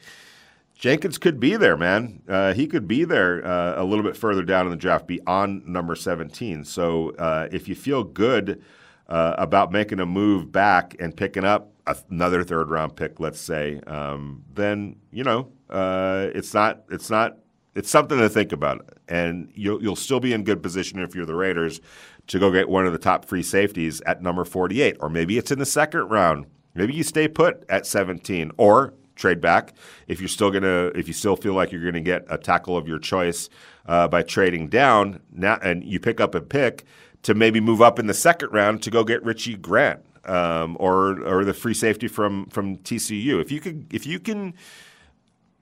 Jenkins 0.74 1.18
could 1.18 1.38
be 1.38 1.56
there, 1.56 1.76
man. 1.76 2.22
Uh, 2.28 2.52
he 2.52 2.66
could 2.66 2.88
be 2.88 3.04
there 3.04 3.46
uh, 3.46 3.80
a 3.80 3.84
little 3.84 4.04
bit 4.04 4.16
further 4.16 4.42
down 4.42 4.66
in 4.66 4.70
the 4.70 4.76
draft, 4.76 5.06
beyond 5.06 5.66
number 5.66 5.94
17. 5.94 6.64
So 6.64 7.10
uh, 7.10 7.48
if 7.52 7.68
you 7.68 7.74
feel 7.74 8.02
good 8.02 8.62
uh, 9.08 9.34
about 9.38 9.70
making 9.70 10.00
a 10.00 10.06
move 10.06 10.50
back 10.50 10.96
and 10.98 11.16
picking 11.16 11.44
up 11.44 11.72
another 12.10 12.42
third 12.42 12.70
round 12.70 12.96
pick, 12.96 13.20
let's 13.20 13.40
say, 13.40 13.80
um, 13.86 14.44
then 14.52 14.96
you 15.12 15.22
know 15.22 15.52
uh, 15.70 16.28
it's 16.34 16.52
not 16.54 16.82
it's 16.90 17.10
not 17.10 17.38
it's 17.74 17.90
something 17.90 18.18
to 18.18 18.28
think 18.28 18.52
about, 18.52 18.98
and 19.08 19.50
you'll 19.54 19.82
you'll 19.82 19.96
still 19.96 20.20
be 20.20 20.32
in 20.32 20.44
good 20.44 20.62
position 20.62 20.98
if 21.00 21.14
you're 21.14 21.26
the 21.26 21.34
Raiders 21.34 21.80
to 22.26 22.38
go 22.38 22.50
get 22.50 22.68
one 22.68 22.86
of 22.86 22.92
the 22.92 22.98
top 22.98 23.24
free 23.26 23.42
safeties 23.42 24.00
at 24.02 24.22
number 24.22 24.44
48, 24.44 24.96
or 25.00 25.10
maybe 25.10 25.36
it's 25.36 25.50
in 25.50 25.58
the 25.58 25.66
second 25.66 26.08
round. 26.08 26.46
Maybe 26.74 26.94
you 26.94 27.02
stay 27.04 27.28
put 27.28 27.64
at 27.68 27.86
17, 27.86 28.50
or 28.56 28.94
trade 29.14 29.40
back 29.40 29.74
if 30.08 30.20
you're 30.20 30.28
still 30.28 30.50
gonna 30.50 30.86
if 30.94 31.06
you 31.06 31.14
still 31.14 31.36
feel 31.36 31.54
like 31.54 31.72
you're 31.72 31.84
gonna 31.84 32.00
get 32.00 32.24
a 32.28 32.38
tackle 32.38 32.76
of 32.76 32.88
your 32.88 32.98
choice 32.98 33.48
uh, 33.86 34.08
by 34.08 34.22
trading 34.22 34.68
down 34.68 35.20
now, 35.32 35.58
and 35.62 35.84
you 35.84 36.00
pick 36.00 36.20
up 36.20 36.34
a 36.34 36.40
pick 36.40 36.84
to 37.22 37.34
maybe 37.34 37.60
move 37.60 37.80
up 37.80 37.98
in 37.98 38.06
the 38.06 38.14
second 38.14 38.50
round 38.52 38.82
to 38.82 38.90
go 38.90 39.04
get 39.04 39.22
Richie 39.24 39.56
Grant 39.56 40.00
um, 40.24 40.76
or 40.80 41.20
or 41.22 41.44
the 41.44 41.54
free 41.54 41.74
safety 41.74 42.08
from 42.08 42.46
from 42.46 42.76
TCU. 42.78 43.40
If 43.40 43.50
you 43.50 43.60
could 43.60 43.92
if 43.92 44.06
you 44.06 44.18
can 44.18 44.54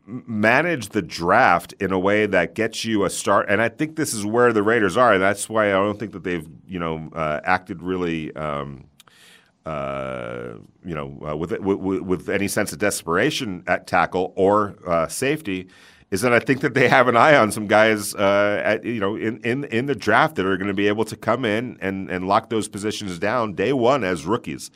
manage 0.06 0.88
the 0.88 1.02
draft 1.02 1.72
in 1.74 1.92
a 1.92 1.98
way 1.98 2.26
that 2.26 2.54
gets 2.54 2.84
you 2.84 3.04
a 3.04 3.10
start. 3.10 3.46
And 3.48 3.62
I 3.62 3.68
think 3.68 3.96
this 3.96 4.12
is 4.12 4.26
where 4.26 4.52
the 4.52 4.62
Raiders 4.62 4.96
are. 4.96 5.12
And 5.12 5.22
that's 5.22 5.48
why 5.48 5.68
I 5.68 5.72
don't 5.72 5.98
think 5.98 6.12
that 6.12 6.24
they've, 6.24 6.46
you 6.66 6.78
know, 6.78 7.08
uh, 7.14 7.40
acted 7.44 7.82
really, 7.82 8.34
um, 8.34 8.84
uh, 9.66 10.54
you 10.84 10.94
know, 10.94 11.18
uh, 11.26 11.36
with, 11.36 11.52
with, 11.60 12.00
with 12.02 12.28
any 12.28 12.48
sense 12.48 12.72
of 12.72 12.78
desperation 12.78 13.62
at 13.66 13.86
tackle 13.86 14.32
or 14.36 14.76
uh, 14.86 15.06
safety. 15.08 15.68
Is 16.10 16.20
that 16.20 16.32
I 16.34 16.40
think 16.40 16.60
that 16.60 16.74
they 16.74 16.88
have 16.88 17.08
an 17.08 17.16
eye 17.16 17.36
on 17.36 17.50
some 17.50 17.66
guys, 17.66 18.14
uh, 18.14 18.60
at, 18.62 18.84
you 18.84 19.00
know, 19.00 19.16
in, 19.16 19.38
in 19.38 19.64
in 19.64 19.86
the 19.86 19.94
draft 19.94 20.34
that 20.34 20.44
are 20.44 20.58
going 20.58 20.68
to 20.68 20.74
be 20.74 20.86
able 20.86 21.06
to 21.06 21.16
come 21.16 21.46
in 21.46 21.78
and, 21.80 22.10
and 22.10 22.28
lock 22.28 22.50
those 22.50 22.68
positions 22.68 23.18
down 23.18 23.54
day 23.54 23.72
one 23.72 24.04
as 24.04 24.26
rookies. 24.26 24.70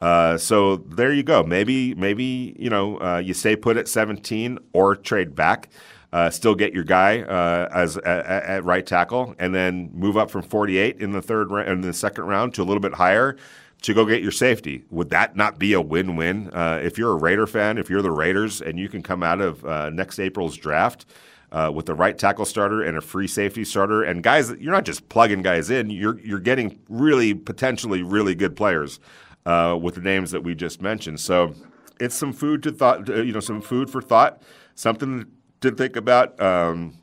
Uh, 0.00 0.36
so 0.36 0.78
there 0.78 1.12
you 1.12 1.22
go. 1.22 1.44
Maybe 1.44 1.94
maybe 1.94 2.56
you 2.58 2.70
know 2.70 3.18
you 3.18 3.34
stay 3.34 3.54
put 3.54 3.76
at 3.76 3.86
17 3.86 4.58
or 4.72 4.96
trade 4.96 5.36
back. 5.36 5.68
Uh, 6.12 6.28
still 6.28 6.56
get 6.56 6.72
your 6.72 6.82
guy 6.82 7.20
uh, 7.20 7.68
as 7.72 7.96
at, 7.98 8.26
at, 8.26 8.64
right 8.64 8.84
tackle, 8.84 9.32
and 9.38 9.54
then 9.54 9.90
move 9.94 10.16
up 10.16 10.28
from 10.28 10.42
48 10.42 11.00
in 11.00 11.12
the 11.12 11.22
third 11.22 11.52
in 11.68 11.82
the 11.82 11.92
second 11.92 12.24
round 12.24 12.52
to 12.54 12.62
a 12.62 12.64
little 12.64 12.80
bit 12.80 12.94
higher 12.94 13.36
to 13.82 13.94
go 13.94 14.04
get 14.04 14.22
your 14.22 14.32
safety. 14.32 14.84
Would 14.90 15.10
that 15.10 15.36
not 15.36 15.58
be 15.58 15.72
a 15.72 15.80
win-win? 15.80 16.50
Uh, 16.52 16.80
if 16.82 16.98
you're 16.98 17.12
a 17.12 17.16
Raider 17.16 17.46
fan, 17.46 17.78
if 17.78 17.88
you're 17.88 18.02
the 18.02 18.10
Raiders, 18.10 18.60
and 18.60 18.78
you 18.78 18.88
can 18.88 19.02
come 19.02 19.22
out 19.22 19.40
of 19.40 19.64
next 19.92 20.18
April's 20.18 20.56
draft. 20.56 21.06
Uh, 21.52 21.68
with 21.68 21.84
the 21.86 21.94
right 21.94 22.16
tackle 22.16 22.44
starter 22.44 22.80
and 22.80 22.96
a 22.96 23.00
free 23.00 23.26
safety 23.26 23.64
starter, 23.64 24.04
and 24.04 24.22
guys, 24.22 24.52
you're 24.60 24.70
not 24.70 24.84
just 24.84 25.08
plugging 25.08 25.42
guys 25.42 25.68
in; 25.68 25.90
you're 25.90 26.16
you're 26.20 26.38
getting 26.38 26.78
really 26.88 27.34
potentially 27.34 28.04
really 28.04 28.36
good 28.36 28.54
players 28.54 29.00
uh, 29.46 29.76
with 29.80 29.96
the 29.96 30.00
names 30.00 30.30
that 30.30 30.44
we 30.44 30.54
just 30.54 30.80
mentioned. 30.80 31.18
So 31.18 31.54
it's 31.98 32.14
some 32.14 32.32
food 32.32 32.62
to 32.62 32.70
thought, 32.70 33.08
uh, 33.08 33.22
you 33.22 33.32
know, 33.32 33.40
some 33.40 33.60
food 33.60 33.90
for 33.90 34.00
thought, 34.00 34.42
something 34.76 35.26
to 35.60 35.72
think 35.72 35.96
about. 35.96 36.40
Um, 36.40 36.96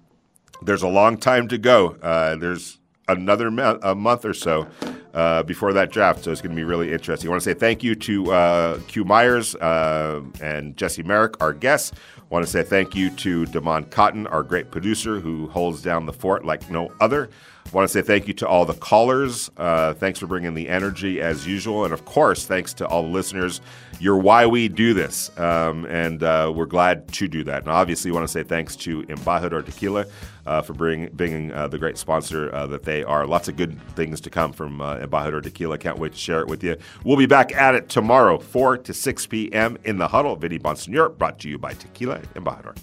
there's 0.62 0.82
a 0.82 0.88
long 0.88 1.18
time 1.18 1.50
to 1.50 1.58
go. 1.58 1.98
Uh, 2.02 2.38
there's 2.38 2.77
another 3.08 3.50
mo- 3.52 3.80
a 3.82 3.96
month 3.96 4.26
or 4.26 4.34
so 4.34 4.68
uh, 5.14 5.44
before 5.44 5.74
that 5.74 5.92
draft, 5.92 6.24
so 6.24 6.32
it's 6.32 6.42
going 6.42 6.52
to 6.52 6.56
be 6.56 6.64
really 6.64 6.92
interesting. 6.92 7.30
I 7.30 7.32
want 7.32 7.44
to 7.44 7.50
say 7.50 7.58
thank 7.58 7.84
you 7.84 7.96
to 7.96 8.32
uh, 8.32 8.80
Q 8.88 9.04
Myers 9.04 9.56
uh, 9.56 10.22
and 10.42 10.76
Jesse 10.78 11.04
Merrick, 11.04 11.42
our 11.42 11.54
guests. 11.54 11.94
I 12.18 12.22
want 12.30 12.46
to 12.46 12.52
say 12.52 12.64
thank 12.64 12.94
you 12.96 13.10
to 13.12 13.46
Damon 13.46 13.86
Cotton, 13.86 14.28
our 14.28 14.44
great 14.44 14.70
producer 14.70 15.20
who 15.20 15.48
holds 15.48 15.82
down 15.82 16.06
the 16.06 16.14
fort 16.14 16.46
like 16.46 16.70
no 16.70 16.92
other. 17.00 17.30
Want 17.74 17.88
to 17.88 17.94
say 17.94 18.02
thank 18.02 18.28
you 18.28 18.34
to 18.36 18.48
all 18.48 18.66
the 18.66 18.74
callers. 18.74 19.52
Uh, 19.58 19.94
thanks 19.94 20.20
for 20.20 20.26
bringing 20.26 20.54
the 20.54 20.70
energy 20.70 21.20
as 21.20 21.46
usual. 21.46 21.84
And 21.84 21.94
of 21.94 22.06
course, 22.06 22.46
thanks 22.46 22.74
to 22.76 22.88
all 22.88 23.04
the 23.04 23.10
listeners. 23.10 23.60
You're 24.00 24.18
why 24.18 24.46
we 24.46 24.70
do 24.70 24.94
this. 24.94 25.38
Um, 25.38 25.86
and 25.86 26.24
uh, 26.24 26.54
we're 26.56 26.66
glad 26.66 27.10
to 27.14 27.28
do 27.28 27.44
that. 27.44 27.64
And 27.64 27.72
obviously, 27.72 28.10
want 28.12 28.24
to 28.24 28.32
say 28.32 28.44
thanks 28.44 28.76
to 28.78 29.04
Embajador 29.04 29.66
Tequila 29.66 30.06
uh, 30.46 30.62
for 30.62 30.74
bring, 30.74 31.10
being 31.10 31.52
uh, 31.52 31.68
the 31.68 31.78
great 31.78 31.98
sponsor 31.98 32.54
uh, 32.54 32.68
that 32.68 32.84
they 32.84 33.04
are. 33.04 33.28
Lots 33.28 33.50
of 33.50 33.58
good 33.58 33.80
things 33.96 34.22
to 34.22 34.30
come 34.30 34.54
from 34.54 34.80
uh, 34.80 34.98
Embajador 34.98 35.44
Tequila. 35.44 35.78
Can't 35.78 36.00
wait 36.00 36.14
to 36.14 36.18
share 36.18 36.40
it 36.40 36.48
with 36.48 36.64
you. 36.64 36.78
We'll 37.04 37.18
be 37.18 37.26
back 37.26 37.54
at 37.54 37.76
it 37.76 37.90
tomorrow, 37.90 38.38
4 38.38 38.78
to 38.78 38.94
6 38.94 39.28
p.m. 39.28 39.78
in 39.84 39.98
the 39.98 40.08
huddle. 40.08 40.38
Vinny 40.38 40.58
Bonsignore, 40.58 41.18
brought 41.18 41.40
to 41.40 41.50
you 41.50 41.58
by 41.58 41.74
Tequila 41.74 42.20
Embajador. 42.36 42.78